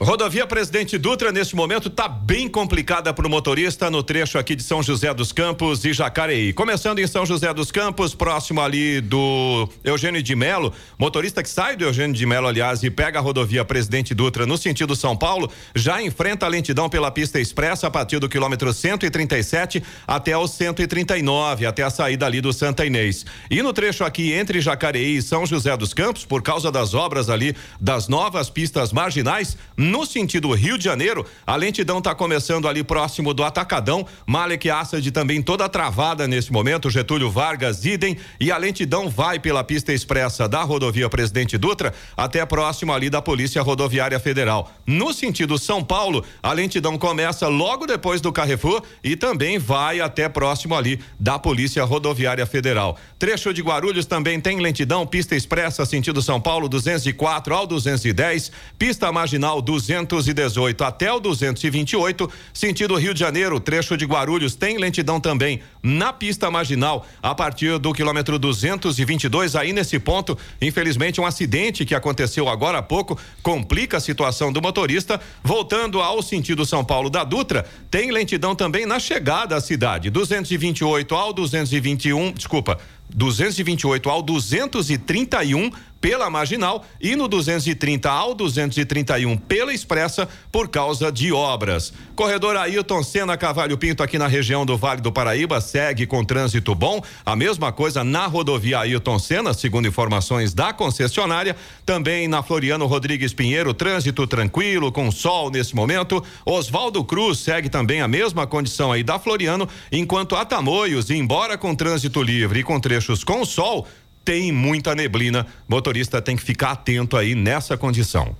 Rodovia 0.04 0.48
Presidente 0.48 0.98
Dutra, 0.98 1.32
neste 1.32 1.56
momento, 1.56 1.88
está 1.88 2.08
bem 2.08 2.50
complicada 2.50 3.14
para 3.14 3.28
o 3.28 3.30
motorista 3.30 3.88
no 3.88 4.02
trecho 4.02 4.40
aqui 4.40 4.56
de 4.56 4.64
São 4.64 4.82
José 4.82 5.14
dos 5.14 5.32
Campos 5.32 5.86
e 5.86 5.94
Jacareí. 5.94 6.54
Começando 6.54 6.98
em 6.98 7.06
São 7.06 7.24
José 7.24 7.54
dos 7.54 7.72
Campos, 7.72 8.16
próximo 8.16 8.62
ali 8.62 9.00
do 9.00 9.70
Eugênio 9.84 10.24
de 10.24 10.36
Melo, 10.36 10.74
motorista 10.98 11.44
que 11.44 11.50
sai 11.50 11.76
do 11.76 11.84
Eugênio 11.84 12.16
de 12.16 12.26
Melo, 12.26 12.48
aliás, 12.48 12.82
e 12.82 12.90
pega 12.90 13.20
a 13.20 13.22
rodovia 13.22 13.64
Presidente 13.64 14.16
Dutra 14.16 14.48
no 14.48 14.58
sentido 14.58 14.96
São 14.96 15.16
Paulo, 15.16 15.52
já 15.76 16.02
enfrenta 16.02 16.48
a 16.48 16.50
lentidão 16.50 16.90
pela 16.90 17.12
pista 17.12 17.40
expressa 17.40 17.86
a 17.86 17.92
partir 17.92 18.18
do 18.18 18.28
quilômetro 18.28 18.74
137 18.74 19.84
até 20.08 20.36
o 20.36 20.48
139, 20.48 21.68
até 21.68 21.84
a 21.84 21.92
saída 21.92 22.26
ali 22.26 22.42
do 22.42 22.52
Santa 22.52 22.84
Inês. 22.84 23.24
E 23.52 23.62
no 23.62 23.72
trecho 23.72 24.04
aqui 24.04 24.34
entre 24.34 24.62
Jacareí 24.62 25.18
e 25.18 25.22
São 25.22 25.46
José 25.46 25.78
dos 25.78 25.94
Campos, 25.94 26.26
por 26.26 26.42
causa 26.42 26.72
das 26.72 26.96
obras 26.96 27.30
ali 27.30 27.56
das 27.80 28.08
novas 28.08 28.50
pistas 28.50 28.92
marginais, 28.92 29.56
No 29.92 30.06
sentido 30.06 30.54
Rio 30.54 30.78
de 30.78 30.86
Janeiro, 30.86 31.26
a 31.46 31.54
lentidão 31.58 31.98
está 31.98 32.16
começando 32.16 32.66
ali 32.66 32.82
próximo 32.82 33.34
do 33.34 33.44
Atacadão. 33.44 34.08
Malek 34.26 34.70
Assad 34.70 35.12
também 35.12 35.42
toda 35.42 35.68
travada 35.68 36.30
nesse 36.30 36.50
momento. 36.50 36.90
Getúlio 36.90 37.30
Vargas, 37.30 37.84
idem. 37.84 38.18
E 38.40 38.54
a 38.54 38.58
lentidão 38.58 39.10
vai 39.10 39.38
pela 39.38 39.66
pista 39.66 39.92
expressa 39.92 40.48
da 40.48 40.64
rodovia 40.64 41.10
Presidente 41.10 41.58
Dutra 41.58 41.94
até 42.16 42.46
próximo 42.46 42.94
ali 42.94 43.10
da 43.10 43.22
Polícia 43.22 43.62
Rodoviária 43.62 44.18
Federal. 44.18 44.72
No 44.88 45.12
sentido 45.12 45.58
São 45.58 45.84
Paulo, 45.84 46.24
a 46.42 46.54
lentidão 46.54 46.98
começa 46.98 47.50
logo 47.50 47.86
depois 47.86 48.22
do 48.22 48.32
Carrefour 48.32 48.82
e 49.04 49.18
também 49.18 49.60
vai 49.60 50.00
até 50.00 50.30
próximo 50.30 50.74
ali 50.74 51.02
da 51.20 51.38
Polícia 51.38 51.84
Rodoviária 51.84 52.46
Federal. 52.46 52.98
Trecho 53.20 53.54
de 53.54 53.62
Guarulhos 53.62 54.06
também 54.06 54.40
tem 54.40 54.62
lentidão, 54.62 55.06
pista 55.06 55.36
expressa 55.36 55.86
sentido 55.86 56.22
São 56.22 56.40
Paulo 56.40 56.70
204 56.70 57.54
ao 57.54 57.68
210, 57.68 58.54
pista 58.80 59.12
marginal 59.12 59.62
218 59.82 60.84
até 60.84 61.12
o 61.12 61.20
228, 61.20 62.30
sentido 62.54 62.96
Rio 62.96 63.14
de 63.14 63.20
Janeiro, 63.20 63.60
trecho 63.60 63.98
de 63.98 64.06
Guarulhos 64.06 64.56
tem 64.56 64.78
lentidão 64.78 65.20
também 65.20 65.62
na 65.82 66.14
pista 66.14 66.52
marginal 66.52 67.06
a 67.22 67.34
partir 67.34 67.78
do 67.80 67.94
quilômetro 67.94 68.38
222 68.38 69.56
aí 69.56 69.74
nesse 69.74 70.00
ponto, 70.00 70.38
infelizmente 70.62 71.20
um 71.20 71.26
acidente 71.26 71.86
que 71.86 71.96
aconteceu 71.96 72.48
agora 72.48 72.78
há 72.78 72.82
pouco 72.82 73.18
complica 73.42 73.98
a 73.98 74.00
situação 74.02 74.52
do 74.52 74.62
motorista. 74.62 75.20
Voltando 75.44 76.02
ao 76.02 76.22
sentido 76.22 76.66
São 76.66 76.84
Paulo 76.86 77.10
da 77.10 77.24
Dutra, 77.24 77.66
tem 77.90 78.12
lentidão 78.12 78.56
também 78.56 78.86
na 78.86 79.00
chegada 79.00 79.56
à 79.56 79.62
cidade, 79.62 80.10
228 80.10 81.16
ao 81.16 81.34
221, 81.34 82.34
desculpa, 82.34 82.78
228 83.14 84.10
ao 84.10 84.22
231 84.22 85.72
pela 86.02 86.30
marginal 86.30 86.84
e 87.00 87.16
no 87.16 87.28
230 87.28 88.10
ao 88.10 88.34
231 88.34 89.38
pela 89.38 89.72
expressa 89.72 90.28
por 90.52 90.68
causa 90.68 91.12
de 91.12 91.32
obras. 91.32 91.94
Corredor 92.16 92.58
Ailton 92.58 93.04
Senna 93.04 93.38
Cavalho 93.38 93.78
Pinto 93.78 94.04
aqui 94.04 94.18
na 94.18 94.28
região 94.28 94.66
do 94.66 94.76
Vale 94.76 95.00
do 95.00 95.12
Paraíba 95.12 95.62
segue 95.62 96.08
com 96.08 96.26
trânsito 96.26 96.74
bom. 96.74 97.02
A 97.26 97.36
mesma 97.36 97.72
coisa 97.72 98.04
na 98.04 98.26
rodovia 98.26 98.80
Ailton 98.80 99.20
Senna, 99.20 99.54
segundo 99.54 99.88
informações 99.88 100.54
da 100.54 100.74
concessionária. 100.74 101.56
Também 101.86 102.28
na 102.28 102.42
Floriano 102.42 102.88
Rodrigues 102.88 103.34
Pinheiro, 103.34 103.74
trânsito 103.74 104.26
tranquilo, 104.26 104.92
com 104.92 105.12
sol 105.12 105.52
nesse 105.52 105.76
momento. 105.76 106.24
Oswaldo 106.46 107.04
Cruz 107.04 107.40
segue 107.40 107.70
também 107.70 108.02
a 108.02 108.08
mesma 108.08 108.48
condição 108.48 108.92
aí 108.92 109.04
da 109.04 109.20
Floriano, 109.20 109.68
enquanto 109.92 110.36
a 110.36 110.44
Tamoios, 110.44 111.10
embora 111.10 111.58
com 111.58 111.76
trânsito 111.76 112.22
livre 112.22 112.62
e 112.62 112.64
com 112.64 112.80
trechos 112.80 113.24
com 113.24 113.46
sol, 113.46 113.88
tem 114.24 114.52
muita 114.52 114.96
neblina. 114.96 115.46
Motorista 115.68 116.22
tem 116.22 116.36
que 116.36 116.44
ficar 116.44 116.72
atento 116.72 117.18
aí 117.18 117.36
nessa 117.36 117.78
condição. 117.78 118.36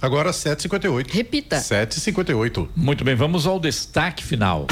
Agora 0.00 0.30
7h58. 0.30 1.10
Repita. 1.10 1.56
7h58. 1.58 2.68
Muito 2.74 3.04
bem, 3.04 3.14
vamos 3.14 3.46
ao 3.46 3.60
destaque 3.60 4.24
final. 4.24 4.66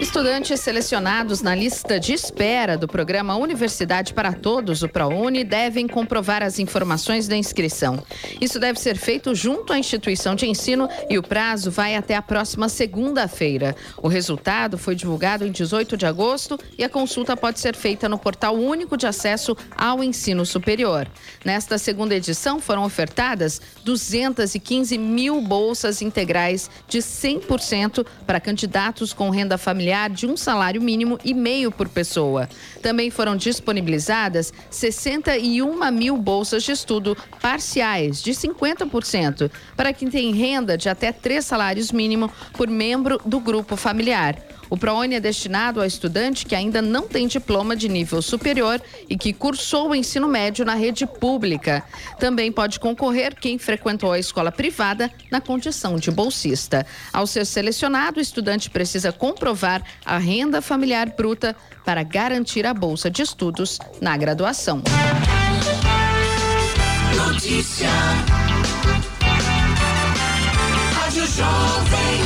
Estudantes 0.00 0.60
selecionados 0.60 1.40
na 1.40 1.54
lista 1.54 1.98
de 1.98 2.12
espera 2.12 2.76
do 2.76 2.86
programa 2.86 3.34
Universidade 3.34 4.12
para 4.12 4.30
Todos, 4.30 4.82
o 4.82 4.88
ProUni, 4.88 5.42
devem 5.42 5.88
comprovar 5.88 6.42
as 6.42 6.58
informações 6.58 7.26
da 7.26 7.34
inscrição. 7.34 8.04
Isso 8.38 8.60
deve 8.60 8.78
ser 8.78 8.98
feito 8.98 9.34
junto 9.34 9.72
à 9.72 9.78
instituição 9.78 10.34
de 10.34 10.46
ensino 10.46 10.86
e 11.08 11.16
o 11.16 11.22
prazo 11.22 11.70
vai 11.70 11.96
até 11.96 12.14
a 12.14 12.20
próxima 12.20 12.68
segunda-feira. 12.68 13.74
O 13.96 14.06
resultado 14.06 14.76
foi 14.76 14.94
divulgado 14.94 15.46
em 15.46 15.50
18 15.50 15.96
de 15.96 16.04
agosto 16.04 16.60
e 16.76 16.84
a 16.84 16.90
consulta 16.90 17.34
pode 17.34 17.58
ser 17.58 17.74
feita 17.74 18.06
no 18.06 18.18
portal 18.18 18.54
único 18.54 18.98
de 18.98 19.06
acesso 19.06 19.56
ao 19.74 20.04
ensino 20.04 20.44
superior. 20.44 21.08
Nesta 21.42 21.78
segunda 21.78 22.14
edição 22.14 22.60
foram 22.60 22.84
ofertadas 22.84 23.62
215 23.82 24.98
mil 24.98 25.40
bolsas 25.40 26.02
integrais 26.02 26.70
de 26.86 26.98
100% 26.98 28.06
para 28.26 28.38
candidatos 28.38 29.14
com 29.14 29.30
renda 29.30 29.56
familiar 29.56 29.85
de 30.10 30.26
um 30.26 30.36
salário 30.36 30.80
mínimo 30.82 31.18
e 31.24 31.32
meio 31.32 31.70
por 31.70 31.88
pessoa. 31.88 32.48
Também 32.82 33.10
foram 33.10 33.36
disponibilizadas 33.36 34.52
61 34.70 35.90
mil 35.92 36.16
bolsas 36.16 36.62
de 36.62 36.72
estudo 36.72 37.16
parciais 37.40 38.22
de 38.22 38.32
50% 38.32 39.50
para 39.76 39.92
quem 39.92 40.08
tem 40.08 40.32
renda 40.32 40.76
de 40.76 40.88
até 40.88 41.12
três 41.12 41.44
salários 41.44 41.92
mínimo 41.92 42.30
por 42.52 42.68
membro 42.68 43.20
do 43.24 43.40
grupo 43.40 43.76
familiar. 43.76 44.36
O 44.68 44.76
ProUni 44.76 45.14
é 45.14 45.20
destinado 45.20 45.80
a 45.80 45.86
estudante 45.86 46.44
que 46.44 46.54
ainda 46.54 46.82
não 46.82 47.06
tem 47.08 47.26
diploma 47.26 47.76
de 47.76 47.88
nível 47.88 48.20
superior 48.20 48.80
e 49.08 49.16
que 49.16 49.32
cursou 49.32 49.90
o 49.90 49.94
ensino 49.94 50.28
médio 50.28 50.64
na 50.64 50.74
rede 50.74 51.06
pública. 51.06 51.84
Também 52.18 52.50
pode 52.50 52.80
concorrer 52.80 53.34
quem 53.34 53.58
frequentou 53.58 54.12
a 54.12 54.18
escola 54.18 54.50
privada 54.50 55.10
na 55.30 55.40
condição 55.40 55.96
de 55.96 56.10
bolsista. 56.10 56.86
Ao 57.12 57.26
ser 57.26 57.44
selecionado, 57.44 58.18
o 58.18 58.22
estudante 58.22 58.70
precisa 58.70 59.12
comprovar 59.12 59.82
a 60.04 60.18
renda 60.18 60.60
familiar 60.60 61.10
bruta 61.10 61.54
para 61.84 62.02
garantir 62.02 62.66
a 62.66 62.74
bolsa 62.74 63.10
de 63.10 63.22
estudos 63.22 63.78
na 64.00 64.16
graduação. 64.16 64.82
Notícia. 67.16 67.88
Rádio 70.94 71.26
Jovem. 71.26 72.25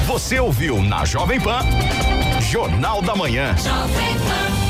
Você 0.07 0.39
ouviu 0.39 0.83
na 0.83 1.05
Jovem 1.05 1.41
Pan, 1.41 1.61
Jornal 2.51 3.01
da 3.01 3.17
Manhã. 3.17 3.57
Jovem 3.57 4.15
Pan. 4.19 4.64